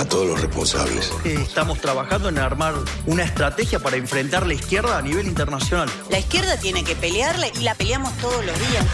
A 0.00 0.04
todos 0.06 0.26
los 0.26 0.40
responsables. 0.40 1.12
Estamos 1.26 1.78
trabajando 1.78 2.30
en 2.30 2.38
armar 2.38 2.72
una 3.04 3.22
estrategia 3.22 3.80
para 3.80 3.98
enfrentar 3.98 4.46
la 4.46 4.54
izquierda 4.54 4.96
a 4.96 5.02
nivel 5.02 5.26
internacional. 5.26 5.90
La 6.08 6.18
izquierda 6.18 6.56
tiene 6.58 6.82
que 6.84 6.96
pelearla 6.96 7.48
y 7.48 7.58
la 7.60 7.74
peleamos 7.74 8.16
todos 8.16 8.42
los 8.46 8.58
días. 8.70 8.86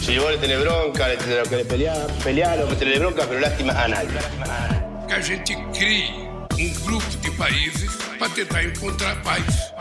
Si 0.00 0.16
vos 0.16 0.30
le 0.30 0.38
tenés 0.38 0.60
bronca, 0.60 1.08
le 1.08 1.16
tenés 1.16 1.48
que 1.48 1.64
pelear, 1.64 2.06
pelear 2.22 2.58
lo 2.58 2.68
que 2.68 2.76
tenés 2.76 3.00
bronca, 3.00 3.26
pero 3.28 3.40
lástima 3.40 3.72
a 3.72 3.88
nadie. 3.88 4.10
Que 5.08 5.14
a 5.14 5.22
gente 5.24 5.58
crie 5.72 6.08
um 6.52 6.84
grupo 6.86 7.06
de 7.22 7.30
países 7.32 7.90
para 8.16 8.32
tentar 8.32 8.62
encontrar 8.62 9.20
paz. 9.24 9.74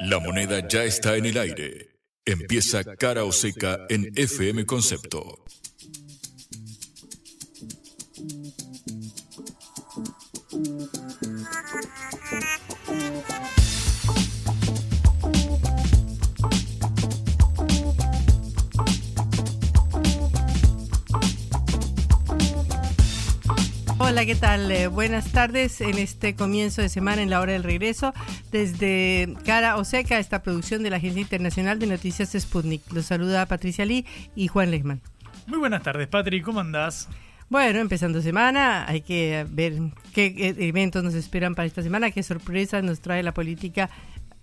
La 0.00 0.18
moneda 0.18 0.66
ya 0.66 0.84
está 0.84 1.14
en 1.16 1.26
el 1.26 1.36
aire. 1.36 1.90
Empieza 2.24 2.84
cara 2.96 3.24
o 3.24 3.32
seca 3.32 3.80
en 3.90 4.12
FM 4.16 4.64
Concepto. 4.64 5.44
Hola, 24.18 24.26
¿qué 24.26 24.34
tal? 24.34 24.68
Eh, 24.72 24.88
buenas 24.88 25.30
tardes 25.30 25.80
en 25.80 25.96
este 25.96 26.34
comienzo 26.34 26.82
de 26.82 26.88
semana 26.88 27.22
en 27.22 27.30
la 27.30 27.40
hora 27.40 27.52
del 27.52 27.62
regreso 27.62 28.12
desde 28.50 29.32
Cara 29.44 29.76
o 29.76 29.84
Seca, 29.84 30.18
esta 30.18 30.42
producción 30.42 30.82
de 30.82 30.90
la 30.90 30.96
Agencia 30.96 31.22
Internacional 31.22 31.78
de 31.78 31.86
Noticias 31.86 32.32
Sputnik. 32.36 32.82
Los 32.92 33.06
saluda 33.06 33.46
Patricia 33.46 33.86
Lee 33.86 34.04
y 34.34 34.48
Juan 34.48 34.72
Lehmann. 34.72 35.00
Muy 35.46 35.60
buenas 35.60 35.84
tardes, 35.84 36.08
Patri, 36.08 36.42
¿cómo 36.42 36.58
andás? 36.58 37.08
Bueno, 37.48 37.78
empezando 37.78 38.20
semana, 38.20 38.88
hay 38.88 39.02
que 39.02 39.46
ver 39.50 39.74
qué 40.12 40.52
eventos 40.58 41.04
nos 41.04 41.14
esperan 41.14 41.54
para 41.54 41.66
esta 41.66 41.84
semana, 41.84 42.10
qué 42.10 42.24
sorpresas 42.24 42.82
nos 42.82 42.98
trae 42.98 43.22
la 43.22 43.32
política 43.32 43.88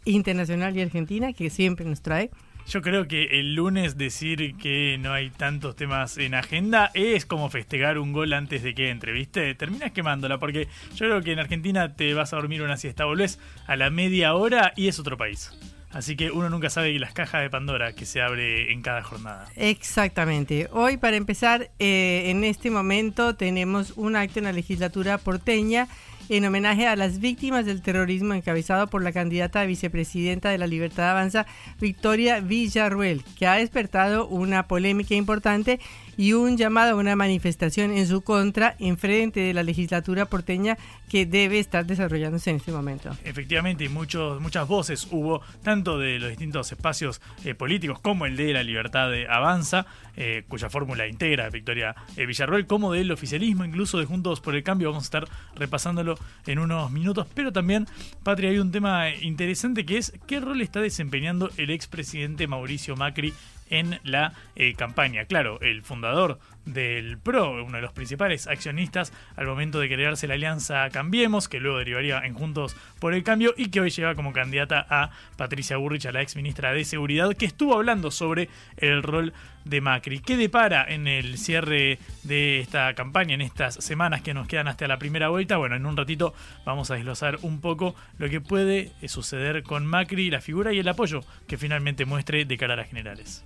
internacional 0.05 0.77
y 0.77 0.83
argentina, 0.83 1.33
que 1.33 1.49
siempre 1.49 1.85
nos 1.85 2.01
trae. 2.01 2.31
Yo 2.67 2.81
creo 2.81 3.07
que 3.07 3.39
el 3.39 3.53
lunes 3.53 3.95
decir 3.95 4.55
que 4.57 4.97
no 4.99 5.13
hay 5.13 5.29
tantos 5.29 5.75
temas 5.75 6.17
en 6.17 6.33
agenda 6.33 6.89
es 6.95 7.25
como 7.25 7.49
festejar 7.49 7.99
un 7.99 8.11
gol 8.11 8.33
antes 8.33 8.63
de 8.63 8.73
que 8.73 8.89
entre, 8.89 9.11
¿viste? 9.11 9.53
Terminas 9.53 9.91
quemándola 9.91 10.39
porque 10.39 10.67
yo 10.95 11.05
creo 11.05 11.21
que 11.21 11.31
en 11.33 11.39
Argentina 11.39 11.95
te 11.95 12.13
vas 12.15 12.33
a 12.33 12.37
dormir 12.37 12.63
una 12.63 12.77
siesta, 12.77 13.05
volvés 13.05 13.39
a 13.67 13.75
la 13.75 13.91
media 13.91 14.33
hora 14.33 14.73
y 14.75 14.87
es 14.87 14.99
otro 14.99 15.15
país. 15.15 15.51
Así 15.91 16.17
que 16.17 16.31
uno 16.31 16.49
nunca 16.49 16.69
sabe 16.69 16.97
las 16.99 17.13
cajas 17.13 17.41
de 17.41 17.49
Pandora 17.49 17.93
que 17.93 18.05
se 18.05 18.21
abre 18.21 18.73
en 18.73 18.81
cada 18.81 19.01
jornada. 19.01 19.47
Exactamente. 19.55 20.67
Hoy, 20.73 20.97
para 20.97 21.15
empezar, 21.15 21.69
eh, 21.79 22.23
en 22.25 22.43
este 22.43 22.69
momento 22.69 23.35
tenemos 23.35 23.93
un 23.95 24.17
acto 24.17 24.39
en 24.39 24.45
la 24.45 24.51
legislatura 24.51 25.17
porteña 25.17 25.87
en 26.29 26.45
homenaje 26.45 26.87
a 26.87 26.95
las 26.95 27.19
víctimas 27.19 27.65
del 27.65 27.81
terrorismo 27.81 28.33
encabezado 28.33 28.87
por 28.87 29.03
la 29.03 29.11
candidata 29.11 29.61
a 29.61 29.65
vicepresidenta 29.65 30.49
de 30.49 30.57
la 30.57 30.67
Libertad 30.67 31.11
Avanza, 31.11 31.45
Victoria 31.79 32.39
Villarruel, 32.39 33.23
que 33.37 33.47
ha 33.47 33.55
despertado 33.55 34.27
una 34.27 34.67
polémica 34.67 35.15
importante 35.15 35.79
y 36.17 36.33
un 36.33 36.57
llamado 36.57 36.91
a 36.91 36.95
una 36.95 37.15
manifestación 37.15 37.91
en 37.91 38.07
su 38.07 38.21
contra 38.21 38.75
en 38.79 38.97
frente 38.97 39.39
de 39.39 39.53
la 39.53 39.63
legislatura 39.63 40.25
porteña 40.25 40.77
que 41.09 41.25
debe 41.25 41.59
estar 41.59 41.85
desarrollándose 41.85 42.49
en 42.49 42.57
este 42.57 42.71
momento. 42.71 43.15
Efectivamente, 43.23 43.87
muchos, 43.89 44.41
muchas 44.41 44.67
voces 44.67 45.07
hubo, 45.11 45.41
tanto 45.63 45.99
de 45.99 46.19
los 46.19 46.29
distintos 46.29 46.71
espacios 46.71 47.21
eh, 47.43 47.53
políticos 47.53 47.99
como 47.99 48.25
el 48.25 48.35
de 48.35 48.53
la 48.53 48.63
libertad 48.63 49.09
de 49.09 49.27
Avanza, 49.27 49.85
eh, 50.17 50.43
cuya 50.47 50.69
fórmula 50.69 51.07
integra 51.07 51.49
Victoria 51.49 51.95
eh, 52.15 52.25
Villarroel, 52.25 52.67
como 52.67 52.93
del 52.93 53.11
oficialismo, 53.11 53.65
incluso 53.65 53.99
de 53.99 54.05
Juntos 54.05 54.39
por 54.39 54.55
el 54.55 54.63
Cambio. 54.63 54.89
Vamos 54.89 55.03
a 55.03 55.07
estar 55.07 55.27
repasándolo 55.55 56.17
en 56.45 56.59
unos 56.59 56.91
minutos, 56.91 57.27
pero 57.33 57.51
también, 57.51 57.87
Patria, 58.23 58.49
hay 58.49 58.59
un 58.59 58.71
tema 58.71 59.09
interesante 59.09 59.85
que 59.85 59.97
es 59.97 60.13
qué 60.27 60.39
rol 60.39 60.61
está 60.61 60.81
desempeñando 60.81 61.49
el 61.57 61.69
expresidente 61.69 62.47
Mauricio 62.47 62.95
Macri 62.95 63.33
en 63.69 63.99
la 64.03 64.33
eh, 64.55 64.73
campaña. 64.75 65.25
Claro, 65.25 65.59
el 65.61 65.83
fundador 65.83 66.39
del 66.65 67.17
PRO, 67.17 67.63
uno 67.63 67.77
de 67.77 67.81
los 67.81 67.93
principales 67.93 68.47
accionistas 68.47 69.13
al 69.35 69.45
momento 69.45 69.79
de 69.79 69.87
crearse 69.87 70.27
la 70.27 70.33
alianza 70.33 70.89
Cambiemos, 70.89 71.47
que 71.47 71.59
luego 71.59 71.77
derivaría 71.77 72.19
en 72.25 72.33
Juntos 72.33 72.75
por 72.99 73.13
el 73.13 73.23
Cambio 73.23 73.53
y 73.55 73.69
que 73.69 73.81
hoy 73.81 73.89
lleva 73.89 74.15
como 74.15 74.33
candidata 74.33 74.85
a 74.89 75.11
Patricia 75.37 75.77
Burrich, 75.77 76.05
a 76.05 76.11
la 76.11 76.21
ex 76.21 76.35
ministra 76.35 76.73
de 76.73 76.83
Seguridad, 76.83 77.33
que 77.35 77.45
estuvo 77.45 77.75
hablando 77.75 78.11
sobre 78.11 78.49
el 78.77 79.03
rol 79.03 79.33
de 79.63 79.81
Macri. 79.81 80.19
¿Qué 80.19 80.37
depara 80.37 80.85
en 80.87 81.07
el 81.07 81.37
cierre 81.37 81.99
de 82.23 82.59
esta 82.59 82.93
campaña, 82.93 83.33
en 83.33 83.41
estas 83.41 83.75
semanas 83.75 84.21
que 84.21 84.33
nos 84.33 84.47
quedan 84.47 84.67
hasta 84.67 84.87
la 84.87 84.97
primera 84.97 85.29
vuelta? 85.29 85.57
Bueno, 85.57 85.75
en 85.75 85.85
un 85.85 85.97
ratito 85.97 86.33
vamos 86.65 86.91
a 86.91 86.95
desglosar 86.95 87.39
un 87.41 87.61
poco 87.61 87.95
lo 88.17 88.29
que 88.29 88.41
puede 88.41 88.91
suceder 89.07 89.63
con 89.63 89.85
Macri, 89.85 90.29
la 90.29 90.41
figura 90.41 90.73
y 90.73 90.79
el 90.79 90.87
apoyo 90.87 91.21
que 91.47 91.57
finalmente 91.57 92.05
muestre 92.05 92.45
de 92.45 92.57
cara 92.57 92.73
a 92.73 92.77
las 92.77 92.89
generales. 92.89 93.43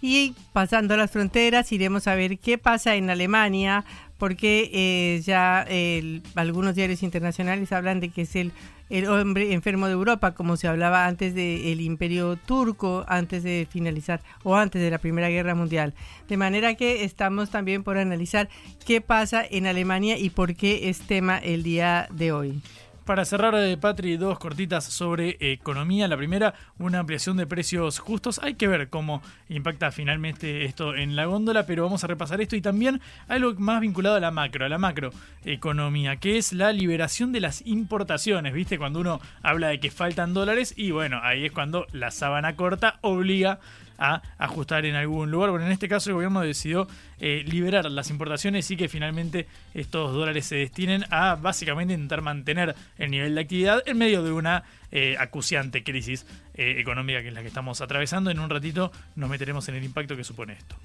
Y 0.00 0.34
pasando 0.52 0.96
las 0.96 1.10
fronteras, 1.10 1.72
iremos 1.72 2.06
a 2.06 2.14
ver 2.14 2.38
qué 2.38 2.58
pasa 2.58 2.94
en 2.96 3.10
Alemania, 3.10 3.84
porque 4.16 4.70
eh, 4.72 5.20
ya 5.24 5.66
algunos 6.34 6.74
diarios 6.74 7.02
internacionales 7.02 7.72
hablan 7.72 8.00
de 8.00 8.08
que 8.10 8.22
es 8.22 8.36
el, 8.36 8.52
el 8.90 9.06
hombre 9.06 9.52
enfermo 9.52 9.86
de 9.86 9.92
Europa, 9.92 10.34
como 10.34 10.56
se 10.56 10.68
hablaba 10.68 11.06
antes 11.06 11.34
del 11.34 11.80
imperio 11.80 12.36
turco, 12.36 13.04
antes 13.08 13.42
de 13.42 13.66
finalizar 13.70 14.20
o 14.42 14.56
antes 14.56 14.80
de 14.80 14.90
la 14.90 14.98
Primera 14.98 15.28
Guerra 15.28 15.54
Mundial. 15.54 15.94
De 16.28 16.36
manera 16.36 16.74
que 16.74 17.04
estamos 17.04 17.50
también 17.50 17.82
por 17.82 17.98
analizar 17.98 18.48
qué 18.86 19.00
pasa 19.00 19.44
en 19.48 19.66
Alemania 19.66 20.18
y 20.18 20.30
por 20.30 20.54
qué 20.54 20.88
es 20.88 21.00
tema 21.00 21.38
el 21.38 21.62
día 21.62 22.08
de 22.10 22.32
hoy. 22.32 22.62
Para 23.08 23.24
cerrar, 23.24 23.54
de 23.54 23.72
eh, 23.72 23.76
Patri, 23.78 24.18
dos 24.18 24.38
cortitas 24.38 24.84
sobre 24.84 25.38
economía. 25.40 26.06
La 26.08 26.18
primera, 26.18 26.52
una 26.78 26.98
ampliación 26.98 27.38
de 27.38 27.46
precios 27.46 28.00
justos. 28.00 28.38
Hay 28.42 28.56
que 28.56 28.68
ver 28.68 28.90
cómo 28.90 29.22
impacta 29.48 29.90
finalmente 29.90 30.66
esto 30.66 30.94
en 30.94 31.16
la 31.16 31.24
góndola, 31.24 31.64
pero 31.64 31.84
vamos 31.84 32.04
a 32.04 32.06
repasar 32.06 32.42
esto 32.42 32.54
y 32.54 32.60
también 32.60 33.00
algo 33.26 33.54
más 33.54 33.80
vinculado 33.80 34.16
a 34.16 34.20
la 34.20 34.30
macro, 34.30 34.66
a 34.66 34.68
la 34.68 34.76
macroeconomía, 34.76 36.16
que 36.16 36.36
es 36.36 36.52
la 36.52 36.70
liberación 36.70 37.32
de 37.32 37.40
las 37.40 37.66
importaciones. 37.66 38.52
¿Viste? 38.52 38.76
Cuando 38.76 39.00
uno 39.00 39.22
habla 39.42 39.68
de 39.68 39.80
que 39.80 39.90
faltan 39.90 40.34
dólares 40.34 40.74
y 40.76 40.90
bueno, 40.90 41.18
ahí 41.22 41.46
es 41.46 41.52
cuando 41.52 41.86
la 41.92 42.10
sábana 42.10 42.56
corta 42.56 42.98
obliga 43.00 43.58
a 43.98 44.22
ajustar 44.38 44.86
en 44.86 44.94
algún 44.94 45.30
lugar. 45.30 45.50
Bueno, 45.50 45.66
en 45.66 45.72
este 45.72 45.88
caso 45.88 46.10
el 46.10 46.14
gobierno 46.14 46.40
decidió 46.40 46.86
eh, 47.18 47.44
liberar 47.46 47.90
las 47.90 48.10
importaciones 48.10 48.70
y 48.70 48.76
que 48.76 48.88
finalmente 48.88 49.46
estos 49.74 50.12
dólares 50.12 50.46
se 50.46 50.56
destinen 50.56 51.04
a 51.10 51.34
básicamente 51.34 51.94
intentar 51.94 52.22
mantener 52.22 52.74
el 52.96 53.10
nivel 53.10 53.34
de 53.34 53.40
actividad 53.40 53.82
en 53.86 53.98
medio 53.98 54.22
de 54.22 54.32
una 54.32 54.62
eh, 54.90 55.16
acuciante 55.18 55.82
crisis 55.82 56.26
eh, 56.54 56.76
económica 56.78 57.22
que 57.22 57.28
es 57.28 57.34
la 57.34 57.42
que 57.42 57.48
estamos 57.48 57.80
atravesando. 57.80 58.30
En 58.30 58.38
un 58.38 58.48
ratito 58.48 58.92
nos 59.16 59.28
meteremos 59.28 59.68
en 59.68 59.74
el 59.74 59.84
impacto 59.84 60.16
que 60.16 60.24
supone 60.24 60.54
esto. 60.54 60.76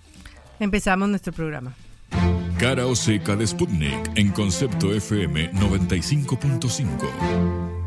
Empezamos 0.60 1.10
nuestro 1.10 1.34
programa. 1.34 1.74
Cara 2.60 2.86
o 2.86 2.96
seca 2.96 3.36
de 3.36 3.48
Sputnik 3.48 4.12
en 4.16 4.32
concepto 4.32 4.94
FM 4.94 5.52
95.5. 5.52 7.84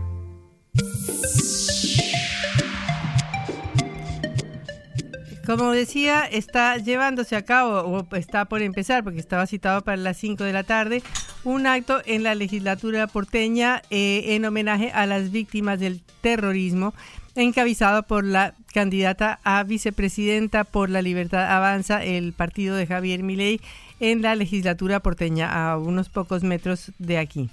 Como 5.46 5.70
decía, 5.70 6.25
está 6.25 6.76
llevándose 6.76 7.37
a 7.37 7.44
cabo, 7.44 7.78
o 7.82 8.16
está 8.16 8.46
por 8.46 8.62
empezar, 8.62 9.04
porque 9.04 9.20
estaba 9.20 9.46
citado 9.46 9.82
para 9.82 9.96
las 9.96 10.16
5 10.16 10.43
de 10.43 10.52
la 10.52 10.64
tarde, 10.64 11.04
un 11.44 11.69
acto 11.69 12.02
en 12.04 12.25
la 12.25 12.34
legislatura 12.34 13.06
porteña 13.06 13.81
eh, 13.90 14.34
en 14.34 14.44
homenaje 14.44 14.90
a 14.90 15.06
las 15.06 15.31
víctimas 15.31 15.78
del 15.78 16.02
terrorismo, 16.20 16.94
encabezado 17.37 18.02
por 18.02 18.25
la 18.25 18.54
candidata 18.75 19.38
a 19.44 19.62
vicepresidenta 19.62 20.64
por 20.64 20.90
la 20.90 21.00
libertad 21.00 21.48
avanza, 21.54 22.02
el 22.02 22.32
partido 22.32 22.75
de 22.75 22.88
Javier 22.88 23.22
Milei, 23.22 23.60
en 24.00 24.22
la 24.22 24.34
legislatura 24.34 24.98
porteña, 24.98 25.70
a 25.70 25.78
unos 25.78 26.08
pocos 26.08 26.43
metros 26.43 26.90
de 26.98 27.19
aquí. 27.19 27.48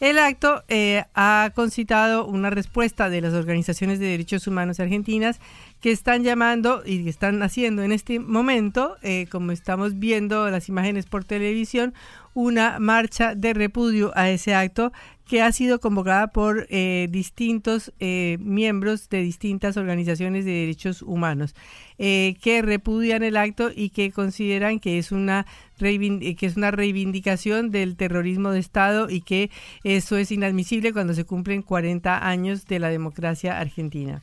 El 0.00 0.18
acto 0.18 0.64
eh, 0.68 1.04
ha 1.14 1.52
concitado 1.54 2.26
una 2.26 2.50
respuesta 2.50 3.08
de 3.08 3.20
las 3.20 3.32
organizaciones 3.32 4.00
de 4.00 4.06
derechos 4.06 4.46
humanos 4.46 4.80
argentinas 4.80 5.40
que 5.80 5.92
están 5.92 6.24
llamando 6.24 6.82
y 6.84 7.04
que 7.04 7.10
están 7.10 7.42
haciendo 7.42 7.82
en 7.82 7.92
este 7.92 8.18
momento, 8.18 8.96
eh, 9.02 9.26
como 9.30 9.52
estamos 9.52 9.98
viendo 9.98 10.50
las 10.50 10.68
imágenes 10.68 11.06
por 11.06 11.24
televisión, 11.24 11.94
una 12.34 12.80
marcha 12.80 13.36
de 13.36 13.54
repudio 13.54 14.10
a 14.16 14.28
ese 14.30 14.54
acto 14.54 14.92
que 15.26 15.40
ha 15.40 15.50
sido 15.52 15.80
convocada 15.80 16.28
por 16.28 16.66
eh, 16.68 17.08
distintos 17.10 17.92
eh, 17.98 18.36
miembros 18.40 19.08
de 19.08 19.22
distintas 19.22 19.76
organizaciones 19.76 20.44
de 20.44 20.52
derechos 20.52 21.00
humanos 21.00 21.54
eh, 21.98 22.36
que 22.42 22.60
repudian 22.60 23.22
el 23.22 23.36
acto 23.36 23.70
y 23.74 23.88
que 23.90 24.10
consideran 24.10 24.80
que 24.80 24.98
es 24.98 25.12
una 25.12 25.46
que 25.78 26.36
es 26.42 26.56
una 26.56 26.70
reivindicación 26.70 27.72
del 27.72 27.96
terrorismo 27.96 28.52
de 28.52 28.60
Estado 28.60 29.10
y 29.10 29.22
que 29.22 29.50
eso 29.82 30.16
es 30.16 30.30
inadmisible 30.30 30.92
cuando 30.92 31.14
se 31.14 31.24
cumplen 31.24 31.62
40 31.62 32.28
años 32.28 32.66
de 32.66 32.78
la 32.78 32.90
democracia 32.90 33.58
argentina. 33.58 34.22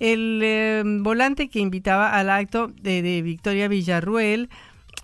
El 0.00 1.00
volante 1.00 1.48
que 1.48 1.60
invitaba 1.60 2.10
al 2.10 2.28
acto 2.28 2.70
de, 2.82 3.00
de 3.00 3.22
Victoria 3.22 3.68
Villarruel 3.68 4.50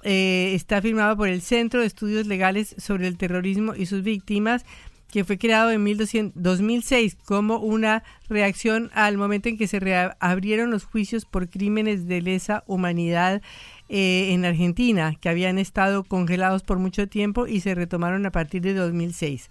está 0.03 0.83
firmado 0.83 1.17
por 1.17 1.29
el 1.29 1.41
Centro 1.41 1.81
de 1.81 1.87
Estudios 1.87 2.27
Legales 2.27 2.75
sobre 2.77 3.09
el 3.09 3.17
Terrorismo 3.17 3.75
y 3.75 3.87
sus 3.87 4.03
Víctimas, 4.03 4.67
que 5.12 5.25
fue 5.25 5.37
creado 5.37 5.70
en 5.70 6.32
2006 6.35 7.19
como 7.26 7.59
una 7.59 8.03
reacción 8.31 8.91
al 8.94 9.19
momento 9.19 9.50
en 9.50 9.59
que 9.59 9.69
se 9.69 9.79
reabrieron 9.79 10.70
los 10.70 10.85
juicios 10.85 11.26
por 11.26 11.50
crímenes 11.50 12.09
de 12.09 12.23
lesa 12.23 12.64
humanidad 12.67 13.43
eh, 13.91 14.32
en 14.32 14.47
Argentina, 14.47 15.14
que 15.20 15.29
habían 15.29 15.59
estado 15.59 16.03
congelados 16.03 16.62
por 16.62 16.79
mucho 16.79 17.09
tiempo 17.09 17.47
y 17.47 17.61
se 17.61 17.75
retomaron 17.75 18.25
a 18.25 18.32
partir 18.32 18.62
de 18.62 18.73
2006. 18.73 19.50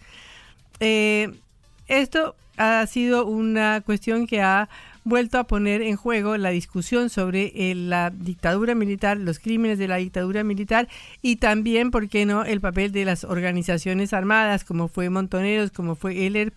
Eh, 0.79 1.31
esto 1.87 2.35
ha 2.57 2.83
sido 2.87 3.27
una 3.27 3.81
cuestión 3.81 4.25
que 4.25 4.41
ha 4.41 4.67
vuelto 5.03 5.39
a 5.39 5.45
poner 5.45 5.81
en 5.81 5.95
juego 5.95 6.37
la 6.37 6.49
discusión 6.49 7.09
sobre 7.09 7.51
eh, 7.55 7.75
la 7.75 8.11
dictadura 8.11 8.75
militar, 8.75 9.17
los 9.17 9.39
crímenes 9.39 9.79
de 9.79 9.87
la 9.87 9.97
dictadura 9.97 10.43
militar 10.43 10.87
y 11.21 11.37
también, 11.37 11.91
¿por 11.91 12.07
qué 12.07 12.25
no?, 12.25 12.43
el 12.43 12.61
papel 12.61 12.91
de 12.91 13.05
las 13.05 13.23
organizaciones 13.23 14.13
armadas, 14.13 14.63
como 14.63 14.87
fue 14.87 15.09
Montoneros, 15.09 15.71
como 15.71 15.95
fue 15.95 16.25
ELER, 16.25 16.53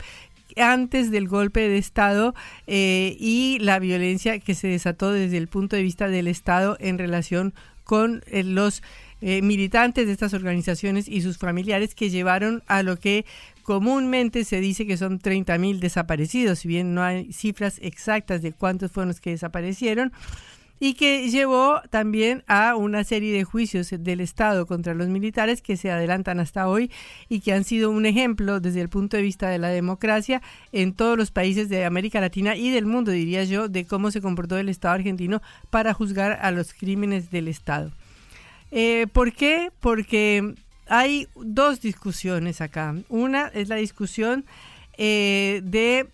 antes 0.56 1.10
del 1.10 1.26
golpe 1.26 1.68
de 1.68 1.78
Estado 1.78 2.34
eh, 2.66 3.16
y 3.18 3.58
la 3.60 3.78
violencia 3.78 4.38
que 4.38 4.54
se 4.54 4.68
desató 4.68 5.10
desde 5.10 5.38
el 5.38 5.48
punto 5.48 5.74
de 5.74 5.82
vista 5.82 6.08
del 6.08 6.28
Estado 6.28 6.76
en 6.80 6.98
relación 6.98 7.54
con 7.84 8.22
eh, 8.26 8.44
los 8.44 8.82
militantes 9.20 10.06
de 10.06 10.12
estas 10.12 10.34
organizaciones 10.34 11.08
y 11.08 11.22
sus 11.22 11.38
familiares 11.38 11.94
que 11.94 12.10
llevaron 12.10 12.62
a 12.66 12.82
lo 12.82 12.98
que 12.98 13.24
Comúnmente 13.64 14.44
se 14.44 14.60
dice 14.60 14.86
que 14.86 14.98
son 14.98 15.18
30.000 15.18 15.78
desaparecidos, 15.78 16.60
si 16.60 16.68
bien 16.68 16.94
no 16.94 17.02
hay 17.02 17.32
cifras 17.32 17.78
exactas 17.82 18.42
de 18.42 18.52
cuántos 18.52 18.92
fueron 18.92 19.08
los 19.08 19.22
que 19.22 19.30
desaparecieron, 19.30 20.12
y 20.78 20.92
que 20.92 21.30
llevó 21.30 21.80
también 21.88 22.44
a 22.46 22.76
una 22.76 23.04
serie 23.04 23.32
de 23.32 23.44
juicios 23.44 23.88
del 23.98 24.20
Estado 24.20 24.66
contra 24.66 24.92
los 24.92 25.08
militares 25.08 25.62
que 25.62 25.78
se 25.78 25.90
adelantan 25.90 26.40
hasta 26.40 26.68
hoy 26.68 26.90
y 27.30 27.40
que 27.40 27.54
han 27.54 27.64
sido 27.64 27.90
un 27.90 28.04
ejemplo 28.04 28.60
desde 28.60 28.82
el 28.82 28.90
punto 28.90 29.16
de 29.16 29.22
vista 29.22 29.48
de 29.48 29.58
la 29.58 29.68
democracia 29.68 30.42
en 30.72 30.92
todos 30.92 31.16
los 31.16 31.30
países 31.30 31.70
de 31.70 31.86
América 31.86 32.20
Latina 32.20 32.56
y 32.56 32.70
del 32.70 32.84
mundo, 32.84 33.12
diría 33.12 33.44
yo, 33.44 33.68
de 33.68 33.86
cómo 33.86 34.10
se 34.10 34.20
comportó 34.20 34.58
el 34.58 34.68
Estado 34.68 34.94
argentino 34.94 35.40
para 35.70 35.94
juzgar 35.94 36.38
a 36.42 36.50
los 36.50 36.74
crímenes 36.74 37.30
del 37.30 37.48
Estado. 37.48 37.90
Eh, 38.70 39.06
¿Por 39.10 39.32
qué? 39.32 39.70
Porque 39.80 40.54
hay 40.86 41.28
dos 41.34 41.80
discusiones 41.80 42.60
acá. 42.60 42.94
Una 43.08 43.48
es 43.48 43.68
la 43.68 43.76
discusión 43.76 44.44
eh, 44.96 45.60
de 45.64 46.08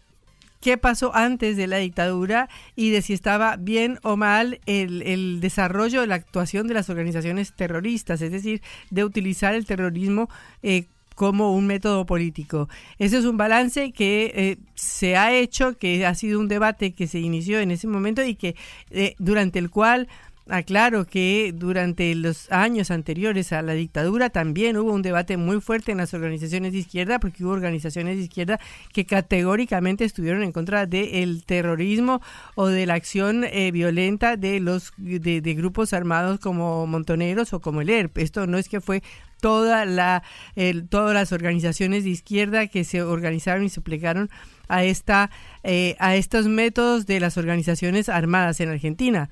qué 0.60 0.76
pasó 0.76 1.14
antes 1.14 1.56
de 1.56 1.66
la 1.66 1.78
dictadura 1.78 2.48
y 2.76 2.90
de 2.90 3.02
si 3.02 3.14
estaba 3.14 3.56
bien 3.56 3.98
o 4.02 4.16
mal 4.16 4.60
el, 4.66 5.40
desarrollo 5.40 6.02
de 6.02 6.06
la 6.06 6.16
actuación 6.16 6.66
de 6.66 6.74
las 6.74 6.90
organizaciones 6.90 7.52
terroristas, 7.54 8.20
es 8.20 8.30
decir, 8.30 8.62
de 8.90 9.04
utilizar 9.04 9.54
el 9.54 9.64
terrorismo 9.64 10.28
eh, 10.62 10.84
como 11.14 11.54
un 11.54 11.66
método 11.66 12.06
político. 12.06 12.68
Ese 12.98 13.18
es 13.18 13.24
un 13.24 13.36
balance 13.36 13.92
que 13.92 14.32
eh, 14.34 14.56
se 14.74 15.16
ha 15.16 15.32
hecho, 15.34 15.76
que 15.76 16.06
ha 16.06 16.14
sido 16.14 16.40
un 16.40 16.48
debate 16.48 16.92
que 16.92 17.06
se 17.06 17.20
inició 17.20 17.60
en 17.60 17.70
ese 17.70 17.86
momento 17.86 18.22
y 18.24 18.34
que 18.34 18.54
durante 19.18 19.58
el 19.58 19.70
cual 19.70 20.08
Aclaro 20.50 21.06
que 21.06 21.52
durante 21.54 22.14
los 22.14 22.50
años 22.50 22.90
anteriores 22.90 23.52
a 23.52 23.62
la 23.62 23.72
dictadura 23.72 24.30
también 24.30 24.76
hubo 24.76 24.92
un 24.92 25.02
debate 25.02 25.36
muy 25.36 25.60
fuerte 25.60 25.92
en 25.92 25.98
las 25.98 26.12
organizaciones 26.12 26.72
de 26.72 26.78
izquierda, 26.78 27.20
porque 27.20 27.44
hubo 27.44 27.52
organizaciones 27.52 28.16
de 28.16 28.24
izquierda 28.24 28.60
que 28.92 29.06
categóricamente 29.06 30.04
estuvieron 30.04 30.42
en 30.42 30.52
contra 30.52 30.86
del 30.86 31.44
terrorismo 31.44 32.20
o 32.56 32.66
de 32.66 32.86
la 32.86 32.94
acción 32.94 33.44
eh, 33.44 33.70
violenta 33.70 34.36
de 34.36 34.60
los 34.60 34.92
de, 34.96 35.40
grupos 35.54 35.92
armados 35.92 36.40
como 36.40 36.86
Montoneros 36.86 37.52
o 37.52 37.60
como 37.60 37.80
el 37.80 37.90
ERP. 37.90 38.18
Esto 38.18 38.46
no 38.46 38.58
es 38.58 38.68
que 38.68 38.80
fue 38.80 39.02
toda 39.40 39.86
la 39.86 40.22
todas 40.90 41.14
las 41.14 41.32
organizaciones 41.32 42.04
de 42.04 42.10
izquierda 42.10 42.66
que 42.66 42.84
se 42.84 43.02
organizaron 43.02 43.64
y 43.64 43.70
se 43.70 43.80
plegaron 43.80 44.28
a 44.68 44.84
esta 44.84 45.30
eh, 45.64 45.96
a 45.98 46.16
estos 46.16 46.46
métodos 46.46 47.06
de 47.06 47.20
las 47.20 47.38
organizaciones 47.38 48.08
armadas 48.08 48.60
en 48.60 48.68
Argentina. 48.68 49.30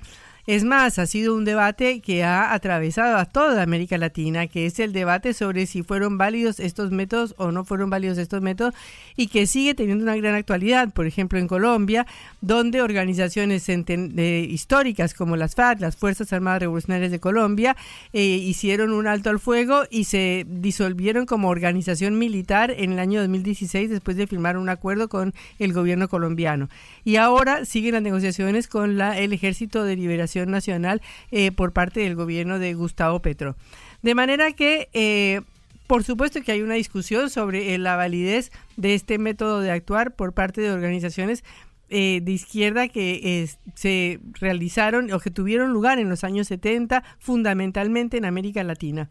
Es 0.48 0.64
más, 0.64 0.98
ha 0.98 1.04
sido 1.04 1.34
un 1.34 1.44
debate 1.44 2.00
que 2.00 2.24
ha 2.24 2.54
atravesado 2.54 3.18
a 3.18 3.26
toda 3.26 3.62
América 3.62 3.98
Latina, 3.98 4.46
que 4.46 4.64
es 4.64 4.78
el 4.78 4.94
debate 4.94 5.34
sobre 5.34 5.66
si 5.66 5.82
fueron 5.82 6.16
válidos 6.16 6.58
estos 6.58 6.90
métodos 6.90 7.34
o 7.36 7.52
no 7.52 7.66
fueron 7.66 7.90
válidos 7.90 8.16
estos 8.16 8.40
métodos 8.40 8.72
y 9.14 9.26
que 9.26 9.46
sigue 9.46 9.74
teniendo 9.74 10.04
una 10.04 10.16
gran 10.16 10.34
actualidad. 10.34 10.90
Por 10.90 11.06
ejemplo, 11.06 11.38
en 11.38 11.48
Colombia, 11.48 12.06
donde 12.40 12.80
organizaciones 12.80 13.68
históricas 13.68 15.12
como 15.12 15.36
las 15.36 15.54
FARC, 15.54 15.82
las 15.82 15.96
Fuerzas 15.96 16.32
Armadas 16.32 16.60
Revolucionarias 16.60 17.10
de 17.10 17.20
Colombia, 17.20 17.76
eh, 18.14 18.22
hicieron 18.22 18.94
un 18.94 19.06
alto 19.06 19.28
al 19.28 19.40
fuego 19.40 19.82
y 19.90 20.04
se 20.04 20.46
disolvieron 20.48 21.26
como 21.26 21.50
organización 21.50 22.18
militar 22.18 22.70
en 22.70 22.92
el 22.92 23.00
año 23.00 23.20
2016 23.20 23.90
después 23.90 24.16
de 24.16 24.26
firmar 24.26 24.56
un 24.56 24.70
acuerdo 24.70 25.10
con 25.10 25.34
el 25.58 25.74
gobierno 25.74 26.08
colombiano. 26.08 26.70
Y 27.04 27.16
ahora 27.16 27.66
siguen 27.66 27.92
las 27.92 28.02
negociaciones 28.02 28.66
con 28.66 28.96
la, 28.96 29.18
el 29.18 29.34
Ejército 29.34 29.84
de 29.84 29.94
Liberación 29.94 30.37
nacional 30.46 31.02
eh, 31.30 31.52
por 31.52 31.72
parte 31.72 32.00
del 32.00 32.14
gobierno 32.14 32.58
de 32.58 32.74
Gustavo 32.74 33.20
Petro. 33.20 33.56
De 34.02 34.14
manera 34.14 34.52
que, 34.52 34.88
eh, 34.92 35.40
por 35.86 36.04
supuesto 36.04 36.42
que 36.42 36.52
hay 36.52 36.62
una 36.62 36.74
discusión 36.74 37.30
sobre 37.30 37.74
eh, 37.74 37.78
la 37.78 37.96
validez 37.96 38.52
de 38.76 38.94
este 38.94 39.18
método 39.18 39.60
de 39.60 39.70
actuar 39.70 40.14
por 40.14 40.32
parte 40.32 40.60
de 40.60 40.70
organizaciones 40.70 41.44
de 41.90 42.22
izquierda 42.26 42.88
que 42.88 43.48
se 43.74 44.20
realizaron 44.34 45.10
o 45.10 45.20
que 45.20 45.30
tuvieron 45.30 45.72
lugar 45.72 45.98
en 45.98 46.10
los 46.10 46.22
años 46.22 46.46
70, 46.48 47.02
fundamentalmente 47.18 48.18
en 48.18 48.26
América 48.26 48.62
Latina. 48.62 49.08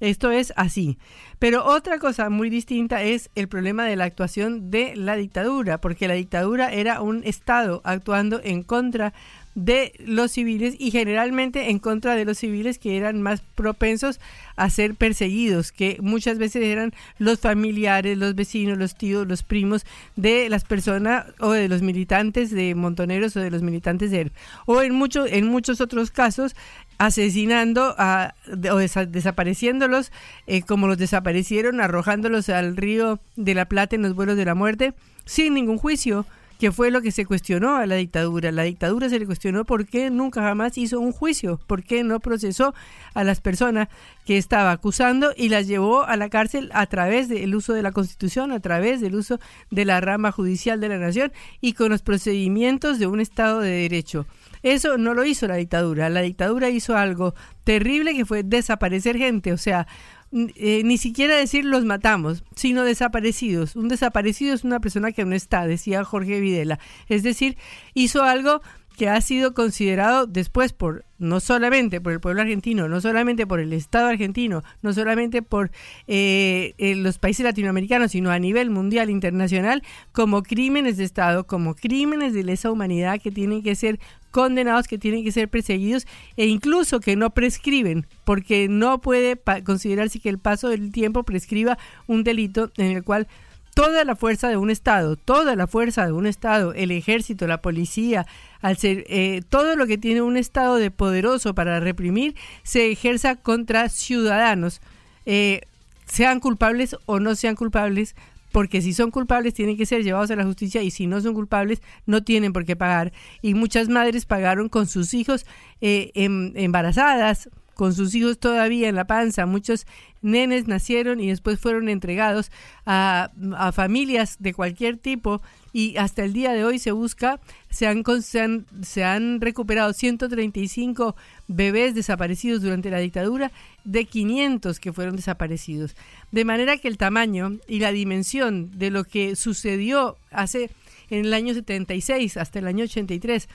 Esto 0.00 0.30
es 0.30 0.52
así. 0.56 0.98
Pero 1.38 1.64
otra 1.64 1.98
cosa 1.98 2.28
muy 2.30 2.50
distinta 2.50 3.02
es 3.02 3.30
el 3.34 3.48
problema 3.48 3.84
de 3.84 3.96
la 3.96 4.04
actuación 4.04 4.70
de 4.70 4.94
la 4.96 5.16
dictadura, 5.16 5.80
porque 5.80 6.08
la 6.08 6.14
dictadura 6.14 6.72
era 6.72 7.00
un 7.00 7.22
Estado 7.24 7.80
actuando 7.84 8.40
en 8.42 8.62
contra 8.62 9.14
de 9.56 9.94
los 9.98 10.32
civiles 10.32 10.76
y 10.78 10.90
generalmente 10.90 11.70
en 11.70 11.78
contra 11.78 12.14
de 12.14 12.26
los 12.26 12.36
civiles 12.36 12.78
que 12.78 12.98
eran 12.98 13.22
más 13.22 13.40
propensos 13.40 14.20
a 14.54 14.68
ser 14.68 14.94
perseguidos, 14.94 15.72
que 15.72 15.96
muchas 16.02 16.36
veces 16.36 16.62
eran 16.62 16.92
los 17.18 17.40
familiares, 17.40 18.18
los 18.18 18.34
vecinos, 18.34 18.76
los 18.76 18.96
tíos, 18.96 19.26
los 19.26 19.42
primos 19.42 19.86
de 20.14 20.50
las 20.50 20.64
personas 20.64 21.24
o 21.40 21.52
de 21.52 21.68
los 21.68 21.80
militantes 21.80 22.50
de 22.50 22.74
Montoneros 22.74 23.34
o 23.36 23.40
de 23.40 23.50
los 23.50 23.62
militantes 23.62 24.10
de 24.10 24.20
ERP. 24.20 24.32
O 24.66 24.82
en, 24.82 24.94
muchos 24.94 25.32
en 25.32 25.48
muchos 25.48 25.80
otros 25.80 26.10
casos 26.10 26.54
asesinando 26.98 27.94
a, 27.96 28.34
o 28.70 28.76
desapareciéndolos 28.76 30.12
eh, 30.46 30.62
como 30.62 30.86
los 30.86 30.98
desaparecieron, 30.98 31.80
arrojándolos 31.80 32.50
al 32.50 32.76
río 32.76 33.20
de 33.36 33.54
la 33.54 33.64
Plata 33.64 33.96
en 33.96 34.02
los 34.02 34.14
vuelos 34.14 34.36
de 34.36 34.44
la 34.44 34.54
muerte 34.54 34.92
sin 35.24 35.54
ningún 35.54 35.78
juicio 35.78 36.26
que 36.58 36.72
fue 36.72 36.90
lo 36.90 37.02
que 37.02 37.12
se 37.12 37.26
cuestionó 37.26 37.76
a 37.76 37.86
la 37.86 37.96
dictadura. 37.96 38.52
La 38.52 38.62
dictadura 38.62 39.08
se 39.08 39.18
le 39.18 39.26
cuestionó 39.26 39.64
por 39.64 39.86
qué 39.86 40.10
nunca 40.10 40.42
jamás 40.42 40.78
hizo 40.78 41.00
un 41.00 41.12
juicio, 41.12 41.60
por 41.66 41.82
qué 41.82 42.02
no 42.02 42.20
procesó 42.20 42.74
a 43.14 43.24
las 43.24 43.40
personas 43.40 43.88
que 44.24 44.38
estaba 44.38 44.70
acusando 44.72 45.32
y 45.36 45.48
las 45.48 45.66
llevó 45.66 46.04
a 46.04 46.16
la 46.16 46.28
cárcel 46.28 46.70
a 46.72 46.86
través 46.86 47.28
del 47.28 47.54
uso 47.54 47.72
de 47.72 47.82
la 47.82 47.92
Constitución, 47.92 48.52
a 48.52 48.60
través 48.60 49.00
del 49.00 49.14
uso 49.14 49.38
de 49.70 49.84
la 49.84 50.00
rama 50.00 50.32
judicial 50.32 50.80
de 50.80 50.88
la 50.88 50.98
nación 50.98 51.32
y 51.60 51.74
con 51.74 51.90
los 51.90 52.02
procedimientos 52.02 52.98
de 52.98 53.06
un 53.06 53.20
Estado 53.20 53.60
de 53.60 53.70
Derecho. 53.70 54.26
Eso 54.62 54.98
no 54.98 55.14
lo 55.14 55.24
hizo 55.24 55.46
la 55.46 55.56
dictadura. 55.56 56.08
La 56.08 56.22
dictadura 56.22 56.70
hizo 56.70 56.96
algo 56.96 57.34
terrible 57.64 58.14
que 58.14 58.24
fue 58.24 58.42
desaparecer 58.42 59.16
gente, 59.16 59.52
o 59.52 59.58
sea, 59.58 59.86
eh, 60.32 60.82
ni 60.84 60.98
siquiera 60.98 61.36
decir 61.36 61.64
los 61.64 61.84
matamos, 61.84 62.44
sino 62.54 62.82
desaparecidos. 62.84 63.76
Un 63.76 63.88
desaparecido 63.88 64.54
es 64.54 64.64
una 64.64 64.80
persona 64.80 65.12
que 65.12 65.24
no 65.24 65.34
está, 65.34 65.66
decía 65.66 66.04
Jorge 66.04 66.40
Videla. 66.40 66.78
Es 67.08 67.22
decir, 67.22 67.56
hizo 67.94 68.22
algo 68.22 68.60
que 68.96 69.08
ha 69.10 69.20
sido 69.20 69.52
considerado 69.52 70.26
después 70.26 70.72
por 70.72 71.04
no 71.18 71.40
solamente 71.40 72.00
por 72.00 72.12
el 72.12 72.20
pueblo 72.20 72.40
argentino, 72.42 72.88
no 72.88 73.00
solamente 73.00 73.46
por 73.46 73.60
el 73.60 73.72
Estado 73.72 74.08
argentino, 74.08 74.62
no 74.82 74.92
solamente 74.92 75.42
por 75.42 75.70
eh, 76.06 76.74
eh, 76.78 76.94
los 76.96 77.18
países 77.18 77.44
latinoamericanos, 77.44 78.12
sino 78.12 78.30
a 78.30 78.38
nivel 78.38 78.70
mundial, 78.70 79.10
internacional, 79.10 79.82
como 80.12 80.42
crímenes 80.42 80.96
de 80.96 81.04
Estado, 81.04 81.46
como 81.46 81.74
crímenes 81.74 82.32
de 82.32 82.42
lesa 82.42 82.70
humanidad 82.70 83.20
que 83.20 83.30
tienen 83.30 83.62
que 83.62 83.74
ser 83.74 84.00
condenados, 84.36 84.86
que 84.86 84.98
tienen 84.98 85.24
que 85.24 85.32
ser 85.32 85.48
perseguidos 85.48 86.06
e 86.36 86.44
incluso 86.44 87.00
que 87.00 87.16
no 87.16 87.30
prescriben, 87.30 88.06
porque 88.26 88.68
no 88.68 89.00
puede 89.00 89.40
considerarse 89.64 90.20
que 90.20 90.28
el 90.28 90.38
paso 90.38 90.68
del 90.68 90.92
tiempo 90.92 91.22
prescriba 91.22 91.78
un 92.06 92.22
delito 92.22 92.70
en 92.76 92.94
el 92.94 93.02
cual 93.02 93.28
toda 93.72 94.04
la 94.04 94.14
fuerza 94.14 94.50
de 94.50 94.58
un 94.58 94.68
Estado, 94.68 95.16
toda 95.16 95.56
la 95.56 95.66
fuerza 95.66 96.04
de 96.04 96.12
un 96.12 96.26
Estado, 96.26 96.74
el 96.74 96.90
ejército, 96.90 97.46
la 97.46 97.62
policía, 97.62 98.26
al 98.60 98.76
ser 98.76 99.06
eh, 99.08 99.40
todo 99.48 99.74
lo 99.74 99.86
que 99.86 99.96
tiene 99.96 100.20
un 100.20 100.36
Estado 100.36 100.76
de 100.76 100.90
poderoso 100.90 101.54
para 101.54 101.80
reprimir, 101.80 102.34
se 102.62 102.92
ejerza 102.92 103.36
contra 103.36 103.88
ciudadanos, 103.88 104.82
eh, 105.24 105.62
sean 106.04 106.40
culpables 106.40 106.94
o 107.06 107.20
no 107.20 107.34
sean 107.36 107.56
culpables, 107.56 108.14
porque 108.56 108.80
si 108.80 108.94
son 108.94 109.10
culpables 109.10 109.52
tienen 109.52 109.76
que 109.76 109.84
ser 109.84 110.02
llevados 110.02 110.30
a 110.30 110.34
la 110.34 110.42
justicia 110.42 110.82
y 110.82 110.90
si 110.90 111.06
no 111.06 111.20
son 111.20 111.34
culpables 111.34 111.82
no 112.06 112.22
tienen 112.24 112.54
por 112.54 112.64
qué 112.64 112.74
pagar. 112.74 113.12
Y 113.42 113.52
muchas 113.52 113.90
madres 113.90 114.24
pagaron 114.24 114.70
con 114.70 114.86
sus 114.86 115.12
hijos 115.12 115.44
eh, 115.82 116.10
em, 116.14 116.52
embarazadas, 116.56 117.50
con 117.76 117.94
sus 117.94 118.14
hijos 118.14 118.38
todavía 118.38 118.88
en 118.88 118.94
la 118.94 119.06
panza. 119.06 119.44
Muchos 119.44 119.86
nenes 120.22 120.66
nacieron 120.66 121.20
y 121.20 121.28
después 121.28 121.60
fueron 121.60 121.90
entregados 121.90 122.50
a, 122.86 123.30
familias 123.72 124.36
de 124.40 124.54
cualquier 124.54 124.96
tipo 124.96 125.42
y 125.74 125.98
hasta 125.98 126.24
el 126.24 126.32
día 126.32 126.54
de 126.54 126.64
hoy 126.64 126.78
se 126.78 126.90
busca, 126.90 127.38
se 127.68 127.86
han, 127.86 128.02
se 128.22 128.40
han, 128.40 128.66
se 128.82 129.04
han 129.04 129.42
recuperado 129.42 129.92
135 129.92 131.14
bebés 131.48 131.94
desaparecidos 131.94 132.62
durante 132.62 132.90
la 132.90 132.98
dictadura 132.98 133.52
de 133.84 134.06
500 134.06 134.80
que 134.80 134.92
fueron 134.94 135.14
desaparecidos. 135.14 135.94
De 136.32 136.46
manera 136.46 136.78
que 136.78 136.88
el 136.88 136.96
tamaño 136.96 137.58
y 137.68 137.80
la 137.80 137.92
dimensión 137.92 138.70
de 138.78 138.90
lo 138.90 139.04
que 139.04 139.36
sucedió 139.36 140.16
hace 140.30 140.70
en 141.10 141.26
el 141.26 141.34
año 141.34 141.52
76 141.52 142.38
hasta 142.38 142.58
el 142.58 142.66
año 142.66 142.84
83 142.84 143.48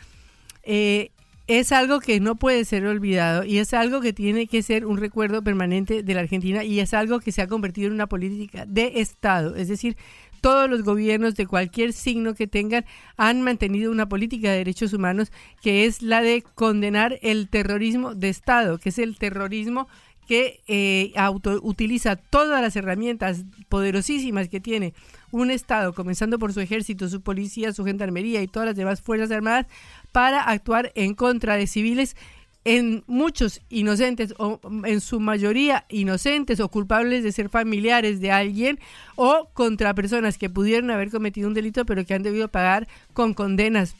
eh, 0.64 1.12
es 1.48 1.72
algo 1.72 2.00
que 2.00 2.20
no 2.20 2.36
puede 2.36 2.66
ser 2.66 2.86
olvidado 2.86 3.44
y 3.44 3.58
es 3.58 3.74
algo 3.74 4.02
que 4.02 4.14
tiene 4.14 4.48
que 4.48 4.62
ser 4.62 4.86
un 4.86 4.98
recuerdo 4.98 5.44
permanente 5.44 6.04
de 6.04 6.14
la 6.14 6.22
Argentina 6.22 6.64
y 6.64 6.80
es 6.80 6.94
algo 6.94 7.20
que 7.20 7.32
se 7.32 7.42
ha 7.42 7.48
convertido 7.48 7.88
en 7.88 7.94
una 7.94 8.08
política 8.08 8.66
de 8.66 8.94
Estado. 9.02 9.56
Es 9.56 9.68
decir, 9.68 9.98
todos 10.42 10.70
los 10.70 10.84
gobiernos 10.84 11.36
de 11.36 11.48
cualquier 11.48 11.94
signo 11.94 12.34
que 12.34 12.48
tengan 12.48 12.86
han 13.16 13.42
mantenido 13.42 13.92
una 13.92 14.10
política 14.10 14.50
de 14.52 14.58
derechos 14.58 14.94
humanos 14.94 15.32
que 15.62 15.86
es 15.86 16.02
la 16.02 16.22
de 16.22 16.44
condenar 16.56 17.20
el 17.22 17.48
terrorismo 17.48 18.16
de 18.16 18.30
Estado, 18.30 18.78
que 18.78 18.90
es 18.90 18.98
el 18.98 19.18
terrorismo 19.18 19.88
que 20.28 20.62
eh, 20.68 21.14
utiliza 21.62 22.16
todas 22.16 22.62
las 22.62 22.76
herramientas 22.76 23.44
poderosísimas 23.68 24.48
que 24.48 24.62
tiene 24.62 24.94
un 25.32 25.52
Estado, 25.52 25.94
comenzando 25.94 26.40
por 26.40 26.54
su 26.54 26.62
ejército, 26.62 27.10
su 27.10 27.22
policía, 27.22 27.74
su 27.74 27.84
gendarmería 27.84 28.42
y 28.42 28.48
todas 28.48 28.68
las 28.68 28.76
demás 28.76 29.02
Fuerzas 29.02 29.32
Armadas, 29.32 29.66
para 30.12 30.42
actuar 30.44 30.92
en 30.96 31.14
contra 31.14 31.56
de 31.56 31.68
civiles 31.68 32.16
en 32.64 33.04
muchos 33.08 33.62
inocentes 33.70 34.36
o 34.38 34.60
en 34.86 35.02
su 35.02 35.20
mayoría 35.20 35.86
inocentes 35.90 36.60
o 36.60 36.70
culpables 36.70 37.24
de 37.24 37.32
ser 37.32 37.50
familiares 37.50 38.22
de 38.22 38.32
alguien 38.32 38.80
o 39.16 39.50
contra 39.54 39.96
personas 39.96 40.38
que 40.38 40.50
pudieron 40.50 40.92
haber 40.92 41.10
cometido 41.10 41.48
un 41.48 41.56
delito 41.56 41.86
pero 41.86 42.06
que 42.06 42.14
han 42.14 42.22
debido 42.22 42.50
pagar 42.50 42.88
con 43.14 43.34
condenas, 43.34 43.96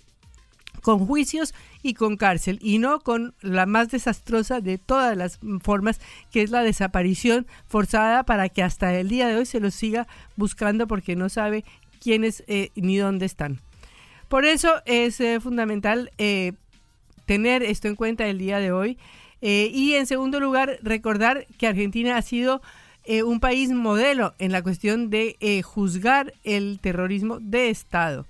con 0.84 1.00
juicios 1.00 1.56
y 1.82 1.96
con 1.96 2.18
cárcel 2.18 2.60
y 2.62 2.78
no 2.78 3.00
con 3.00 3.34
la 3.42 3.66
más 3.66 3.90
desastrosa 3.90 4.62
de 4.62 4.78
todas 4.78 5.18
las 5.18 5.40
formas 5.64 6.00
que 6.32 6.44
es 6.44 6.52
la 6.52 6.62
desaparición 6.62 7.48
forzada 7.68 8.24
para 8.24 8.50
que 8.50 8.62
hasta 8.62 8.94
el 8.94 9.10
día 9.10 9.28
de 9.28 9.38
hoy 9.38 9.48
se 9.48 9.60
los 9.60 9.74
siga 9.74 10.08
buscando 10.36 10.86
porque 10.86 11.16
no 11.16 11.30
sabe 11.30 11.66
quiénes 12.00 12.44
eh, 12.48 12.70
ni 12.76 12.98
dónde 12.98 13.26
están. 13.26 13.60
Por 14.32 14.46
eso 14.46 14.82
es 14.86 15.20
eh, 15.20 15.42
fundamental 15.42 16.10
eh, 16.18 16.54
tener 17.26 17.64
esto 17.64 17.90
en 17.90 17.98
cuenta 17.98 18.26
el 18.28 18.38
día 18.38 18.60
de 18.60 18.72
hoy. 18.72 18.98
Eh, 19.42 19.70
y 19.74 19.96
en 19.96 20.06
segundo 20.06 20.40
lugar, 20.40 20.80
recordar 20.82 21.48
que 21.58 21.68
Argentina 21.68 22.16
ha 22.16 22.22
sido 22.22 22.62
un 23.26 23.42
país 23.42 23.72
modelo 23.72 24.34
en 24.38 24.54
la 24.54 24.62
cuestión 24.62 25.10
de 25.10 25.62
juzgar 25.66 26.34
el 26.44 26.80
terrorismo 26.80 27.40
de 27.42 27.70
Estado. 27.72 28.26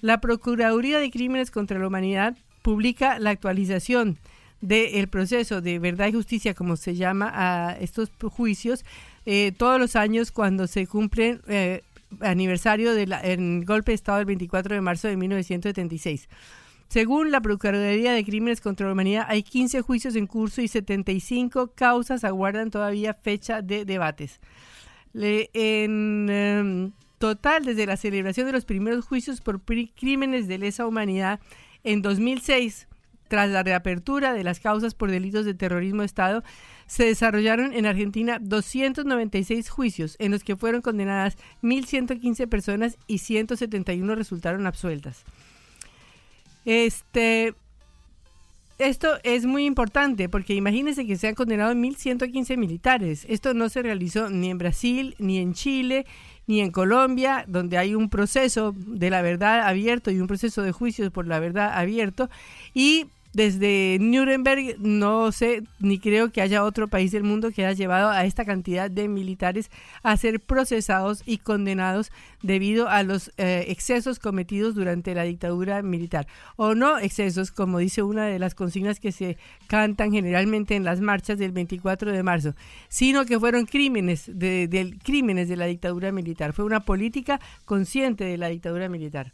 La 0.00 0.18
Procuraduría 0.20 0.98
de 0.98 1.10
Crímenes 1.10 1.52
contra 1.52 1.78
la 1.78 1.86
Humanidad 1.86 2.34
publica 2.62 3.18
la 3.20 3.30
actualización 3.30 4.18
del 4.62 5.06
proceso 5.08 5.60
de 5.60 5.78
verdad 5.78 6.08
y 6.08 6.14
justicia, 6.14 6.54
como 6.54 6.76
se 6.76 6.96
llama 6.96 7.30
a 7.32 7.76
estos 7.78 8.10
juicios, 8.32 8.84
todos 9.58 9.78
los 9.78 9.94
años 9.94 10.32
cuando 10.32 10.66
se 10.66 10.86
cumple 10.86 11.40
aniversario 12.20 12.94
del 12.94 13.64
golpe 13.64 13.92
de 13.92 13.96
Estado 13.96 14.18
del 14.18 14.26
24 14.26 14.74
de 14.74 14.80
marzo 14.80 15.08
de 15.08 15.16
1976. 15.16 16.28
Según 16.88 17.32
la 17.32 17.40
Procuraduría 17.40 18.12
de 18.12 18.24
Crímenes 18.24 18.60
contra 18.60 18.86
la 18.86 18.92
Humanidad, 18.92 19.26
hay 19.28 19.42
15 19.42 19.80
juicios 19.82 20.14
en 20.16 20.26
curso 20.26 20.62
y 20.62 20.68
75 20.68 21.72
causas 21.74 22.24
aguardan 22.24 22.70
todavía 22.70 23.14
fecha 23.14 23.62
de 23.62 23.84
debates. 23.84 24.40
en 25.14 26.28
em, 26.30 26.92
total, 27.18 27.64
desde 27.64 27.86
la 27.86 27.96
celebración 27.96 28.46
de 28.46 28.52
los 28.52 28.64
primeros 28.64 29.06
juicios 29.06 29.40
por 29.40 29.62
crímenes 29.62 30.46
de 30.46 30.58
lesa 30.58 30.86
humanidad 30.86 31.40
en 31.82 32.02
2006, 32.02 32.86
tras 33.28 33.50
la 33.50 33.62
reapertura 33.62 34.32
de 34.32 34.44
las 34.44 34.60
causas 34.60 34.94
por 34.94 35.10
delitos 35.10 35.44
de 35.44 35.54
terrorismo 35.54 36.02
de 36.02 36.06
Estado, 36.06 36.44
se 36.86 37.04
desarrollaron 37.04 37.72
en 37.72 37.86
Argentina 37.86 38.38
296 38.40 39.68
juicios 39.68 40.16
en 40.18 40.32
los 40.32 40.44
que 40.44 40.56
fueron 40.56 40.82
condenadas 40.82 41.36
1.115 41.62 42.48
personas 42.48 42.98
y 43.06 43.18
171 43.18 44.14
resultaron 44.14 44.66
absueltas. 44.66 45.24
Este, 46.64 47.54
esto 48.78 49.18
es 49.22 49.46
muy 49.46 49.66
importante 49.66 50.28
porque 50.28 50.54
imagínense 50.54 51.06
que 51.06 51.16
se 51.16 51.28
han 51.28 51.34
condenado 51.34 51.72
1.115 51.74 52.56
militares. 52.56 53.26
Esto 53.28 53.54
no 53.54 53.68
se 53.68 53.82
realizó 53.82 54.30
ni 54.30 54.50
en 54.50 54.58
Brasil, 54.58 55.14
ni 55.18 55.38
en 55.38 55.54
Chile, 55.54 56.06
ni 56.46 56.60
en 56.60 56.70
Colombia, 56.70 57.44
donde 57.46 57.78
hay 57.78 57.94
un 57.94 58.10
proceso 58.10 58.74
de 58.76 59.10
la 59.10 59.22
verdad 59.22 59.66
abierto 59.66 60.10
y 60.10 60.20
un 60.20 60.26
proceso 60.26 60.62
de 60.62 60.72
juicios 60.72 61.10
por 61.10 61.26
la 61.26 61.38
verdad 61.38 61.72
abierto. 61.74 62.28
Y 62.72 63.06
desde 63.34 63.98
Nuremberg 64.00 64.76
no 64.78 65.32
sé 65.32 65.62
ni 65.80 65.98
creo 65.98 66.30
que 66.30 66.40
haya 66.40 66.64
otro 66.64 66.88
país 66.88 67.12
del 67.12 67.24
mundo 67.24 67.50
que 67.50 67.66
haya 67.66 67.76
llevado 67.76 68.08
a 68.08 68.24
esta 68.24 68.44
cantidad 68.44 68.90
de 68.90 69.08
militares 69.08 69.70
a 70.02 70.16
ser 70.16 70.40
procesados 70.40 71.22
y 71.26 71.38
condenados 71.38 72.10
debido 72.42 72.88
a 72.88 73.02
los 73.02 73.32
eh, 73.36 73.64
excesos 73.68 74.18
cometidos 74.18 74.74
durante 74.74 75.14
la 75.14 75.24
dictadura 75.24 75.82
militar. 75.82 76.26
O 76.56 76.74
no 76.74 76.98
excesos, 76.98 77.50
como 77.50 77.78
dice 77.78 78.02
una 78.02 78.26
de 78.26 78.38
las 78.38 78.54
consignas 78.54 79.00
que 79.00 79.12
se 79.12 79.36
cantan 79.66 80.12
generalmente 80.12 80.76
en 80.76 80.84
las 80.84 81.00
marchas 81.00 81.38
del 81.38 81.52
24 81.52 82.12
de 82.12 82.22
marzo, 82.22 82.54
sino 82.88 83.24
que 83.24 83.40
fueron 83.40 83.66
crímenes 83.66 84.30
de, 84.32 84.96
crímenes 85.02 85.48
de 85.48 85.56
la 85.56 85.66
dictadura 85.66 86.12
militar. 86.12 86.52
Fue 86.52 86.64
una 86.64 86.80
política 86.84 87.40
consciente 87.64 88.24
de 88.24 88.38
la 88.38 88.48
dictadura 88.48 88.88
militar. 88.88 89.32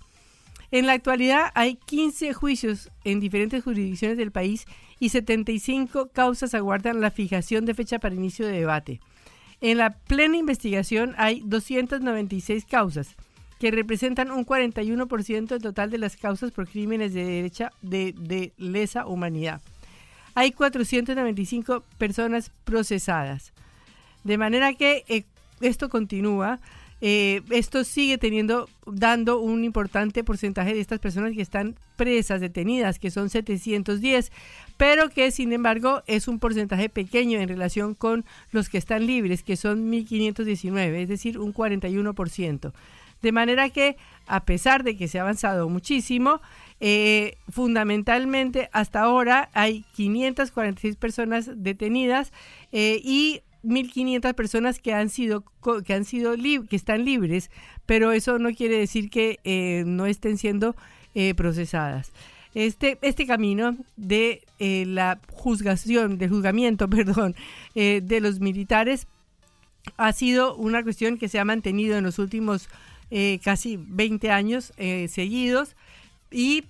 En 0.73 0.87
la 0.87 0.93
actualidad 0.93 1.50
hay 1.55 1.77
15 1.77 2.33
juicios 2.33 2.91
en 3.05 3.19
diferentes 3.19 3.65
jurisdicciones 3.65 4.17
del 4.17 4.31
país 4.31 4.67
y 5.00 5.09
75 5.09 6.11
causas 6.12 6.55
aguardan 6.55 7.00
la 7.00 7.11
fijación 7.11 7.65
de 7.65 7.75
fecha 7.75 7.99
para 7.99 8.15
inicio 8.15 8.47
de 8.47 8.53
debate. 8.53 9.00
En 9.61 9.79
la 9.79 9.91
plena 9.91 10.37
investigación 10.37 11.15
hay 11.19 11.43
296 11.45 12.65
causas, 12.65 13.17
que 13.59 13.71
representan 13.71 14.31
un 14.31 14.47
41% 14.47 15.47
del 15.49 15.61
total 15.61 15.91
de 15.91 15.99
las 15.99 16.17
causas 16.17 16.50
por 16.50 16.69
crímenes 16.69 17.12
de 17.12 17.25
derecha 17.25 17.73
de, 17.83 18.53
lesa 18.57 19.07
humanidad. 19.07 19.61
Hay 20.35 20.53
495 20.53 21.83
personas 21.99 22.53
procesadas. 22.65 23.53
De 24.25 24.39
manera 24.39 24.73
que 24.75 25.05
eh, 25.09 25.25
esto 25.61 25.89
continúa 25.89 26.61
eh, 27.00 27.42
esto 27.50 27.85
sigue 27.85 28.19
teniendo, 28.19 28.69
dando 28.87 29.40
un 29.40 29.64
importante 29.64 30.23
porcentaje 30.23 30.75
de 30.75 30.80
estas 30.80 30.99
personas 30.99 31.33
que 31.35 31.42
están 31.42 31.76
presas, 31.97 32.40
detenidas, 32.40 32.99
que 32.99 33.11
son 33.11 33.30
710, 33.30 34.33
pero 34.76 35.09
que 35.09 35.30
sin 35.30 35.52
embargo 35.52 36.02
es 36.07 36.28
un 36.28 36.38
porcentaje 36.38 36.88
pequeño 36.88 37.38
en 37.40 37.49
relación 37.49 37.95
con 37.95 38.25
los 38.52 38.69
que 38.69 38.78
están 38.78 39.07
libres, 39.07 39.42
que 39.42 39.57
son 39.57 39.88
1519, 39.88 41.02
es 41.02 41.09
decir, 41.09 41.38
un 41.38 41.54
41%. 41.54 42.73
De 43.23 43.33
manera 43.33 43.69
que, 43.69 43.97
a 44.26 44.45
pesar 44.45 44.83
de 44.83 44.97
que 44.97 45.09
se 45.09 45.19
ha 45.19 45.23
avanzado 45.23 45.69
muchísimo, 45.69 46.40
eh, 46.80 47.37
fundamentalmente 47.50 48.71
hasta 48.73 49.00
ahora 49.00 49.50
hay 49.52 49.85
546 49.95 50.97
personas 50.97 51.50
detenidas 51.54 52.33
eh, 52.73 53.00
y 53.04 53.42
1.500 53.64 54.35
personas 54.35 54.79
que 54.79 54.95
han 54.95 55.09
sido 55.09 55.45
que 55.85 55.95
han 55.95 56.05
sido 56.05 56.35
que 56.37 56.76
están 56.76 57.05
libres, 57.05 57.50
pero 57.87 58.12
eso 58.12 58.38
no 58.38 58.52
quiere 58.55 58.79
decir 58.79 59.11
que 59.11 59.38
eh, 59.45 59.85
no 59.87 60.07
estén 60.07 60.38
siendo 60.38 60.76
eh, 61.14 61.35
procesadas. 61.35 62.12
Este, 62.55 62.99
este 63.02 63.26
camino 63.26 63.76
de 63.97 64.43
eh, 64.59 64.85
la 64.87 65.21
juzgación, 65.33 66.19
del 66.19 66.31
juzgamiento, 66.31 66.88
perdón, 66.90 67.37
de 67.75 68.21
los 68.21 68.40
militares 68.40 69.07
ha 69.97 70.12
sido 70.12 70.57
una 70.57 70.83
cuestión 70.83 71.17
que 71.17 71.29
se 71.29 71.38
ha 71.38 71.45
mantenido 71.45 71.97
en 71.97 72.05
los 72.05 72.19
últimos 72.19 72.69
casi 73.43 73.76
20 73.76 74.31
años 74.31 74.73
seguidos 75.09 75.75
y 76.31 76.64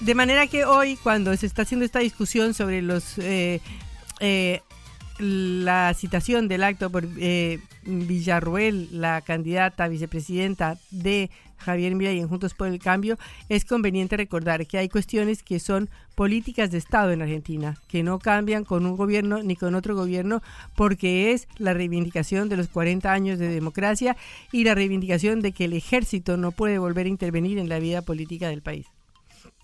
De 0.00 0.14
manera 0.14 0.46
que 0.46 0.64
hoy, 0.64 0.96
cuando 0.96 1.36
se 1.36 1.46
está 1.46 1.62
haciendo 1.62 1.84
esta 1.84 1.98
discusión 1.98 2.54
sobre 2.54 2.82
los 2.82 3.18
eh, 3.18 3.60
eh, 4.20 4.60
la 5.18 5.92
citación 5.94 6.46
del 6.46 6.62
acto 6.62 6.90
por 6.90 7.06
eh, 7.18 7.58
Villarruel, 7.84 8.88
la 8.92 9.20
candidata 9.20 9.88
vicepresidenta 9.88 10.78
de 10.90 11.30
Javier 11.56 11.96
Milei 11.96 12.20
en 12.20 12.28
Juntos 12.28 12.54
por 12.54 12.68
el 12.68 12.78
Cambio, 12.78 13.18
es 13.48 13.64
conveniente 13.64 14.16
recordar 14.16 14.66
que 14.68 14.78
hay 14.78 14.88
cuestiones 14.88 15.42
que 15.42 15.58
son 15.58 15.88
políticas 16.14 16.70
de 16.70 16.78
Estado 16.78 17.10
en 17.10 17.22
Argentina, 17.22 17.76
que 17.88 18.04
no 18.04 18.20
cambian 18.20 18.64
con 18.64 18.86
un 18.86 18.96
gobierno 18.96 19.42
ni 19.42 19.56
con 19.56 19.74
otro 19.74 19.96
gobierno, 19.96 20.40
porque 20.76 21.32
es 21.32 21.48
la 21.58 21.74
reivindicación 21.74 22.48
de 22.48 22.56
los 22.56 22.68
40 22.68 23.12
años 23.12 23.40
de 23.40 23.48
democracia 23.48 24.16
y 24.52 24.62
la 24.62 24.76
reivindicación 24.76 25.40
de 25.40 25.50
que 25.50 25.64
el 25.64 25.72
ejército 25.72 26.36
no 26.36 26.52
puede 26.52 26.78
volver 26.78 27.06
a 27.06 27.10
intervenir 27.10 27.58
en 27.58 27.68
la 27.68 27.80
vida 27.80 28.02
política 28.02 28.48
del 28.48 28.62
país. 28.62 28.86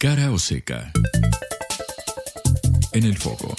Cara 0.04 0.30
o 0.30 0.38
seca. 0.38 0.92
En 2.92 3.04
el 3.04 3.16
foco. 3.16 3.56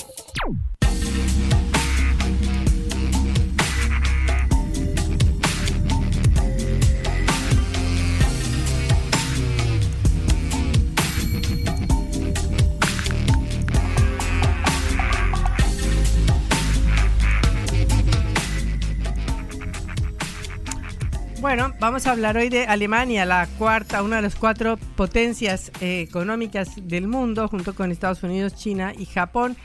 Bueno, 21.46 21.76
vamos 21.80 22.08
a 22.08 22.12
hablar 22.12 22.38
hoy 22.38 22.50
de 22.50 22.66
Alemania, 22.66 23.24
la 23.24 23.46
cuarta, 23.60 24.02
una 24.02 24.16
de 24.16 24.24
las 24.24 24.34
cuatro 24.34 24.78
potencias 24.96 25.72
eh, 25.80 26.02
económicas 26.02 26.72
del 26.76 27.08
mundo, 27.08 27.48
junto 27.48 27.76
con 27.76 27.92
Estados 27.92 28.24
Unidos, 28.24 28.56
China 28.56 28.94
y 28.98 29.06
Japón 29.06 29.56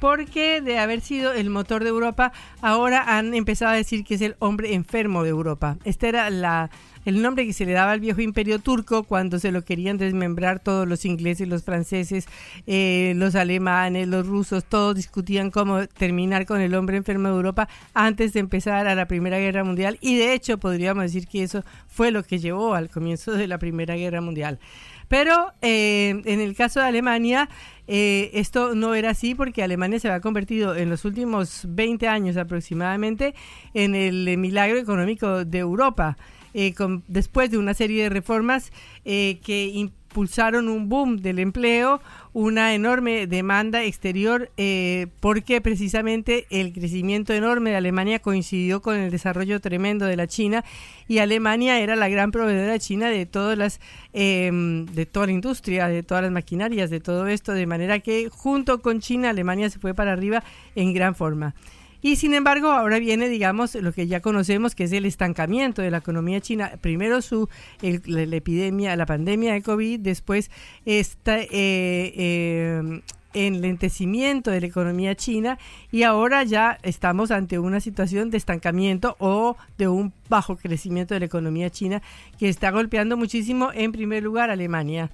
porque 0.00 0.62
de 0.62 0.78
haber 0.78 1.02
sido 1.02 1.32
el 1.32 1.50
motor 1.50 1.82
de 1.82 1.90
Europa, 1.90 2.32
ahora 2.62 3.18
han 3.18 3.34
empezado 3.34 3.72
a 3.72 3.74
decir 3.74 4.02
que 4.04 4.14
es 4.14 4.22
el 4.22 4.36
hombre 4.38 4.72
enfermo 4.74 5.24
de 5.24 5.30
Europa. 5.30 5.76
Este 5.84 6.08
era 6.08 6.30
la, 6.30 6.70
el 7.06 7.22
nombre 7.22 7.46
que 7.46 7.52
se 7.52 7.64
le 7.64 7.72
daba 7.72 7.92
al 7.92 8.00
viejo 8.00 8.20
imperio 8.20 8.58
turco 8.58 9.04
cuando 9.04 9.38
se 9.38 9.52
lo 9.52 9.62
querían 9.62 9.96
desmembrar 9.96 10.60
todos 10.60 10.86
los 10.86 11.04
ingleses, 11.04 11.48
los 11.48 11.62
franceses, 11.62 12.26
eh, 12.66 13.14
los 13.16 13.34
alemanes, 13.36 14.08
los 14.08 14.26
rusos, 14.26 14.64
todos 14.64 14.96
discutían 14.96 15.50
cómo 15.50 15.86
terminar 15.86 16.46
con 16.46 16.60
el 16.60 16.74
hombre 16.74 16.96
enfermo 16.96 17.28
de 17.28 17.34
Europa 17.34 17.68
antes 17.94 18.32
de 18.32 18.40
empezar 18.40 18.88
a 18.88 18.94
la 18.94 19.06
Primera 19.06 19.38
Guerra 19.38 19.64
Mundial 19.64 19.98
y 20.00 20.16
de 20.16 20.34
hecho 20.34 20.58
podríamos 20.58 21.04
decir 21.04 21.28
que 21.28 21.44
eso 21.44 21.64
fue 21.86 22.10
lo 22.10 22.24
que 22.24 22.38
llevó 22.38 22.74
al 22.74 22.90
comienzo 22.90 23.32
de 23.32 23.46
la 23.46 23.58
Primera 23.58 23.94
Guerra 23.94 24.20
Mundial. 24.20 24.58
Pero 25.08 25.52
eh, 25.62 26.20
en 26.24 26.40
el 26.40 26.56
caso 26.56 26.80
de 26.80 26.86
Alemania, 26.86 27.48
eh, 27.86 28.30
esto 28.34 28.74
no 28.74 28.94
era 28.96 29.10
así 29.10 29.36
porque 29.36 29.62
Alemania 29.62 30.00
se 30.00 30.08
había 30.08 30.20
convertido 30.20 30.74
en 30.74 30.90
los 30.90 31.04
últimos 31.04 31.62
20 31.68 32.08
años 32.08 32.36
aproximadamente 32.36 33.34
en 33.74 33.94
el 33.94 34.36
milagro 34.38 34.78
económico 34.78 35.44
de 35.44 35.58
Europa. 35.58 36.16
Eh, 36.56 36.74
después 37.06 37.50
de 37.50 37.58
una 37.58 37.74
serie 37.74 38.02
de 38.02 38.08
reformas 38.08 38.72
que 39.04 39.70
impulsaron 40.16 40.70
un 40.70 40.88
boom 40.88 41.18
del 41.18 41.38
empleo, 41.38 42.00
una 42.32 42.74
enorme 42.74 43.26
demanda 43.26 43.84
exterior, 43.84 44.50
eh, 44.56 45.08
porque 45.20 45.60
precisamente 45.60 46.46
el 46.48 46.72
crecimiento 46.72 47.34
enorme 47.34 47.68
de 47.68 47.76
Alemania 47.76 48.20
coincidió 48.20 48.80
con 48.80 48.96
el 48.96 49.10
desarrollo 49.10 49.60
tremendo 49.60 50.06
de 50.06 50.16
la 50.16 50.26
China 50.26 50.64
y 51.06 51.18
Alemania 51.18 51.78
era 51.80 51.96
la 51.96 52.08
gran 52.08 52.30
proveedora 52.30 52.78
China 52.78 53.10
de 53.10 53.26
todas 53.26 53.58
las 53.58 53.78
em, 54.14 54.86
de 54.86 55.04
toda 55.04 55.26
la 55.26 55.32
industria, 55.32 55.88
de 55.88 56.02
todas 56.02 56.22
las 56.22 56.32
maquinarias, 56.32 56.88
de 56.88 57.00
todo 57.00 57.26
esto, 57.26 57.52
de 57.52 57.66
manera 57.66 58.00
que 58.00 58.30
junto 58.30 58.80
con 58.80 59.00
China 59.00 59.28
Alemania 59.28 59.68
se 59.68 59.78
fue 59.78 59.92
para 59.92 60.12
arriba 60.12 60.42
en 60.74 60.94
gran 60.94 61.14
forma. 61.14 61.54
Y 62.02 62.16
sin 62.16 62.34
embargo, 62.34 62.70
ahora 62.70 62.98
viene, 62.98 63.28
digamos, 63.28 63.74
lo 63.74 63.92
que 63.92 64.06
ya 64.06 64.20
conocemos, 64.20 64.74
que 64.74 64.84
es 64.84 64.92
el 64.92 65.06
estancamiento 65.06 65.82
de 65.82 65.90
la 65.90 65.98
economía 65.98 66.40
china. 66.40 66.72
Primero 66.80 67.22
su 67.22 67.48
la, 67.80 68.36
epidemia, 68.36 68.96
la 68.96 69.06
pandemia 69.06 69.54
de 69.54 69.62
COVID, 69.62 70.00
después 70.00 70.50
esta 70.84 71.40
eh, 71.40 71.48
eh, 71.50 73.00
enlentecimiento 73.36 74.50
de 74.50 74.60
la 74.60 74.66
economía 74.66 75.14
china 75.14 75.58
y 75.92 76.02
ahora 76.04 76.42
ya 76.44 76.78
estamos 76.82 77.30
ante 77.30 77.58
una 77.58 77.80
situación 77.80 78.30
de 78.30 78.38
estancamiento 78.38 79.16
o 79.18 79.56
de 79.76 79.88
un 79.88 80.12
bajo 80.28 80.56
crecimiento 80.56 81.14
de 81.14 81.20
la 81.20 81.26
economía 81.26 81.70
china 81.70 82.02
que 82.38 82.48
está 82.48 82.70
golpeando 82.70 83.16
muchísimo 83.16 83.70
en 83.74 83.92
primer 83.92 84.22
lugar 84.22 84.50
Alemania. 84.50 85.10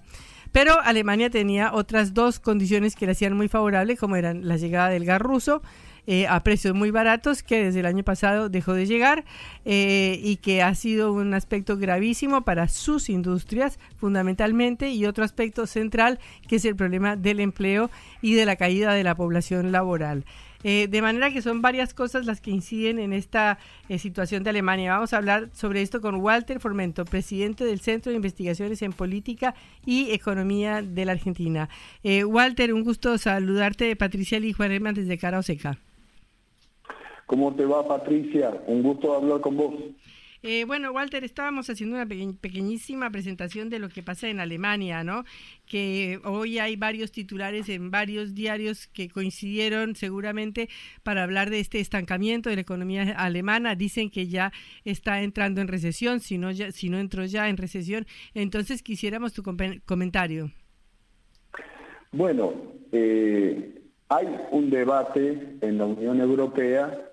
Pero 0.53 0.79
Alemania 0.83 1.31
tenía 1.31 1.73
otras 1.73 2.15
dos 2.15 2.39
condiciones 2.39 2.95
que 2.95 3.07
le 3.07 3.13
hacían 3.13 3.37
muy 3.37 3.49
favorable, 3.49 3.97
como 3.97 4.17
eran 4.17 4.47
la 4.47 4.57
llegada 4.57 4.91
del 4.91 5.07
gas 5.07 5.21
ruso, 5.21 5.63
eh, 6.09 6.27
a 6.27 6.43
precios 6.43 6.75
muy 6.75 6.91
baratos 6.91 7.45
que 7.45 7.63
desde 7.63 7.79
el 7.79 7.87
año 7.87 8.03
pasado 8.03 8.49
dejó 8.49 8.75
de 8.75 8.87
llegar 8.87 9.25
eh, 9.65 10.19
y 10.21 10.39
que 10.39 10.61
ha 10.61 10.75
sido 10.75 11.13
un 11.13 11.33
aspecto 11.33 11.77
gravísimo 11.77 12.43
para 12.43 12.67
sus 12.67 13.09
industrias 13.09 13.79
fundamentalmente 13.99 14.91
y 14.91 15.07
otro 15.07 15.23
aspecto 15.23 15.65
central 15.69 16.19
que 16.49 16.57
es 16.57 16.65
el 16.65 16.75
problema 16.75 17.15
del 17.15 17.39
empleo 17.39 17.89
y 18.21 18.35
de 18.35 18.47
la 18.47 18.57
caída 18.57 18.95
de 18.95 19.05
la 19.05 19.15
población 19.15 19.71
laboral. 19.71 20.25
Eh, 20.65 20.89
de 20.91 21.03
manera 21.03 21.33
que 21.33 21.41
son 21.41 21.63
varias 21.63 21.95
cosas 21.95 22.27
las 22.27 22.41
que 22.41 22.51
inciden 22.51 22.99
en 22.99 23.13
esta 23.13 23.59
situación 23.97 24.43
de 24.43 24.51
Alemania. 24.51 24.95
Vamos 24.95 25.13
a 25.13 25.19
hablar 25.19 25.51
sobre 25.53 25.83
esto 25.83 26.01
con 26.01 26.17
Walter 26.17 26.59
Formento, 26.59 27.05
presidente 27.05 27.65
del 27.65 27.79
Centro 27.79 28.11
de 28.11 28.17
Investigaciones 28.17 28.83
en 28.83 28.93
Política 28.93 29.55
y 29.87 30.11
Economía 30.11 30.83
de 30.83 31.05
la 31.05 31.13
Argentina. 31.13 31.69
Walter, 32.05 32.75
un 32.75 32.83
gusto 32.83 33.19
saludarte. 33.19 33.95
Patricia 33.95 34.41
Lee 34.41 34.53
Juan 34.53 34.95
desde 34.95 35.19
Cara 35.19 35.39
Oseca. 35.39 35.79
¿Cómo 37.33 37.55
te 37.55 37.65
va, 37.65 37.89
Patricia? 37.89 38.51
Un 38.67 38.83
gusto 38.83 39.15
hablar 39.15 39.41
con 39.41 39.57
vos. 39.57 39.75
Eh, 40.43 40.67
bueno, 40.67 40.93
Walter, 40.93 41.25
estábamos 41.25 41.71
haciendo 41.71 41.97
una 41.97 42.05
pequeñísima 42.05 43.09
presentación 43.09 43.71
de 43.71 43.79
lo 43.79 43.89
que 43.89 44.03
pasa 44.03 44.29
en 44.29 44.39
Alemania, 44.39 45.03
¿no? 45.03 45.25
Que 45.65 46.21
hoy 46.25 46.59
hay 46.59 46.77
varios 46.77 47.11
titulares 47.11 47.71
en 47.71 47.91
varios 47.91 48.35
diarios 48.35 48.87
que 48.87 49.09
coincidieron 49.09 49.97
seguramente 49.97 50.69
para 51.03 51.23
hablar 51.23 51.49
de 51.49 51.61
este 51.61 51.81
estancamiento 51.81 52.51
de 52.51 52.57
la 52.57 52.63
economía 52.63 53.15
alemana. 53.17 53.77
Dicen 53.77 54.11
que 54.11 54.27
ya 54.27 54.53
está 54.85 55.23
entrando 55.23 55.63
en 55.63 55.69
recesión, 55.69 56.21
si 56.21 56.37
no, 56.37 56.51
ya, 56.51 56.71
si 56.71 56.91
no 56.91 56.99
entró 56.99 57.25
ya 57.25 57.49
en 57.49 57.57
recesión. 57.57 58.07
Entonces 58.35 58.83
quisiéramos 58.83 59.33
tu 59.33 59.43
comentario. 59.87 60.51
Bueno, 62.11 62.53
eh, 62.93 63.81
hay 64.11 64.27
un 64.51 64.69
debate 64.69 65.57
en 65.63 65.79
la 65.79 65.87
Unión 65.87 66.21
Europea 66.21 67.09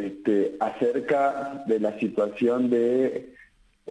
este, 0.00 0.56
acerca 0.60 1.64
de 1.66 1.80
la 1.80 1.98
situación 1.98 2.70
de 2.70 3.34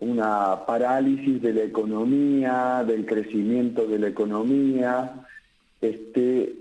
una 0.01 0.65
parálisis 0.65 1.41
de 1.41 1.53
la 1.53 1.63
economía, 1.63 2.83
del 2.85 3.05
crecimiento 3.05 3.85
de 3.85 3.99
la 3.99 4.07
economía, 4.07 5.25
este, 5.81 6.53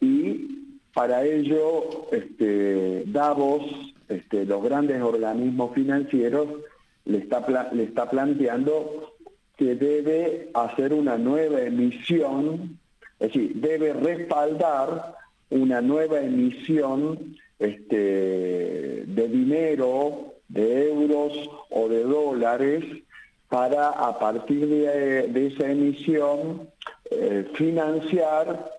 y 0.00 0.62
para 0.92 1.24
ello 1.24 2.10
este, 2.12 3.04
Davos, 3.06 3.62
este, 4.08 4.44
los 4.44 4.62
grandes 4.62 5.00
organismos 5.00 5.74
financieros, 5.74 6.48
le 7.04 7.18
está, 7.18 7.70
le 7.72 7.84
está 7.84 8.10
planteando 8.10 9.14
que 9.56 9.74
debe 9.74 10.50
hacer 10.54 10.92
una 10.92 11.16
nueva 11.16 11.62
emisión, 11.62 12.78
es 13.18 13.32
decir, 13.32 13.54
debe 13.54 13.92
respaldar 13.92 15.14
una 15.50 15.80
nueva 15.80 16.20
emisión 16.20 17.36
este, 17.62 19.04
de 19.06 19.28
dinero, 19.28 20.34
de 20.48 20.88
euros 20.88 21.32
o 21.70 21.88
de 21.88 22.02
dólares, 22.02 22.84
para 23.48 23.90
a 23.90 24.18
partir 24.18 24.66
de, 24.66 25.46
esa 25.46 25.70
emisión 25.70 26.68
eh, 27.10 27.46
financiar 27.54 28.72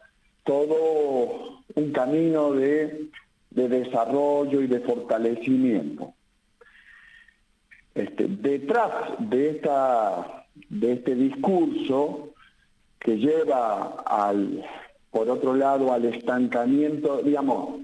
todo 0.43 1.61
un 1.75 1.91
camino 1.91 2.51
de, 2.53 3.09
desarrollo 3.51 4.61
y 4.61 4.67
de 4.67 4.79
fortalecimiento. 4.79 6.13
Este, 7.93 8.25
detrás 8.27 8.91
de, 9.19 9.51
esta, 9.51 10.45
de 10.69 10.93
este 10.93 11.13
discurso 11.13 12.33
que 12.99 13.17
lleva 13.17 14.03
al, 14.07 14.65
por 15.11 15.29
otro 15.29 15.53
lado, 15.53 15.93
al 15.93 16.05
estancamiento, 16.05 17.21
digamos, 17.21 17.81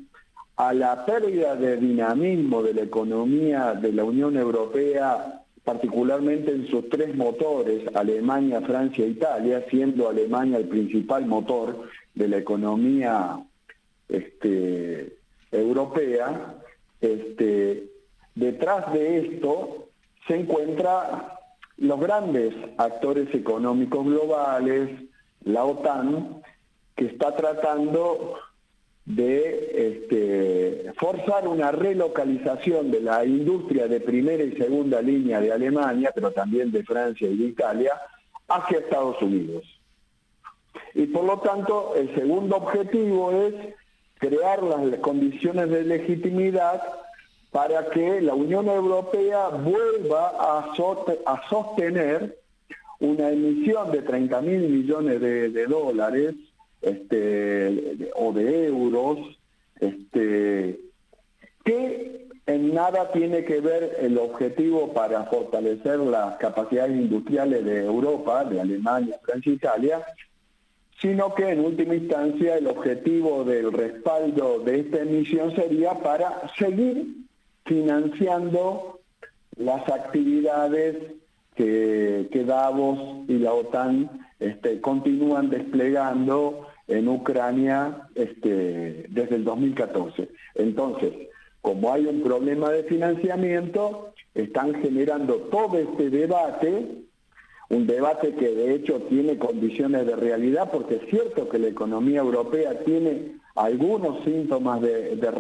a 0.60 0.74
la 0.74 1.06
pérdida 1.06 1.56
de 1.56 1.78
dinamismo 1.78 2.62
de 2.62 2.74
la 2.74 2.82
economía 2.82 3.74
de 3.76 3.94
la 3.94 4.04
Unión 4.04 4.36
Europea, 4.36 5.42
particularmente 5.64 6.52
en 6.52 6.68
sus 6.68 6.90
tres 6.90 7.16
motores, 7.16 7.84
Alemania, 7.96 8.60
Francia 8.60 9.06
e 9.06 9.12
Italia, 9.12 9.66
siendo 9.70 10.10
Alemania 10.10 10.58
el 10.58 10.68
principal 10.68 11.26
motor 11.28 11.88
de 12.14 12.28
la 12.28 12.38
economía 12.40 13.40
este, 14.10 15.16
europea, 15.50 16.56
este, 17.00 17.88
detrás 18.36 18.92
de 18.92 19.20
esto 19.20 19.88
se 20.28 20.42
encuentran 20.42 21.24
los 21.78 22.02
grandes 22.02 22.54
actores 22.78 23.34
económicos 23.34 24.06
globales, 24.06 24.90
la 25.46 25.64
OTAN, 25.64 26.42
que 26.98 27.06
está 27.06 27.34
tratando 27.38 28.36
de 29.10 29.72
este, 29.90 30.94
forzar 30.94 31.48
una 31.48 31.72
relocalización 31.72 32.92
de 32.92 33.02
la 33.02 33.26
industria 33.26 33.88
de 33.88 34.00
primera 34.00 34.44
y 34.44 34.56
segunda 34.56 35.02
línea 35.02 35.42
de 35.42 35.52
Alemania, 35.52 36.12
pero 36.14 36.32
también 36.32 36.72
de 36.72 36.84
Francia 36.84 37.28
y 37.28 37.36
de 37.36 37.46
Italia, 37.46 37.94
hacia 38.48 38.78
Estados 38.78 39.20
Unidos. 39.24 39.66
Y 40.94 41.08
por 41.08 41.24
lo 41.24 41.40
tanto, 41.40 41.96
el 41.96 42.14
segundo 42.14 42.58
objetivo 42.58 43.32
es 43.32 43.56
crear 44.20 44.62
las 44.62 45.00
condiciones 45.00 45.72
de 45.72 45.86
legitimidad 45.86 46.80
para 47.50 47.90
que 47.90 48.22
la 48.22 48.36
Unión 48.36 48.68
Europea 48.68 49.48
vuelva 49.50 50.36
a, 50.38 50.76
sostener 51.50 52.38
una 53.00 53.32
emisión 53.32 53.92
de 53.92 54.04
30 54.04 54.42
mil 54.42 54.70
millones 54.70 55.20
de, 55.20 55.66
dólares 55.66 56.36
este, 56.82 58.12
o 58.16 58.32
de 58.34 58.68
euros, 58.68 59.38
este, 59.80 60.80
que 61.64 62.28
en 62.46 62.74
nada 62.74 63.12
tiene 63.12 63.44
que 63.46 63.62
ver 63.62 63.98
el 64.00 64.18
objetivo 64.18 64.92
para 64.94 65.26
fortalecer 65.26 66.00
las 66.00 66.38
capacidades 66.38 66.96
industriales 66.96 67.64
de 67.64 67.86
Europa, 67.86 68.44
de 68.44 68.60
Alemania, 68.60 69.20
Francia 69.22 69.54
Italia, 69.54 70.06
sino 71.00 71.34
que 71.34 71.50
en 71.50 71.64
última 71.64 71.96
instancia 71.96 72.58
el 72.58 72.68
objetivo 72.68 73.44
del 73.44 73.72
respaldo 73.72 74.60
de 74.60 74.80
esta 74.82 75.02
emisión 75.02 75.56
sería 75.56 75.94
para 76.00 76.42
seguir 76.58 77.08
financiando 77.66 79.00
las 79.56 79.88
actividades 79.88 80.98
que, 81.56 82.30
que 82.32 82.44
Davos 82.44 83.30
y 83.30 83.38
la 83.38 83.54
OTAN 83.54 84.10
este, 84.40 84.82
continúan 84.82 85.50
desplegando 85.50 86.68
en 86.88 87.08
Ucrania 87.08 88.10
este, 88.16 89.06
desde 89.10 89.36
el 89.36 89.44
2014. 89.44 90.30
Entonces, 90.56 91.14
como 91.62 91.94
hay 91.94 92.06
un 92.06 92.22
problema 92.24 92.70
de 92.70 92.84
financiamiento, 92.84 94.14
están 94.34 94.74
generando 94.82 95.36
todo 95.52 95.78
este 95.78 96.10
debate 96.10 97.06
un 97.70 97.86
debate 97.86 98.34
que 98.34 98.50
de 98.50 98.74
hecho 98.74 99.00
tiene 99.02 99.38
condiciones 99.38 100.06
de 100.08 100.16
realidad, 100.16 100.72
porque 100.72 100.96
es 100.96 101.10
cierto 101.10 101.48
que 101.48 101.60
la 101.60 101.68
economía 101.68 102.22
europea 102.22 102.80
tiene 102.84 103.34
algunos 103.56 104.24
síntomas 104.24 104.82
de, 104.82 105.16
de, 105.16 105.32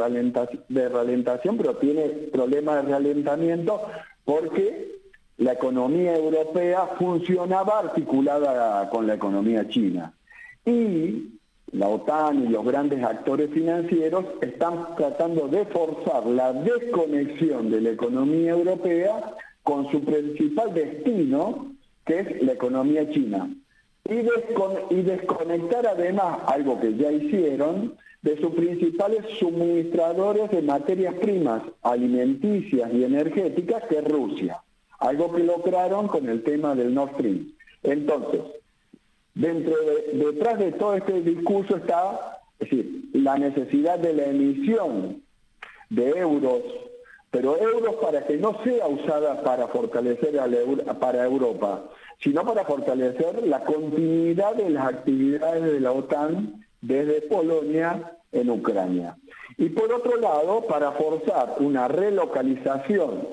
ralentación, 0.89 1.57
pero 1.57 1.77
tiene 1.77 2.03
problemas 2.31 2.85
de 2.85 2.91
ralentamiento 2.91 3.81
porque 4.25 4.98
la 5.39 5.54
economía 5.54 6.15
europea 6.15 6.86
funcionaba 6.97 7.80
articulada 7.80 8.89
con 8.89 9.08
la 9.08 9.13
economía 9.13 9.67
china. 9.69 10.13
Y 10.65 11.39
la 11.71 11.88
OTAN 11.88 12.45
y 12.45 12.49
los 12.49 12.65
grandes 12.65 13.02
actores 13.04 13.49
financieros 13.52 14.25
están 14.41 14.95
tratando 14.97 15.47
de 15.47 15.65
forzar 15.65 16.25
la 16.25 16.52
desconexión 16.52 17.71
de 17.71 17.82
la 17.82 17.91
economía 17.91 18.52
europea 18.52 19.36
con 19.63 19.89
su 19.91 20.04
principal 20.04 20.73
destino, 20.73 21.73
que 22.06 22.19
es 22.19 22.43
la 22.43 22.54
economía 22.54 23.10
china. 23.10 23.49
Y, 24.10 25.02
desconectar 25.04 25.88
además, 25.88 26.39
algo 26.47 26.80
que 26.82 26.95
ya 26.97 27.12
hicieron, 27.12 27.93
de 28.23 28.36
sus 28.41 28.52
principales 28.52 29.23
suministradores 29.39 30.52
de 30.52 30.62
materias 30.63 31.13
primas 31.21 31.62
alimenticias 31.84 32.91
y 32.93 33.06
energéticas, 33.06 33.84
que 33.88 33.99
es 33.99 34.04
Rusia. 34.04 34.62
Algo 34.99 35.33
que 35.33 35.43
lograron 35.43 36.07
con 36.07 36.27
el 36.29 36.43
tema 36.43 36.75
del 36.75 36.93
Nord 36.93 37.13
Stream. 37.13 37.53
Entonces, 37.83 38.41
detrás 39.33 40.59
de 40.59 40.71
todo 40.73 40.95
este 40.95 41.21
discurso 41.21 41.77
está, 41.77 42.41
es 42.59 42.69
decir, 42.69 43.09
la 43.13 43.38
necesidad 43.38 43.99
de 43.99 44.13
la 44.13 44.25
emisión 44.25 45.23
de 45.89 46.09
euros 46.09 46.62
pero 47.31 47.57
euros 47.57 47.95
para 47.95 48.25
que 48.25 48.38
no 48.38 48.55
sea 48.63 48.88
usada 48.88 49.41
para 49.43 49.67
fortalecer 49.67 50.39
para 50.99 51.25
Europa, 51.25 51.83
sino 52.19 52.43
para 52.43 52.65
fortalecer 52.65 53.45
la 53.47 53.63
continuidad 53.63 54.55
de 54.55 54.69
las 54.71 54.88
actividades 54.88 55.63
de 55.63 55.79
la 55.79 55.91
OTAN 55.91 56.65
desde 56.81 57.21
Polonia 57.21 58.13
en 58.31 58.49
Ucrania. 58.49 59.15
Y 59.57 59.69
por 59.69 59.91
otro 59.93 60.17
lado, 60.17 60.65
para 60.67 60.91
forzar 60.93 61.55
una 61.59 61.88
relocalización 61.88 63.27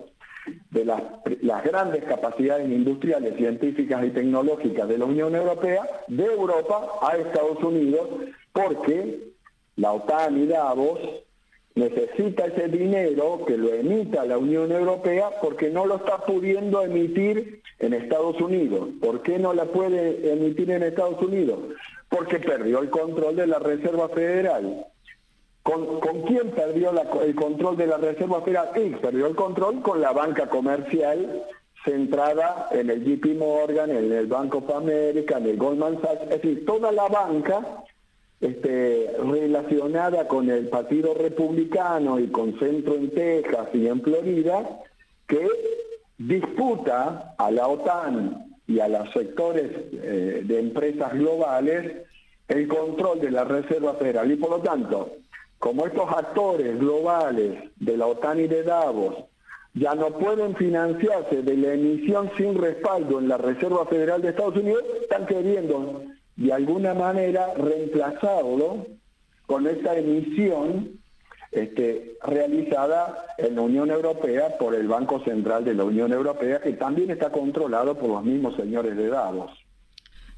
de 0.70 0.84
las, 0.84 1.64
grandes 1.64 2.04
capacidades 2.04 2.68
industriales, 2.68 3.36
científicas 3.36 4.04
y 4.04 4.10
tecnológicas 4.10 4.88
de 4.88 4.98
la 4.98 5.04
Unión 5.04 5.34
Europea, 5.34 5.82
de 6.08 6.24
Europa 6.24 6.88
a 7.02 7.16
Estados 7.16 7.62
Unidos, 7.62 8.08
porque 8.52 9.32
la 9.76 9.92
OTAN 9.92 10.42
y 10.42 10.46
Davos 10.46 11.00
necesita 11.74 12.46
ese 12.46 12.68
dinero 12.68 13.44
que 13.46 13.56
lo 13.56 13.72
emita 13.72 14.24
la 14.24 14.38
Unión 14.38 14.72
Europea 14.72 15.30
porque 15.42 15.70
no 15.70 15.84
lo 15.84 15.96
está 15.96 16.18
pudiendo 16.18 16.82
emitir 16.82 17.60
en 17.78 17.92
Estados 17.92 18.40
Unidos. 18.40 18.88
¿Por 19.00 19.22
qué 19.22 19.38
no 19.38 19.52
la 19.52 19.66
puede 19.66 20.32
emitir 20.32 20.70
en 20.70 20.82
Estados 20.82 21.20
Unidos? 21.22 21.58
Porque 22.08 22.38
perdió 22.38 22.80
el 22.80 22.88
control 22.88 23.36
de 23.36 23.46
la 23.46 23.58
Reserva 23.58 24.08
Federal. 24.08 24.86
¿Con, 25.66 26.22
quién 26.28 26.52
perdió 26.52 26.92
el 27.20 27.34
control 27.34 27.76
de 27.76 27.88
la 27.88 27.96
Reserva 27.96 28.40
Federal? 28.42 28.70
Y 28.76 28.90
perdió 28.90 29.26
el 29.26 29.34
control 29.34 29.82
con 29.82 30.00
la 30.00 30.12
banca 30.12 30.46
comercial 30.48 31.42
centrada 31.84 32.68
en 32.70 32.88
el 32.88 33.04
JP 33.04 33.36
Morgan, 33.36 33.90
en 33.90 34.12
el 34.12 34.28
Bank 34.28 34.54
of 34.54 34.70
America, 34.70 35.38
en 35.38 35.46
el 35.46 35.56
Goldman 35.56 36.00
Sachs, 36.00 36.22
es 36.22 36.28
decir, 36.28 36.64
toda 36.64 36.92
la 36.92 37.08
banca 37.08 37.82
este, 38.40 39.10
relacionada 39.18 40.28
con 40.28 40.48
el 40.50 40.68
Partido 40.68 41.14
Republicano 41.14 42.20
y 42.20 42.28
con 42.28 42.56
centro 42.60 42.94
en 42.94 43.10
Texas 43.10 43.66
y 43.72 43.88
en 43.88 44.00
Florida, 44.02 44.82
que 45.26 45.48
disputa 46.16 47.34
a 47.36 47.50
la 47.50 47.66
OTAN 47.66 48.56
y 48.68 48.78
a 48.78 48.86
los 48.86 49.10
sectores 49.10 49.68
eh, 49.94 50.42
de 50.44 50.60
empresas 50.60 51.12
globales 51.14 52.06
el 52.46 52.68
control 52.68 53.20
de 53.20 53.32
la 53.32 53.42
Reserva 53.42 53.94
Federal. 53.94 54.30
Y 54.30 54.36
por 54.36 54.50
lo 54.50 54.60
tanto, 54.60 55.10
como 55.58 55.86
estos 55.86 56.10
actores 56.10 56.78
globales 56.78 57.70
de 57.76 57.96
la 57.96 58.06
OTAN 58.06 58.40
y 58.40 58.48
de 58.48 58.62
Davos 58.62 59.14
ya 59.74 59.94
no 59.94 60.08
pueden 60.18 60.56
financiarse 60.56 61.42
de 61.42 61.56
la 61.56 61.74
emisión 61.74 62.30
sin 62.36 62.56
respaldo 62.56 63.18
en 63.18 63.28
la 63.28 63.36
Reserva 63.36 63.84
Federal 63.86 64.22
de 64.22 64.30
Estados 64.30 64.56
Unidos, 64.56 64.82
están 65.02 65.26
queriendo 65.26 66.02
de 66.36 66.52
alguna 66.52 66.94
manera 66.94 67.52
reemplazarlo 67.54 68.86
con 69.46 69.66
esta 69.66 69.96
emisión 69.96 70.98
este, 71.52 72.16
realizada 72.22 73.34
en 73.38 73.54
la 73.54 73.62
Unión 73.62 73.90
Europea 73.90 74.56
por 74.58 74.74
el 74.74 74.88
Banco 74.88 75.20
Central 75.20 75.64
de 75.64 75.74
la 75.74 75.84
Unión 75.84 76.12
Europea, 76.12 76.60
que 76.60 76.72
también 76.72 77.10
está 77.10 77.30
controlado 77.30 77.94
por 77.96 78.08
los 78.08 78.24
mismos 78.24 78.56
señores 78.56 78.96
de 78.96 79.08
Davos. 79.08 79.65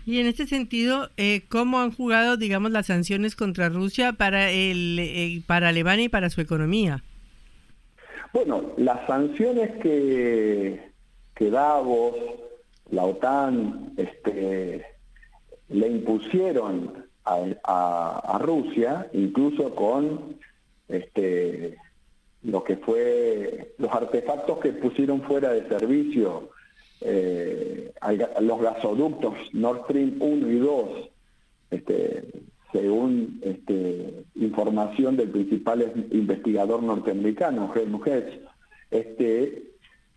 Y 0.08 0.20
en 0.20 0.26
este 0.26 0.46
sentido, 0.46 1.10
eh, 1.18 1.42
¿cómo 1.50 1.80
han 1.80 1.92
jugado, 1.92 2.38
digamos, 2.38 2.70
las 2.70 2.86
sanciones 2.86 3.36
contra 3.36 3.68
Rusia 3.68 4.14
para 4.14 4.50
el, 4.50 4.98
eh, 4.98 5.42
para 5.46 5.68
Alemania 5.68 6.06
y 6.06 6.08
para 6.08 6.30
su 6.30 6.40
economía? 6.40 7.04
Bueno, 8.32 8.72
las 8.78 9.06
sanciones 9.06 9.70
que, 9.82 10.92
que 11.34 11.50
Davos, 11.50 12.14
la 12.90 13.04
OTAN, 13.04 13.92
este, 13.98 14.82
le 15.68 15.88
impusieron 15.88 17.04
a, 17.26 18.38
Rusia, 18.40 19.10
incluso 19.12 19.74
con 19.74 20.38
este, 20.88 21.76
lo 22.44 22.64
que 22.64 22.78
fue 22.78 23.74
los 23.76 23.92
artefactos 23.92 24.58
que 24.60 24.72
pusieron 24.72 25.20
fuera 25.20 25.52
de 25.52 25.68
servicio, 25.68 26.48
eh, 27.00 27.92
los 28.40 28.60
gasoductos 28.60 29.34
Nord 29.52 29.84
Stream 29.84 30.16
1 30.20 30.50
y 30.50 30.58
2, 30.58 31.10
este, 31.70 32.24
según 32.72 33.40
este, 33.42 34.24
información 34.36 35.16
del 35.16 35.30
principal 35.30 35.92
investigador 36.10 36.82
norteamericano, 36.82 37.72
Helmut 37.74 38.06
Hetz, 38.06 38.40
este, 38.90 39.62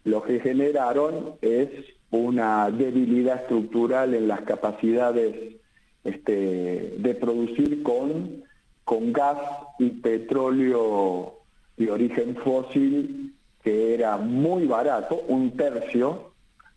lo 0.04 0.24
que 0.24 0.40
generaron 0.40 1.36
es 1.42 1.70
una 2.10 2.70
debilidad 2.72 3.42
estructural 3.42 4.14
en 4.14 4.28
las 4.28 4.42
capacidades 4.42 5.56
de 6.04 7.18
producir 7.22 7.84
con, 7.84 8.44
con 8.84 9.14
gas 9.14 9.38
y 9.78 9.90
petróleo 9.92 11.36
de 11.78 11.92
origen 11.92 12.36
fósil 12.38 13.34
que 13.64 13.94
era 13.94 14.18
muy 14.18 14.66
barato, 14.66 15.24
un 15.28 15.56
tercio 15.56 16.31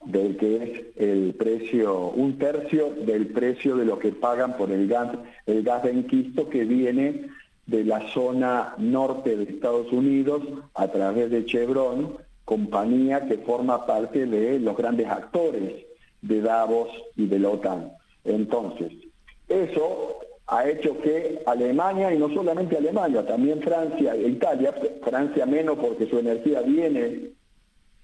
del 0.07 0.37
que 0.37 0.57
es 0.57 1.03
el 1.03 1.35
precio, 1.35 2.09
un 2.11 2.39
tercio 2.39 2.91
del 3.07 3.29
precio 3.29 3.77
de 3.77 3.85
lo 3.85 3.99
que 3.99 4.13
pagan 4.13 4.57
por 4.57 4.71
el 4.71 4.87
gas, 4.89 5.17
el 5.47 5.63
gas 5.63 5.83
de 5.83 5.91
enquisto 5.91 6.49
que 6.49 6.65
viene 6.65 7.29
de 7.67 7.85
la 7.85 8.09
zona 8.13 8.75
norte 8.79 9.37
de 9.37 9.45
Estados 9.45 9.91
Unidos 9.93 10.43
a 10.75 10.89
través 10.89 11.31
de 11.31 11.45
Chevron 11.47 12.19
compañía 12.45 13.27
que 13.27 13.39
forma 13.39 13.87
parte 13.87 14.27
de 14.27 14.59
los 14.61 14.77
grandes 14.77 15.07
actores 15.07 15.85
de 16.21 16.41
Davos 16.41 16.91
y 17.17 17.27
de 17.27 17.39
la 17.39 17.51
OTAN. 17.51 17.93
Entonces, 18.25 18.93
eso 19.49 20.19
ha 20.47 20.69
hecho 20.69 21.01
que 21.01 21.43
Alemania, 21.47 22.13
y 22.13 22.19
no 22.19 22.29
solamente 22.33 22.77
Alemania, 22.77 23.27
también 23.27 23.63
Francia 23.63 24.15
e 24.15 24.29
Italia, 24.29 24.75
Francia 25.03 25.47
menos 25.47 25.79
porque 25.79 26.07
su 26.07 26.19
energía 26.19 26.61
viene 26.61 27.31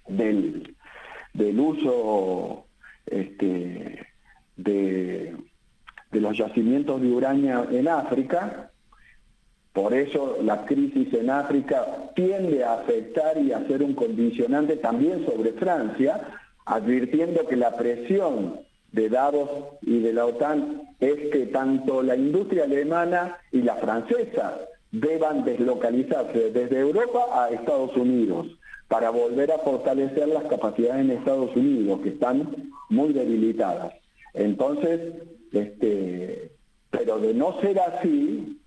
del, 0.09 0.75
del 1.33 1.59
uso 1.59 2.64
este, 3.07 4.07
de, 4.57 5.37
de 6.11 6.21
los 6.21 6.37
yacimientos 6.37 7.01
de 7.01 7.09
uranio 7.09 7.69
en 7.71 7.88
África, 7.88 8.71
por 9.73 9.95
eso 9.95 10.38
la 10.43 10.64
crisis 10.64 11.12
en 11.14 11.31
África 11.31 12.11
tiende 12.16 12.64
a 12.64 12.75
afectar 12.75 13.38
y 13.38 13.53
a 13.53 13.66
ser 13.66 13.83
un 13.83 13.95
condicionante 13.95 14.77
también 14.77 15.25
sobre 15.25 15.53
Francia, 15.53 16.21
advirtiendo 16.66 17.47
que 17.47 17.57
la 17.57 17.77
presión 17.77 18.61
de 18.93 19.09
Davos 19.09 19.51
y 19.83 20.01
de 20.01 20.12
la 20.12 20.27
OTAN 20.27 20.83
es 20.99 21.31
que 21.31 21.47
tanto 21.47 22.03
la 22.03 22.16
industria 22.16 22.64
alemana 22.64 23.38
y 23.53 23.62
la 23.62 23.77
francesa 23.77 24.59
deban 24.90 25.45
deslocalizarse 25.45 26.51
desde 26.51 26.81
Europa 26.81 27.27
a 27.33 27.51
Estados 27.51 27.97
Unidos 27.97 28.49
para 28.90 29.11
volver 29.11 29.53
a 29.53 29.59
fortalecer 29.59 30.26
las 30.26 30.42
capacidades 30.46 31.03
en 31.03 31.12
Estados 31.12 31.55
Unidos, 31.55 32.00
que 32.00 32.09
están 32.09 32.72
muy 32.88 33.12
debilitadas. 33.12 33.94
Entonces, 34.35 35.12
este, 35.53 36.50
pero 36.90 37.20
de 37.20 37.33
no 37.33 37.61
ser 37.61 37.79
así, 37.79 38.59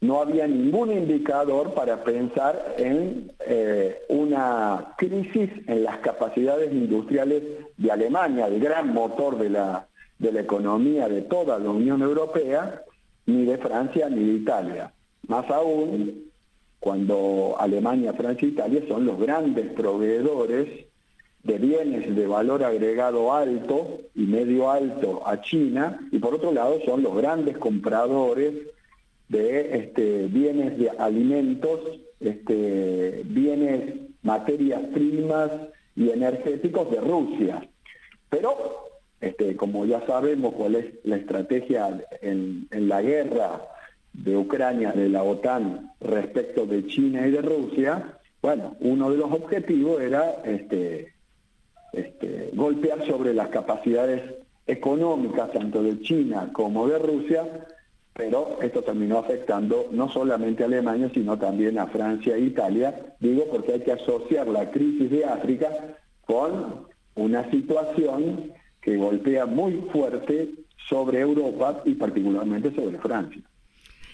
no 0.00 0.22
había 0.22 0.48
ningún 0.48 0.90
indicador 0.90 1.72
para 1.72 2.02
pensar 2.02 2.74
en 2.78 3.30
eh, 3.46 3.96
una 4.08 4.94
crisis 4.98 5.50
en 5.68 5.84
las 5.84 5.98
capacidades 5.98 6.72
industriales 6.72 7.40
de 7.76 7.92
Alemania, 7.92 8.48
el 8.48 8.58
gran 8.58 8.92
motor 8.92 9.38
de 9.38 9.50
la, 9.50 9.86
de 10.18 10.32
la 10.32 10.40
economía 10.40 11.08
de 11.08 11.22
toda 11.22 11.60
la 11.60 11.70
Unión 11.70 12.02
Europea, 12.02 12.82
ni 13.26 13.44
de 13.44 13.56
Francia 13.58 14.10
ni 14.10 14.24
de 14.24 14.32
Italia. 14.32 14.92
Más 15.28 15.48
aún 15.48 16.29
cuando 16.80 17.56
Alemania, 17.58 18.14
Francia 18.14 18.46
e 18.46 18.50
Italia 18.50 18.82
son 18.88 19.04
los 19.04 19.18
grandes 19.20 19.70
proveedores 19.72 20.86
de 21.42 21.58
bienes 21.58 22.14
de 22.14 22.26
valor 22.26 22.64
agregado 22.64 23.32
alto 23.32 24.00
y 24.14 24.22
medio 24.22 24.70
alto 24.70 25.22
a 25.26 25.40
China, 25.40 26.00
y 26.10 26.18
por 26.18 26.34
otro 26.34 26.52
lado 26.52 26.80
son 26.84 27.02
los 27.02 27.14
grandes 27.16 27.56
compradores 27.58 28.54
de 29.28 29.78
este, 29.78 30.26
bienes 30.26 30.76
de 30.78 30.90
alimentos, 30.90 31.80
este, 32.18 33.22
bienes, 33.24 33.94
materias 34.22 34.82
primas 34.92 35.50
y 35.96 36.10
energéticos 36.10 36.90
de 36.90 37.00
Rusia. 37.00 37.68
Pero, 38.28 38.90
este, 39.20 39.56
como 39.56 39.86
ya 39.86 40.04
sabemos 40.06 40.54
cuál 40.54 40.74
es 40.76 40.86
la 41.04 41.16
estrategia 41.16 42.04
en, 42.20 42.68
la 42.70 43.02
guerra 43.02 43.62
de 44.22 44.36
Ucrania, 44.36 44.92
de 44.92 45.08
la 45.08 45.22
OTAN 45.22 45.92
respecto 46.00 46.66
de 46.66 46.86
China 46.86 47.26
y 47.26 47.30
de 47.30 47.42
Rusia, 47.42 48.18
bueno, 48.42 48.76
uno 48.80 49.10
de 49.10 49.16
los 49.16 49.32
objetivos 49.32 50.00
era 50.00 50.42
este, 50.44 51.12
este, 51.92 52.50
golpear 52.54 53.06
sobre 53.06 53.34
las 53.34 53.48
capacidades 53.48 54.22
económicas 54.66 55.52
tanto 55.52 55.82
de 55.82 56.00
China 56.00 56.50
como 56.52 56.86
de 56.86 56.98
Rusia 56.98 57.66
pero 58.20 58.58
esto 58.60 58.82
terminó 58.82 59.16
afectando 59.16 59.88
no 59.92 60.10
solamente 60.10 60.62
a 60.62 60.66
Alemania, 60.66 61.10
sino 61.14 61.38
también 61.38 61.78
a 61.78 61.86
Francia 61.86 62.36
e 62.36 62.40
Italia, 62.40 63.14
digo 63.18 63.46
porque 63.50 63.72
hay 63.72 63.80
que 63.80 63.92
asociar 63.92 64.46
la 64.46 64.70
crisis 64.70 65.10
de 65.10 65.24
África 65.24 65.70
con 66.26 66.86
una 67.14 67.50
situación 67.50 68.52
que 68.82 68.98
golpea 68.98 69.46
muy 69.46 69.76
fuerte 69.90 70.50
sobre 70.88 71.20
Europa 71.20 71.80
y 71.86 71.94
particularmente 71.94 72.74
sobre 72.74 72.98
Francia. 72.98 73.40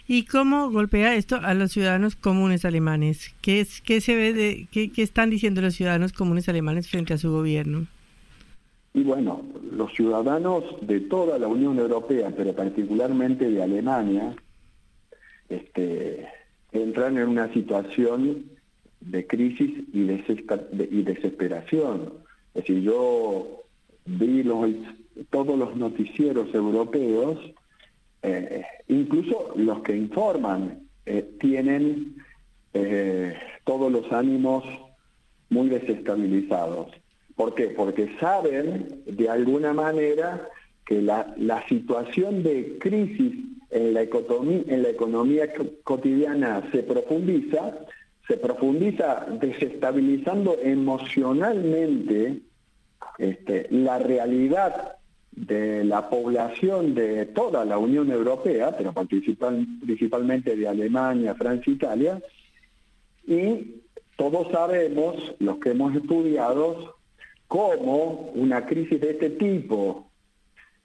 ¿Y 0.08 0.24
cómo 0.24 0.70
golpea 0.70 1.14
esto 1.16 1.36
a 1.36 1.54
los 1.54 1.72
ciudadanos 1.72 2.16
comunes 2.16 2.64
alemanes? 2.64 3.34
¿Qué, 3.40 3.60
es, 3.60 3.80
qué 3.80 4.00
se 4.00 4.14
ve 4.14 4.32
de, 4.32 4.68
qué 4.70 5.02
están 5.02 5.30
diciendo 5.30 5.60
los 5.60 5.74
ciudadanos 5.74 6.12
comunes 6.12 6.48
alemanes 6.48 6.88
frente 6.88 7.14
a 7.14 7.18
su 7.18 7.30
gobierno? 7.30 7.86
Y 8.96 9.02
bueno, 9.02 9.42
los 9.72 9.92
ciudadanos 9.92 10.64
de 10.80 11.00
toda 11.00 11.38
la 11.38 11.48
Unión 11.48 11.78
Europea, 11.78 12.32
pero 12.34 12.54
particularmente 12.54 13.50
de 13.50 13.62
Alemania, 13.62 14.34
este, 15.50 16.26
entran 16.72 17.18
en 17.18 17.28
una 17.28 17.52
situación 17.52 18.46
de 19.00 19.26
crisis 19.26 19.84
y, 19.92 20.04
desesperación. 21.02 22.14
Es 22.54 22.62
decir, 22.64 22.80
yo 22.80 23.64
vi 24.06 24.42
todos 25.28 25.58
los 25.58 25.76
noticieros 25.76 26.54
europeos, 26.54 27.38
eh, 28.26 28.66
incluso 28.88 29.52
los 29.54 29.82
que 29.82 29.96
informan, 29.96 30.80
eh, 31.06 31.24
tienen 31.38 32.16
eh, 32.74 33.34
todos 33.62 33.92
los 33.92 34.12
ánimos 34.12 34.64
muy 35.48 35.68
desestabilizados. 35.68 36.88
¿Por 37.36 37.54
qué? 37.54 37.68
Porque 37.68 38.16
saben 38.18 39.02
de 39.06 39.30
alguna 39.30 39.72
manera 39.72 40.48
que 40.84 41.00
la, 41.00 41.34
situación 41.68 42.42
de 42.42 42.78
crisis 42.80 43.32
en 43.70 43.94
la, 43.94 44.02
economía, 44.02 45.52
cotidiana 45.84 46.68
se 46.72 46.82
profundiza, 46.82 47.78
se 48.26 48.36
profundiza 48.38 49.26
desestabilizando 49.40 50.58
emocionalmente 50.60 52.40
este, 53.18 53.68
la 53.70 54.00
realidad 54.00 54.95
de 55.36 55.84
la 55.84 56.08
población 56.08 56.94
de 56.94 57.26
toda 57.26 57.64
la 57.64 57.78
Unión 57.78 58.10
Europea, 58.10 58.74
pero 58.76 58.92
principalmente 58.92 60.56
de 60.56 60.66
Alemania, 60.66 61.34
Francia, 61.34 61.72
Italia, 61.72 62.20
y 63.26 63.82
todos 64.16 64.50
sabemos, 64.50 65.34
los 65.38 65.58
que 65.58 65.70
hemos 65.70 65.94
estudiado, 65.94 66.96
cómo 67.48 68.32
una 68.34 68.64
crisis 68.64 69.00
de 69.00 69.10
este 69.10 69.30
tipo, 69.30 70.06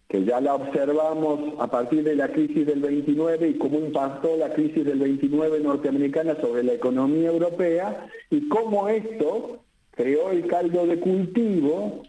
que 0.10 0.26
ya 0.26 0.42
la 0.42 0.56
observamos 0.56 1.54
a 1.60 1.68
partir 1.68 2.04
de 2.04 2.16
la 2.16 2.28
crisis 2.28 2.66
del 2.66 2.82
29 2.82 3.48
y 3.48 3.54
cómo 3.54 3.80
impactó 3.80 4.36
la 4.36 4.54
crisis 4.54 4.84
del 4.84 5.00
29 5.00 5.62
norteamericana 5.62 6.36
sobre 6.42 6.64
la 6.64 6.74
economía 6.74 7.30
europea 7.30 8.08
y 8.30 8.50
cómo 8.50 8.90
esto 8.90 9.64
creó 9.92 10.32
el 10.32 10.46
caldo 10.48 10.86
de 10.86 11.00
cultivo 11.00 12.04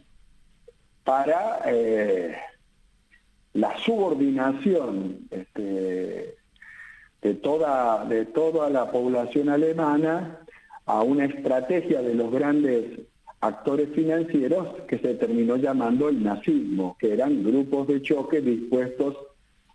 para 1.05 1.61
eh, 1.67 2.37
la 3.55 3.77
subordinación 3.79 5.29
este, 5.31 6.37
de, 7.23 7.35
toda, 7.35 8.05
de 8.05 8.27
toda 8.27 8.71
la 8.71 8.91
población 8.91 9.49
alemana 9.49 10.39
a 10.87 11.03
una 11.03 11.25
estrategia 11.27 12.03
de 12.03 12.15
los 12.15 12.31
grandes 12.33 13.01
actores 13.41 13.89
financieros 13.95 14.69
que 14.87 14.99
se 14.99 15.15
terminó 15.15 15.57
llamando 15.57 16.09
el 16.09 16.23
nazismo, 16.23 16.97
que 16.99 17.13
eran 17.13 17.43
grupos 17.43 17.89
de 17.89 18.01
choque 18.03 18.41
dispuestos 18.41 19.17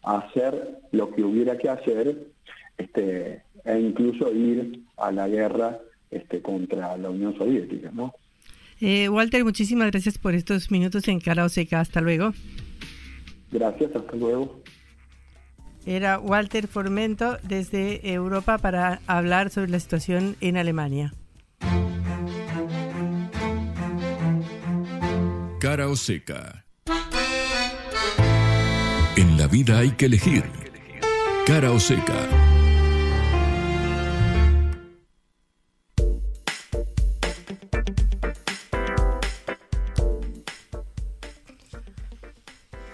a 0.04 0.20
hacer 0.20 0.80
lo 0.92 1.13
que 1.13 1.24
hubiera 1.24 1.58
que 1.58 1.70
hacer 1.70 2.28
este, 2.78 3.44
e 3.66 3.80
incluso 3.80 4.32
ir 4.32 4.84
a 4.96 5.12
la 5.12 5.28
guerra 5.28 5.80
este, 6.10 6.42
contra 6.42 6.96
la 6.98 7.10
Unión 7.10 7.38
Soviética. 7.38 7.92
¿no? 7.94 8.13
Eh, 8.80 9.10
Walter, 9.10 9.44
muchísimas 9.44 9.92
gracias 9.92 10.18
por 10.18 10.36
estos 10.36 10.70
minutos 10.72 11.08
en 11.08 11.20
Cara 11.20 11.46
o 11.46 11.50
Seca. 11.50 11.80
Hasta 11.80 12.02
luego. 12.02 12.34
Gracias, 13.52 13.96
hasta 13.96 14.16
luego. 14.16 14.62
Era 15.86 16.20
Walter 16.20 16.68
Formento 16.68 17.38
desde 17.44 18.12
Europa 18.12 18.58
para 18.58 19.00
hablar 19.08 19.50
sobre 19.50 19.72
la 19.72 19.80
situación 19.80 20.36
en 20.42 20.58
Alemania. 20.58 21.13
Cara 25.62 25.88
o 25.88 25.96
seca. 25.96 26.66
En 29.16 29.38
la 29.38 29.48
vida 29.48 29.80
hay 29.80 29.92
que 29.92 30.06
elegir. 30.06 30.44
Cara 31.46 31.72
o 31.72 31.80
seca. 31.80 32.47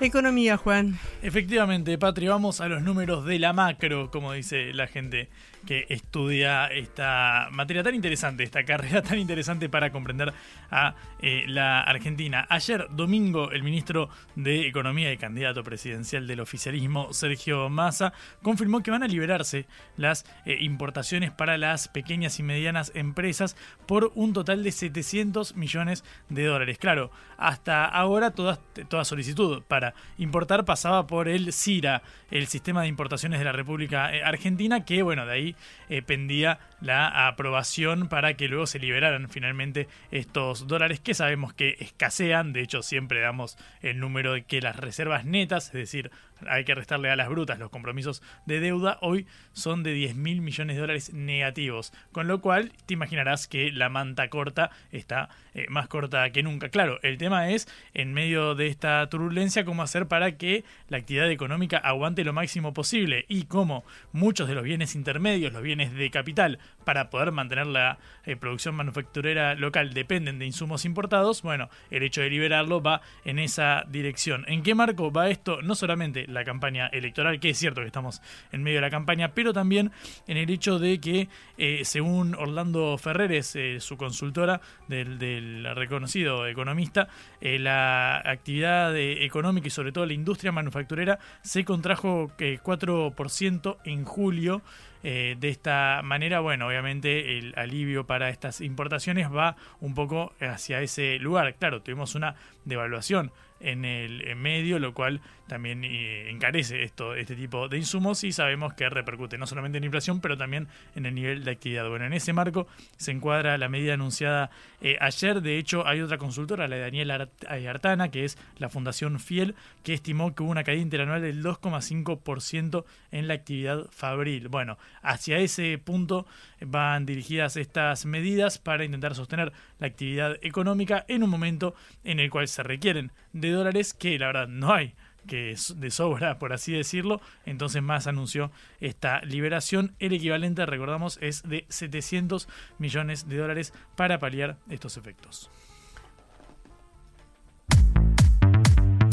Economía, 0.04 0.58
Juan. 0.58 0.98
Efectivamente, 1.24 1.98
Patri, 1.98 2.28
vamos 2.28 2.60
a 2.60 2.68
los 2.68 2.82
números 2.82 3.24
de 3.24 3.40
la 3.40 3.54
macro, 3.54 4.12
como 4.12 4.34
dice 4.34 4.74
la 4.74 4.88
gente 4.88 5.30
que 5.66 5.86
estudia 5.88 6.68
esta 6.68 7.48
materia 7.50 7.82
tan 7.82 7.96
interesante, 7.96 8.44
esta 8.44 8.66
carrera 8.66 9.02
tan 9.02 9.18
interesante 9.18 9.70
para 9.70 9.90
comprender 9.94 10.34
a 10.70 10.96
eh, 11.22 11.46
la 11.48 11.80
Argentina. 11.80 12.46
Ayer, 12.50 12.88
domingo, 12.92 13.52
el 13.52 13.64
ministro 13.64 14.10
de 14.36 14.68
Economía 14.68 15.14
y 15.14 15.18
candidato 15.18 15.64
presidencial 15.64 16.28
del 16.28 16.42
oficialismo, 16.42 17.14
Sergio 17.14 17.70
Massa, 17.70 18.12
confirmó 18.42 18.84
que 18.84 18.92
van 18.92 19.04
a 19.04 19.08
liberarse 19.08 19.66
las 19.96 20.26
eh, 20.46 20.58
importaciones 20.60 21.32
para 21.32 21.58
las 21.58 21.88
pequeñas 21.88 22.38
y 22.40 22.44
medianas 22.44 22.92
empresas 22.96 23.56
por 23.86 24.12
un 24.16 24.34
total 24.34 24.62
de 24.62 24.74
700 24.74 25.56
millones 25.56 26.04
de 26.28 26.44
dólares. 26.44 26.78
Claro, 26.78 27.12
hasta 27.38 27.86
ahora 27.86 28.32
toda, 28.32 28.60
toda 28.90 29.06
solicitud 29.06 29.64
para 29.64 29.94
importar 30.18 30.66
pasaba 30.66 31.08
por 31.08 31.13
por 31.14 31.30
el 31.30 31.54
CIRA, 31.54 32.02
el 32.32 32.48
sistema 32.48 32.82
de 32.82 32.88
importaciones 32.88 33.38
de 33.38 33.46
la 33.46 33.52
República 33.52 34.12
eh, 34.16 34.24
Argentina, 34.24 34.84
que 34.84 35.04
bueno, 35.04 35.28
de 35.28 35.32
ahí 35.32 35.56
eh, 35.88 36.02
pendía 36.02 36.58
la 36.82 37.28
aprobación 37.28 38.08
para 38.08 38.34
que 38.34 38.48
luego 38.48 38.66
se 38.66 38.80
liberaran 38.80 39.30
finalmente 39.30 39.88
estos 40.10 40.66
dólares 40.66 41.00
que 41.00 41.14
sabemos 41.14 41.54
que 41.54 41.78
escasean, 41.80 42.52
de 42.52 42.62
hecho 42.62 42.82
siempre 42.82 43.20
damos 43.20 43.60
el 43.84 44.00
número 44.00 44.34
de 44.34 44.42
que 44.42 44.60
las 44.60 44.76
reservas 44.76 45.24
netas, 45.24 45.68
es 45.68 45.74
decir, 45.74 46.10
hay 46.48 46.66
que 46.66 46.76
restarle 46.76 47.10
a 47.10 47.16
las 47.16 47.30
brutas 47.30 47.60
los 47.60 47.70
compromisos 47.70 48.22
de 48.46 48.60
deuda, 48.60 48.98
hoy 49.02 49.28
son 49.54 49.84
de 49.84 49.94
10 49.94 50.16
mil 50.16 50.42
millones 50.42 50.76
de 50.76 50.82
dólares 50.82 51.14
negativos. 51.14 51.94
Con 52.12 52.28
lo 52.28 52.42
cual, 52.42 52.72
te 52.86 52.94
imaginarás 52.94 53.48
que 53.48 53.72
la 53.72 53.90
manta 53.90 54.30
corta 54.30 54.72
está 54.92 55.30
eh, 55.54 55.68
más 55.70 55.88
corta 55.88 56.30
que 56.32 56.44
nunca. 56.44 56.70
Claro, 56.70 57.00
el 57.04 57.18
tema 57.18 57.50
es, 57.50 57.68
en 57.94 58.14
medio 58.14 58.56
de 58.56 58.68
esta 58.68 59.08
turbulencia, 59.10 59.66
cómo 59.66 59.84
hacer 59.84 60.08
para 60.08 60.38
que 60.38 60.64
la 60.90 61.02
actividad 61.04 61.30
económica 61.30 61.78
aguante 61.78 62.24
lo 62.24 62.34
máximo 62.34 62.74
posible 62.74 63.26
y 63.28 63.44
cómo 63.44 63.84
muchos 64.14 64.48
de 64.48 64.56
los 64.56 64.64
bienes 64.64 64.96
intermedios, 64.96 65.54
los 65.54 65.62
bienes 65.62 65.94
de 65.94 66.10
capital, 66.10 66.60
para 66.86 67.10
poder 67.10 67.32
mantener 67.32 67.68
la 67.68 67.98
eh, 68.26 68.36
producción 68.36 68.76
manufacturera 68.76 69.56
local 69.56 69.94
dependen 69.94 70.40
de 70.40 70.46
insumos 70.46 70.86
importados, 70.86 71.42
bueno, 71.42 71.70
el 71.92 72.04
hecho 72.04 72.22
de 72.22 72.30
liberarlo 72.30 72.82
va 72.82 73.02
en 73.26 73.40
esa 73.40 73.84
dirección. 73.88 74.46
¿En 74.48 74.64
qué 74.64 74.76
marco 74.76 75.12
va 75.12 75.30
esto? 75.30 75.62
No 75.62 75.76
solamente 75.76 76.26
la 76.28 76.44
campaña 76.46 76.88
electoral, 76.88 77.40
que 77.40 77.50
es 77.50 77.58
cierto 77.58 77.82
que 77.82 77.88
estamos 77.88 78.22
en 78.52 78.64
medio 78.64 78.78
de 78.78 78.82
la 78.82 78.90
campaña, 78.90 79.34
pero 79.34 79.54
también 79.54 79.92
en 80.28 80.38
el 80.38 80.50
hecho 80.50 80.80
de 80.80 81.00
que, 81.00 81.28
eh, 81.58 81.82
según 81.84 82.36
Orlando 82.36 82.98
Ferreres, 82.98 83.56
eh, 83.56 83.80
su 83.80 83.98
consultora 83.98 84.62
del, 84.88 85.64
reconocido 85.76 86.48
economista, 86.48 87.08
la 87.42 88.18
actividad 88.20 88.96
económica 88.96 89.68
y 89.68 89.72
sobre 89.72 89.92
todo 89.92 90.06
la 90.06 90.14
industria 90.14 90.52
manufacturera 90.52 90.93
se 91.42 91.66
contrajo 91.66 92.32
4% 92.38 93.78
en 93.84 94.06
julio. 94.06 94.62
Eh, 95.06 95.36
de 95.38 95.50
esta 95.50 96.00
manera, 96.02 96.40
bueno, 96.40 96.68
obviamente 96.68 97.38
el 97.38 97.54
alivio 97.58 98.06
para 98.06 98.30
estas 98.30 98.62
importaciones 98.62 99.30
va 99.30 99.58
un 99.82 99.94
poco 99.96 100.34
hacia 100.40 100.82
ese 100.82 101.20
lugar. 101.20 101.56
Claro, 101.56 101.82
tuvimos 101.82 102.16
una 102.16 102.36
devaluación 102.64 103.32
en 103.60 103.84
el 103.86 104.36
medio, 104.36 104.80
lo 104.80 104.94
cual 104.94 105.22
también 105.48 105.84
eh, 105.84 106.30
encarece 106.30 106.84
esto, 106.84 107.16
este 107.16 107.36
tipo 107.36 107.68
de 107.68 107.78
insumos 107.78 108.24
y 108.24 108.32
sabemos 108.32 108.74
que 108.74 108.90
repercute 108.90 109.38
no 109.38 109.46
solamente 109.46 109.78
en 109.78 109.84
inflación, 109.84 110.22
pero 110.22 110.38
también 110.38 110.68
en 110.96 111.06
el 111.06 111.16
nivel 111.16 111.44
de 111.44 111.52
actividad. 111.52 111.88
Bueno, 111.90 112.06
en 112.06 112.14
ese 112.14 112.34
marco 112.34 112.68
se 112.98 113.12
encuadra 113.12 113.58
la 113.58 113.70
medida 113.70 113.94
anunciada 113.94 114.50
eh, 114.82 114.98
ayer. 115.02 115.42
De 115.42 115.58
hecho, 115.58 115.86
hay 115.86 116.02
otra 116.02 116.18
consultora, 116.18 116.68
la 116.68 116.78
de 116.78 116.82
Daniel 116.82 117.12
Artana, 117.12 118.10
que 118.10 118.26
es 118.26 118.38
la 118.58 118.70
Fundación 118.70 119.20
Fiel, 119.20 119.56
que 119.84 119.94
estimó 119.94 120.34
que 120.34 120.44
hubo 120.44 120.52
una 120.52 120.64
caída 120.64 120.82
interanual 120.82 121.22
del 121.22 121.44
2,5% 121.44 122.86
en 123.12 123.28
la 123.28 123.34
actividad 123.34 123.86
fabril. 123.92 124.48
Bueno, 124.48 124.78
hacia 125.02 125.40
ese 125.40 125.78
punto 125.78 126.26
van 126.62 127.06
dirigidas 127.06 127.58
estas 127.58 128.06
medidas 128.06 128.58
para 128.58 128.86
intentar 128.86 129.16
sostener 129.16 129.52
la 129.80 129.88
actividad 129.88 130.38
económica 130.42 131.06
en 131.08 131.24
un 131.24 131.30
momento 131.30 131.76
en 132.04 132.20
el 132.20 132.30
cual 132.30 132.48
se 132.48 132.64
requieren 132.64 133.12
de 133.34 133.52
dólares 133.52 133.94
que 133.94 134.18
la 134.18 134.28
verdad 134.28 134.48
no 134.48 134.74
hay 134.74 134.96
que 135.28 135.56
de 135.76 135.92
sobra, 135.92 136.40
por 136.40 136.54
así 136.54 136.74
decirlo. 136.74 137.22
Entonces 137.46 137.82
más 137.82 138.08
anunció 138.08 138.52
esta 138.80 139.22
liberación. 139.22 139.96
El 140.00 140.14
equivalente, 140.14 140.66
recordamos, 140.66 141.18
es 141.22 141.44
de 141.44 141.66
700 141.70 142.48
millones 142.78 143.28
de 143.28 143.38
dólares 143.38 143.74
para 143.96 144.20
paliar 144.20 144.58
estos 144.70 144.98
efectos. 144.98 145.50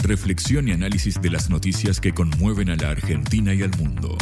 Reflexión 0.03 0.66
y 0.66 0.73
análisis 0.73 1.20
de 1.20 1.31
las 1.31 1.51
noticias 1.51 2.01
que 2.01 2.12
conmueven 2.12 2.70
a 2.70 2.77
la 2.77 2.90
Argentina 2.90 3.55
y 3.55 3.62
al 3.62 3.70
mundo. 3.79 4.16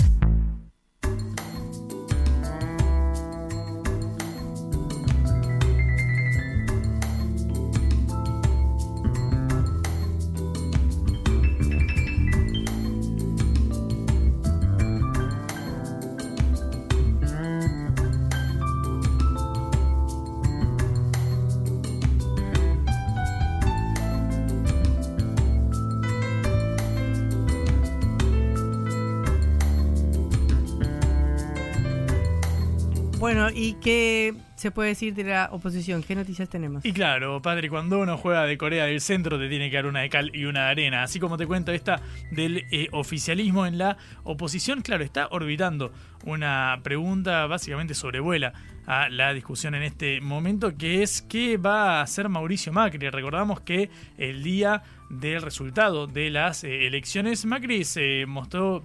Se 34.58 34.72
puede 34.72 34.88
decir 34.88 35.14
de 35.14 35.22
la 35.22 35.50
oposición? 35.52 36.02
¿Qué 36.02 36.16
noticias 36.16 36.48
tenemos? 36.48 36.84
Y 36.84 36.92
claro, 36.92 37.40
padre, 37.40 37.70
cuando 37.70 38.00
uno 38.00 38.18
juega 38.18 38.44
de 38.44 38.58
Corea 38.58 38.86
del 38.86 39.00
Centro 39.00 39.38
te 39.38 39.48
tiene 39.48 39.70
que 39.70 39.76
dar 39.76 39.86
una 39.86 40.00
de 40.00 40.10
cal 40.10 40.32
y 40.34 40.46
una 40.46 40.64
de 40.64 40.70
arena. 40.70 41.04
Así 41.04 41.20
como 41.20 41.36
te 41.36 41.46
cuento 41.46 41.70
esta 41.70 42.02
del 42.32 42.64
eh, 42.72 42.88
oficialismo 42.90 43.66
en 43.66 43.78
la 43.78 43.96
oposición, 44.24 44.82
claro, 44.82 45.04
está 45.04 45.28
orbitando 45.30 45.92
una 46.24 46.80
pregunta 46.82 47.46
básicamente 47.46 47.94
sobrevuela 47.94 48.52
a 48.84 49.08
la 49.08 49.32
discusión 49.32 49.76
en 49.76 49.84
este 49.84 50.20
momento, 50.20 50.76
que 50.76 51.04
es 51.04 51.22
qué 51.22 51.56
va 51.56 52.00
a 52.00 52.02
hacer 52.02 52.28
Mauricio 52.28 52.72
Macri. 52.72 53.10
Recordamos 53.10 53.60
que 53.60 53.90
el 54.16 54.42
día 54.42 54.82
del 55.08 55.40
resultado 55.40 56.08
de 56.08 56.30
las 56.30 56.64
eh, 56.64 56.88
elecciones, 56.88 57.44
Macri 57.44 57.84
se 57.84 58.26
mostró 58.26 58.82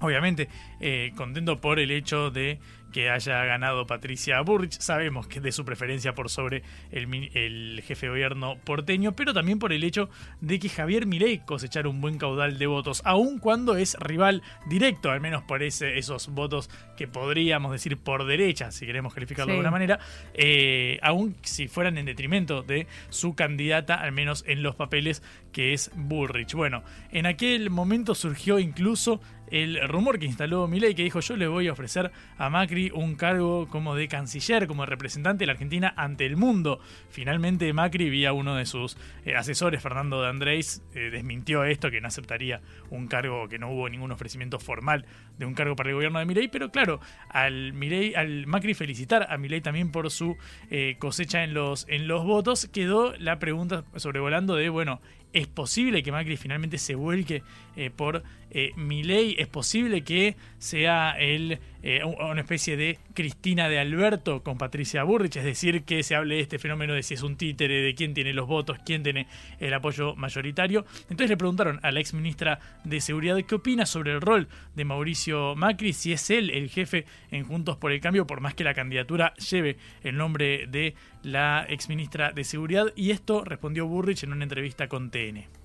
obviamente 0.00 0.48
eh, 0.80 1.12
contento 1.16 1.60
por 1.60 1.78
el 1.78 1.90
hecho 1.90 2.30
de 2.30 2.58
que 2.92 3.10
haya 3.10 3.44
ganado 3.44 3.86
Patricia 3.86 4.40
Burrich. 4.40 4.78
Sabemos 4.78 5.26
que 5.26 5.38
es 5.38 5.42
de 5.42 5.52
su 5.52 5.64
preferencia 5.64 6.14
por 6.14 6.30
sobre 6.30 6.62
el, 6.90 7.82
jefe 7.86 8.06
de 8.06 8.10
gobierno 8.10 8.56
porteño, 8.64 9.14
pero 9.16 9.32
también 9.32 9.58
por 9.58 9.72
el 9.72 9.84
hecho 9.84 10.08
de 10.40 10.58
que 10.58 10.68
Javier 10.68 11.06
Milei 11.06 11.38
cosechara 11.38 11.88
un 11.88 12.00
buen 12.00 12.18
caudal 12.18 12.58
de 12.58 12.66
votos, 12.66 13.02
aun 13.04 13.38
cuando 13.38 13.76
es 13.76 13.96
rival 13.98 14.42
directo, 14.66 15.10
al 15.10 15.20
menos 15.20 15.42
por 15.42 15.62
ese, 15.62 15.98
esos 15.98 16.28
votos 16.28 16.70
que 16.96 17.08
podríamos 17.08 17.72
decir 17.72 17.96
por 17.96 18.26
derecha, 18.26 18.70
si 18.70 18.86
queremos 18.86 19.14
calificarlo 19.14 19.52
de 19.52 19.58
alguna 19.58 19.70
manera, 19.70 19.98
eh, 20.34 20.98
aun 21.02 21.36
si 21.42 21.68
fueran 21.68 21.98
en 21.98 22.06
detrimento 22.06 22.62
de 22.62 22.86
su 23.08 23.34
candidata, 23.34 23.94
al 23.94 24.12
menos 24.12 24.44
en 24.46 24.62
los 24.62 24.74
papeles, 24.74 25.22
que 25.52 25.72
es 25.72 25.90
Burrich. 25.94 26.54
Bueno, 26.54 26.82
en 27.10 27.26
aquel 27.26 27.70
momento 27.70 28.14
surgió 28.14 28.58
incluso 28.58 29.20
el 29.50 29.88
rumor 29.88 30.18
que 30.18 30.26
instaló 30.26 30.68
Milei 30.68 30.94
que 30.94 31.02
dijo 31.02 31.20
yo 31.20 31.36
le 31.36 31.48
voy 31.48 31.68
a 31.68 31.72
ofrecer 31.72 32.10
a 32.38 32.50
Macri 32.50 32.90
un 32.94 33.16
cargo 33.16 33.68
como 33.68 33.94
de 33.94 34.08
canciller, 34.08 34.66
como 34.66 34.86
representante 34.86 35.42
de 35.42 35.46
la 35.46 35.52
Argentina 35.52 35.92
ante 35.96 36.26
el 36.26 36.36
mundo. 36.36 36.80
Finalmente 37.10 37.72
Macri 37.72 38.10
vía 38.10 38.32
uno 38.32 38.54
de 38.56 38.66
sus 38.66 38.96
eh, 39.24 39.34
asesores, 39.34 39.82
Fernando 39.82 40.22
de 40.22 40.28
Andrés, 40.28 40.82
eh, 40.94 41.10
desmintió 41.10 41.64
esto, 41.64 41.90
que 41.90 42.00
no 42.00 42.08
aceptaría 42.08 42.60
un 42.90 43.08
cargo, 43.08 43.48
que 43.48 43.58
no 43.58 43.70
hubo 43.70 43.88
ningún 43.88 44.12
ofrecimiento 44.12 44.58
formal 44.58 45.04
de 45.38 45.46
un 45.46 45.54
cargo 45.54 45.76
para 45.76 45.90
el 45.90 45.94
gobierno 45.94 46.18
de 46.18 46.26
Milei, 46.26 46.48
pero 46.48 46.70
claro, 46.70 47.00
al 47.28 47.72
Milei, 47.72 48.14
al 48.14 48.46
Macri 48.46 48.74
felicitar 48.74 49.26
a 49.30 49.38
Milei 49.38 49.60
también 49.60 49.90
por 49.90 50.10
su 50.10 50.36
eh, 50.70 50.96
cosecha 50.98 51.42
en 51.44 51.54
los, 51.54 51.86
en 51.88 52.08
los 52.08 52.24
votos, 52.24 52.68
quedó 52.72 53.14
la 53.18 53.38
pregunta 53.38 53.84
sobrevolando 53.96 54.54
de, 54.54 54.68
bueno, 54.68 55.00
¿Es 55.32 55.46
posible 55.46 56.02
que 56.02 56.10
Macri 56.10 56.36
finalmente 56.36 56.78
se 56.78 56.94
vuelque 56.94 57.42
eh, 57.76 57.90
por 57.90 58.22
eh, 58.50 58.72
Milei? 58.76 59.36
¿Es 59.38 59.46
posible 59.46 60.02
que 60.02 60.36
sea 60.58 61.12
él 61.18 61.60
eh, 61.82 62.02
una 62.04 62.40
especie 62.40 62.76
de 62.76 62.98
Cristina 63.14 63.68
de 63.68 63.78
Alberto 63.78 64.42
con 64.42 64.58
Patricia 64.58 65.02
Burrich? 65.04 65.36
Es 65.36 65.44
decir, 65.44 65.84
que 65.84 66.02
se 66.02 66.14
hable 66.14 66.36
de 66.36 66.40
este 66.40 66.58
fenómeno 66.58 66.94
de 66.94 67.02
si 67.02 67.14
es 67.14 67.22
un 67.22 67.36
títere, 67.36 67.82
de 67.82 67.94
quién 67.94 68.14
tiene 68.14 68.32
los 68.32 68.46
votos, 68.46 68.78
quién 68.84 69.02
tiene 69.02 69.26
el 69.58 69.72
apoyo 69.74 70.14
mayoritario. 70.16 70.84
Entonces 71.02 71.30
le 71.30 71.36
preguntaron 71.36 71.80
a 71.82 71.90
la 71.90 72.00
ex 72.00 72.14
ministra 72.14 72.58
de 72.84 73.00
Seguridad 73.00 73.40
qué 73.46 73.54
opina 73.54 73.86
sobre 73.86 74.12
el 74.12 74.20
rol 74.20 74.48
de 74.74 74.84
Mauricio 74.84 75.54
Macri, 75.56 75.92
si 75.92 76.12
es 76.12 76.30
él 76.30 76.50
el 76.50 76.68
jefe 76.70 77.06
en 77.30 77.44
Juntos 77.44 77.76
por 77.76 77.92
el 77.92 78.00
Cambio, 78.00 78.26
por 78.26 78.40
más 78.40 78.54
que 78.54 78.64
la 78.64 78.74
candidatura 78.74 79.34
lleve 79.34 79.76
el 80.02 80.16
nombre 80.16 80.66
de 80.66 80.94
la 81.22 81.66
ex 81.68 81.88
ministra 81.88 82.32
de 82.32 82.44
Seguridad. 82.44 82.92
Y 82.96 83.10
esto 83.10 83.44
respondió 83.44 83.86
Burrich 83.86 84.22
en 84.24 84.32
una 84.32 84.44
entrevista 84.44 84.88
con 84.88 85.10
TN. 85.10 85.59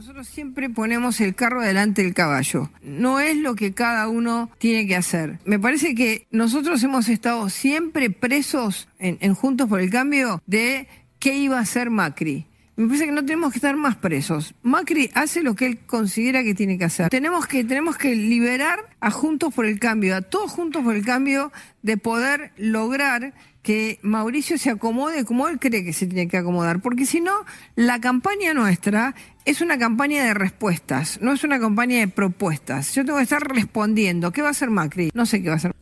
Nosotros 0.00 0.28
siempre 0.28 0.70
ponemos 0.70 1.20
el 1.20 1.34
carro 1.34 1.60
delante 1.60 2.02
del 2.02 2.14
caballo. 2.14 2.70
No 2.80 3.20
es 3.20 3.36
lo 3.36 3.54
que 3.54 3.74
cada 3.74 4.08
uno 4.08 4.48
tiene 4.56 4.86
que 4.86 4.96
hacer. 4.96 5.40
Me 5.44 5.58
parece 5.58 5.94
que 5.94 6.26
nosotros 6.30 6.82
hemos 6.82 7.10
estado 7.10 7.50
siempre 7.50 8.08
presos 8.08 8.88
en, 8.98 9.34
Juntos 9.34 9.68
por 9.68 9.78
el 9.78 9.90
Cambio 9.90 10.42
de 10.46 10.88
qué 11.18 11.36
iba 11.36 11.58
a 11.58 11.60
hacer 11.60 11.90
Macri. 11.90 12.46
Me 12.76 12.86
parece 12.86 13.04
que 13.04 13.12
no 13.12 13.26
tenemos 13.26 13.52
que 13.52 13.58
estar 13.58 13.76
más 13.76 13.96
presos. 13.96 14.54
Macri 14.62 15.10
hace 15.12 15.42
lo 15.42 15.54
que 15.54 15.66
él 15.66 15.78
considera 15.84 16.42
que 16.44 16.54
tiene 16.54 16.78
que 16.78 16.84
hacer. 16.86 17.10
Tenemos 17.10 17.46
que, 17.46 17.62
tenemos 17.62 17.98
que 17.98 18.16
liberar 18.16 18.78
a 19.00 19.10
Juntos 19.10 19.52
por 19.52 19.66
el 19.66 19.78
Cambio, 19.78 20.16
a 20.16 20.22
todos 20.22 20.50
Juntos 20.50 20.82
por 20.82 20.96
el 20.96 21.04
Cambio, 21.04 21.52
de 21.82 21.98
poder 21.98 22.52
lograr 22.56 23.34
que 23.62 23.98
Mauricio 24.02 24.58
se 24.58 24.70
acomode 24.70 25.24
como 25.24 25.48
él 25.48 25.58
cree 25.58 25.84
que 25.84 25.92
se 25.92 26.06
tiene 26.06 26.28
que 26.28 26.36
acomodar, 26.36 26.80
porque 26.80 27.06
si 27.06 27.20
no, 27.20 27.32
la 27.76 28.00
campaña 28.00 28.54
nuestra 28.54 29.14
es 29.44 29.60
una 29.60 29.78
campaña 29.78 30.24
de 30.24 30.34
respuestas, 30.34 31.20
no 31.20 31.32
es 31.32 31.44
una 31.44 31.60
campaña 31.60 31.98
de 31.98 32.08
propuestas. 32.08 32.94
Yo 32.94 33.04
tengo 33.04 33.18
que 33.18 33.24
estar 33.24 33.42
respondiendo. 33.42 34.32
¿Qué 34.32 34.42
va 34.42 34.48
a 34.48 34.52
hacer 34.52 34.70
Macri? 34.70 35.10
No 35.14 35.26
sé 35.26 35.42
qué 35.42 35.48
va 35.48 35.54
a 35.54 35.56
hacer 35.56 35.74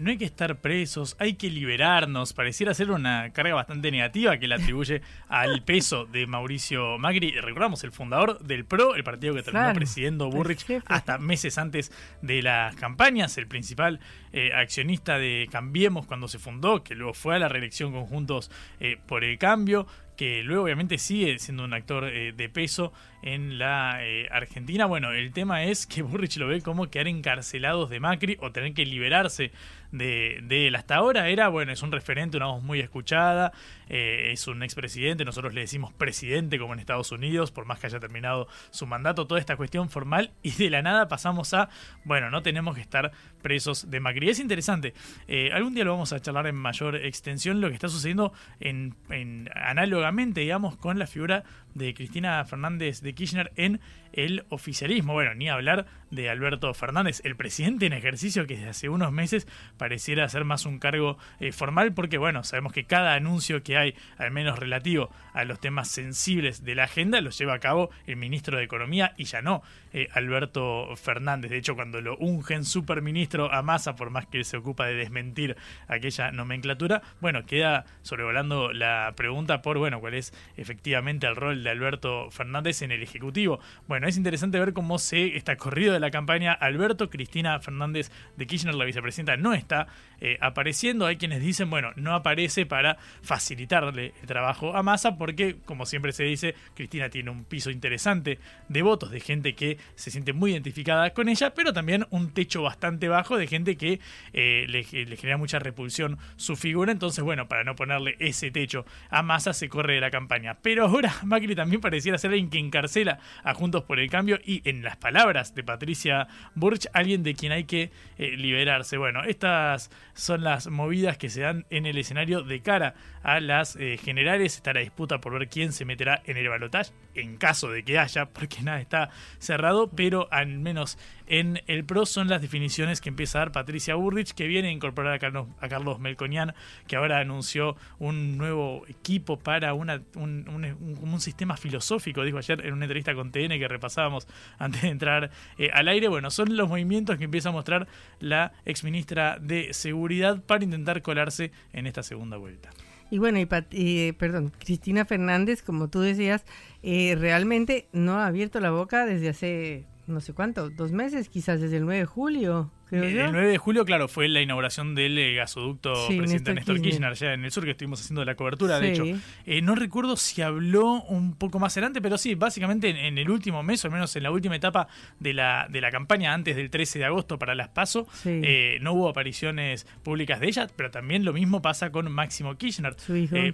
no 0.00 0.10
hay 0.10 0.16
que 0.16 0.24
estar 0.24 0.60
presos, 0.60 1.14
hay 1.18 1.34
que 1.34 1.50
liberarnos. 1.50 2.32
Pareciera 2.32 2.72
ser 2.72 2.90
una 2.90 3.30
carga 3.30 3.54
bastante 3.54 3.90
negativa 3.90 4.38
que 4.38 4.48
le 4.48 4.54
atribuye 4.54 5.02
al 5.28 5.62
peso 5.64 6.06
de 6.06 6.26
Mauricio 6.26 6.98
Macri. 6.98 7.32
Recordamos, 7.32 7.84
el 7.84 7.92
fundador 7.92 8.40
del 8.40 8.64
PRO, 8.64 8.94
el 8.94 9.04
partido 9.04 9.34
que 9.34 9.42
terminó 9.42 9.72
presidiendo 9.74 10.30
Burrich 10.30 10.64
hasta 10.86 11.18
meses 11.18 11.58
antes 11.58 11.92
de 12.22 12.42
las 12.42 12.74
campañas, 12.76 13.36
el 13.36 13.46
principal 13.46 14.00
eh, 14.32 14.52
accionista 14.54 15.18
de 15.18 15.48
Cambiemos 15.50 16.06
cuando 16.06 16.28
se 16.28 16.38
fundó, 16.38 16.82
que 16.82 16.94
luego 16.94 17.12
fue 17.12 17.36
a 17.36 17.38
la 17.38 17.48
reelección 17.48 17.92
conjuntos 17.92 18.50
eh, 18.80 18.98
por 19.06 19.22
el 19.22 19.38
cambio 19.38 19.86
que 20.16 20.42
luego 20.42 20.64
obviamente 20.64 20.98
sigue 20.98 21.38
siendo 21.38 21.64
un 21.64 21.72
actor 21.72 22.04
eh, 22.04 22.34
de 22.36 22.50
peso 22.50 22.92
en 23.22 23.58
la 23.58 24.00
Argentina. 24.30 24.84
Bueno, 24.84 25.12
el 25.12 25.32
tema 25.32 25.64
es 25.64 25.86
que 25.86 26.02
Burrich 26.02 26.36
lo 26.36 26.46
ve 26.46 26.60
como 26.60 26.90
quedar 26.90 27.08
encarcelados 27.08 27.88
de 27.88 28.00
Macri 28.00 28.36
o 28.42 28.52
tener 28.52 28.74
que 28.74 28.84
liberarse 28.84 29.50
de, 29.92 30.66
él. 30.66 30.74
Hasta 30.74 30.96
ahora 30.96 31.28
era, 31.28 31.48
bueno, 31.48 31.72
es 31.72 31.82
un 31.82 31.92
referente, 31.92 32.36
una 32.36 32.46
voz 32.46 32.62
muy 32.62 32.80
escuchada, 32.80 33.52
eh, 33.88 34.30
es 34.32 34.46
un 34.46 34.62
expresidente, 34.62 35.24
nosotros 35.24 35.54
le 35.54 35.62
decimos 35.62 35.92
presidente 35.92 36.58
como 36.58 36.74
en 36.74 36.80
Estados 36.80 37.12
Unidos, 37.12 37.50
por 37.50 37.64
más 37.64 37.78
que 37.78 37.86
haya 37.86 38.00
terminado 38.00 38.48
su 38.70 38.86
mandato, 38.86 39.26
toda 39.26 39.40
esta 39.40 39.56
cuestión 39.56 39.90
formal, 39.90 40.32
y 40.42 40.52
de 40.52 40.70
la 40.70 40.82
nada 40.82 41.08
pasamos 41.08 41.54
a, 41.54 41.68
bueno, 42.04 42.30
no 42.30 42.42
tenemos 42.42 42.74
que 42.74 42.80
estar 42.80 43.12
presos 43.42 43.90
de 43.90 44.00
Macri. 44.00 44.28
Es 44.28 44.38
interesante, 44.38 44.94
eh, 45.28 45.50
algún 45.52 45.74
día 45.74 45.84
lo 45.84 45.92
vamos 45.92 46.12
a 46.12 46.20
charlar 46.20 46.46
en 46.46 46.56
mayor 46.56 46.96
extensión, 46.96 47.60
lo 47.60 47.68
que 47.68 47.74
está 47.74 47.88
sucediendo 47.88 48.32
en, 48.60 48.94
en 49.08 49.48
análogamente, 49.54 50.40
digamos, 50.40 50.76
con 50.76 50.98
la 50.98 51.06
figura 51.06 51.44
de 51.74 51.94
Cristina 51.94 52.44
Fernández 52.44 53.00
de 53.00 53.14
Kirchner 53.14 53.52
en 53.56 53.80
el 54.12 54.44
oficialismo. 54.48 55.12
Bueno, 55.12 55.34
ni 55.34 55.48
hablar 55.48 55.86
de 56.10 56.28
Alberto 56.28 56.72
Fernández, 56.74 57.20
el 57.24 57.36
presidente 57.36 57.86
en 57.86 57.92
ejercicio 57.92 58.46
que 58.46 58.56
desde 58.56 58.70
hace 58.70 58.88
unos 58.88 59.12
meses 59.12 59.46
pareciera 59.76 60.28
ser 60.28 60.44
más 60.44 60.66
un 60.66 60.78
cargo 60.78 61.18
eh, 61.38 61.52
formal 61.52 61.92
porque, 61.92 62.18
bueno, 62.18 62.42
sabemos 62.44 62.72
que 62.72 62.84
cada 62.84 63.14
anuncio 63.14 63.62
que 63.62 63.76
hay, 63.76 63.94
al 64.18 64.30
menos 64.30 64.58
relativo 64.58 65.10
a 65.32 65.44
los 65.44 65.60
temas 65.60 65.88
sensibles 65.88 66.64
de 66.64 66.74
la 66.74 66.84
agenda, 66.84 67.20
lo 67.20 67.30
lleva 67.30 67.54
a 67.54 67.60
cabo 67.60 67.90
el 68.06 68.16
ministro 68.16 68.58
de 68.58 68.64
Economía 68.64 69.14
y 69.16 69.24
ya 69.24 69.42
no 69.42 69.62
eh, 69.92 70.08
Alberto 70.12 70.94
Fernández. 70.96 71.50
De 71.50 71.58
hecho, 71.58 71.74
cuando 71.74 72.00
lo 72.00 72.16
ungen 72.18 72.64
superministro 72.64 73.52
a 73.52 73.62
Massa, 73.62 73.96
por 73.96 74.10
más 74.10 74.26
que 74.26 74.44
se 74.44 74.56
ocupa 74.56 74.86
de 74.86 74.94
desmentir 74.94 75.56
aquella 75.88 76.32
nomenclatura, 76.32 77.02
bueno, 77.20 77.46
queda 77.46 77.84
sobrevolando 78.02 78.72
la 78.72 79.12
pregunta 79.16 79.62
por, 79.62 79.78
bueno, 79.78 80.00
cuál 80.00 80.14
es 80.14 80.32
efectivamente 80.56 81.26
el 81.26 81.36
rol 81.36 81.62
de 81.62 81.70
Alberto 81.70 82.30
Fernández 82.30 82.82
en 82.82 82.92
el 82.92 83.02
Ejecutivo. 83.02 83.60
Bueno, 83.86 83.99
es 84.06 84.16
interesante 84.16 84.58
ver 84.58 84.72
cómo 84.72 84.98
se 84.98 85.36
está 85.36 85.56
corrido 85.56 85.92
de 85.92 86.00
la 86.00 86.10
campaña. 86.10 86.52
Alberto 86.52 87.10
Cristina 87.10 87.58
Fernández 87.60 88.10
de 88.36 88.46
Kirchner, 88.46 88.74
la 88.74 88.84
vicepresidenta, 88.84 89.36
no 89.36 89.52
está 89.52 89.88
eh, 90.20 90.38
apareciendo. 90.40 91.06
Hay 91.06 91.16
quienes 91.16 91.40
dicen, 91.40 91.70
bueno, 91.70 91.92
no 91.96 92.14
aparece 92.14 92.66
para 92.66 92.98
facilitarle 93.22 94.14
el 94.20 94.26
trabajo 94.26 94.76
a 94.76 94.82
Massa 94.82 95.16
porque, 95.16 95.56
como 95.64 95.86
siempre 95.86 96.12
se 96.12 96.24
dice, 96.24 96.54
Cristina 96.74 97.08
tiene 97.08 97.30
un 97.30 97.44
piso 97.44 97.70
interesante 97.70 98.38
de 98.68 98.82
votos 98.82 99.10
de 99.10 99.20
gente 99.20 99.54
que 99.54 99.78
se 99.94 100.10
siente 100.10 100.32
muy 100.32 100.52
identificada 100.52 101.10
con 101.10 101.28
ella, 101.28 101.54
pero 101.54 101.72
también 101.72 102.06
un 102.10 102.32
techo 102.32 102.62
bastante 102.62 103.08
bajo 103.08 103.36
de 103.36 103.46
gente 103.46 103.76
que 103.76 104.00
eh, 104.32 104.66
le, 104.68 104.84
genera 104.84 105.36
mucha 105.36 105.58
repulsión 105.58 106.18
su 106.36 106.56
figura. 106.56 106.92
Entonces, 106.92 107.24
bueno, 107.24 107.48
para 107.48 107.64
no 107.64 107.74
ponerle 107.74 108.16
ese 108.18 108.50
techo 108.50 108.84
a 109.08 109.22
Massa 109.22 109.52
se 109.52 109.68
corre 109.68 109.94
de 109.94 110.00
la 110.00 110.10
campaña. 110.10 110.58
Pero 110.62 110.86
ahora 110.86 111.14
Macri 111.24 111.54
también 111.54 111.80
pareciera 111.80 112.18
ser 112.18 112.30
alguien 112.30 112.50
que 112.50 112.58
encarcela 112.58 113.18
a 113.42 113.54
Juntos 113.54 113.84
por 113.84 113.98
el 113.98 114.10
Cambio 114.10 114.38
y 114.44 114.68
en 114.68 114.82
las 114.82 114.96
palabras 114.96 115.54
de 115.54 115.64
Patricia 115.64 116.28
Burch, 116.54 116.86
alguien 116.92 117.22
de 117.22 117.34
quien 117.34 117.52
hay 117.52 117.64
que 117.64 117.90
eh, 118.18 118.36
liberarse. 118.36 118.96
Bueno, 118.96 119.22
estas 119.24 119.90
son 120.14 120.42
las 120.42 120.68
movidas 120.68 121.18
que 121.18 121.30
se 121.30 121.42
dan 121.42 121.66
en 121.70 121.86
el 121.86 121.98
escenario 121.98 122.42
de 122.42 122.60
cara 122.60 122.94
a 123.22 123.40
las 123.40 123.76
eh, 123.76 123.98
generales. 124.02 124.56
Está 124.56 124.72
la 124.72 124.80
disputa 124.80 125.20
por 125.20 125.38
ver 125.38 125.48
quién 125.48 125.72
se 125.72 125.84
meterá 125.84 126.22
en 126.26 126.36
el 126.36 126.48
balotaje, 126.48 126.92
en 127.14 127.36
caso 127.36 127.70
de 127.70 127.84
que 127.84 127.98
haya, 127.98 128.26
porque 128.26 128.62
nada 128.62 128.80
está 128.80 129.10
cerrado, 129.38 129.90
pero 129.90 130.28
al 130.30 130.48
menos 130.48 130.98
en 131.30 131.62
el 131.68 131.84
PRO 131.84 132.06
son 132.06 132.28
las 132.28 132.42
definiciones 132.42 133.00
que 133.00 133.08
empieza 133.08 133.38
a 133.38 133.42
dar 133.42 133.52
Patricia 133.52 133.94
Burrich, 133.94 134.32
que 134.34 134.48
viene 134.48 134.66
a 134.66 134.72
incorporar 134.72 135.14
a 135.14 135.18
Carlos, 135.20 135.46
a 135.60 135.98
Melconian, 135.98 136.54
que 136.88 136.96
ahora 136.96 137.20
anunció 137.20 137.76
un 138.00 138.36
nuevo 138.36 138.82
equipo 138.88 139.38
para 139.38 139.72
un, 139.72 141.20
sistema 141.20 141.56
filosófico, 141.56 142.24
dijo 142.24 142.38
ayer 142.38 142.66
en 142.66 142.72
una 142.72 142.86
entrevista 142.86 143.14
con 143.14 143.30
TN 143.30 143.50
que 143.60 143.68
repasábamos 143.68 144.26
antes 144.58 144.82
de 144.82 144.88
entrar 144.88 145.30
eh, 145.56 145.70
al 145.72 145.86
aire. 145.86 146.08
Bueno, 146.08 146.32
son 146.32 146.56
los 146.56 146.68
movimientos 146.68 147.16
que 147.16 147.24
empieza 147.24 147.50
a 147.50 147.52
mostrar 147.52 147.86
la 148.18 148.52
exministra 148.64 149.38
de 149.40 149.72
Seguridad 149.72 150.42
para 150.42 150.64
intentar 150.64 151.00
colarse 151.00 151.52
en 151.72 151.86
esta 151.86 152.02
segunda 152.02 152.38
vuelta. 152.38 152.70
Y 153.08 153.18
bueno, 153.18 153.38
y, 153.70 154.12
perdón, 154.12 154.52
Cristina 154.58 155.04
Fernández, 155.04 155.62
como 155.62 155.88
tú 155.88 156.00
decías, 156.00 156.44
eh, 156.82 157.16
realmente 157.16 157.86
no 157.92 158.18
ha 158.18 158.26
abierto 158.26 158.58
la 158.58 158.72
boca 158.72 159.06
desde 159.06 159.28
hace 159.28 159.84
no 160.06 160.20
sé 160.20 160.32
cuánto, 160.32 160.70
dos 160.70 160.92
meses, 160.92 161.28
quizás 161.28 161.60
desde 161.60 161.76
el 161.78 161.84
9 161.84 162.00
de 162.00 162.06
julio. 162.06 162.70
El 162.90 163.32
9 163.32 163.46
de 163.48 163.58
julio, 163.58 163.84
claro, 163.84 164.08
fue 164.08 164.28
la 164.28 164.40
inauguración 164.40 164.94
del 164.94 165.16
eh, 165.18 165.34
gasoducto 165.34 165.92
presidente 166.08 166.54
Néstor, 166.54 166.80
Kirchner. 166.80 167.10
allá 167.10 167.34
en 167.34 167.44
el 167.44 167.50
sur, 167.50 167.64
que 167.64 167.70
estuvimos 167.70 168.00
haciendo 168.00 168.24
la 168.24 168.34
cobertura, 168.34 168.80
de 168.80 168.92
hecho. 168.92 169.04
Eh, 169.46 169.62
no 169.62 169.74
recuerdo 169.74 170.16
si 170.16 170.42
habló 170.42 171.02
un 171.02 171.34
poco 171.34 171.58
más 171.58 171.76
adelante, 171.76 172.00
pero 172.00 172.18
sí, 172.18 172.34
básicamente 172.34 172.90
en, 172.90 173.18
el 173.18 173.30
último 173.30 173.62
mes, 173.62 173.84
o 173.84 173.88
al 173.88 173.92
menos 173.92 174.14
en 174.16 174.22
la 174.22 174.30
última 174.30 174.56
etapa 174.56 174.88
de 175.18 175.34
la, 175.34 175.66
de 175.70 175.80
la 175.80 175.90
campaña, 175.90 176.34
antes 176.34 176.56
del 176.56 176.70
13 176.70 176.98
de 176.98 177.04
agosto 177.04 177.38
para 177.38 177.54
las 177.54 177.68
PASO, 177.68 178.06
eh, 178.24 178.78
no 178.80 178.92
hubo 178.92 179.08
apariciones 179.08 179.86
públicas 180.02 180.40
de 180.40 180.48
ella, 180.48 180.66
pero 180.74 180.90
también 180.90 181.24
lo 181.24 181.32
mismo 181.32 181.62
pasa 181.62 181.90
con 181.90 182.10
Máximo 182.10 182.56
Kirchner. 182.56 182.96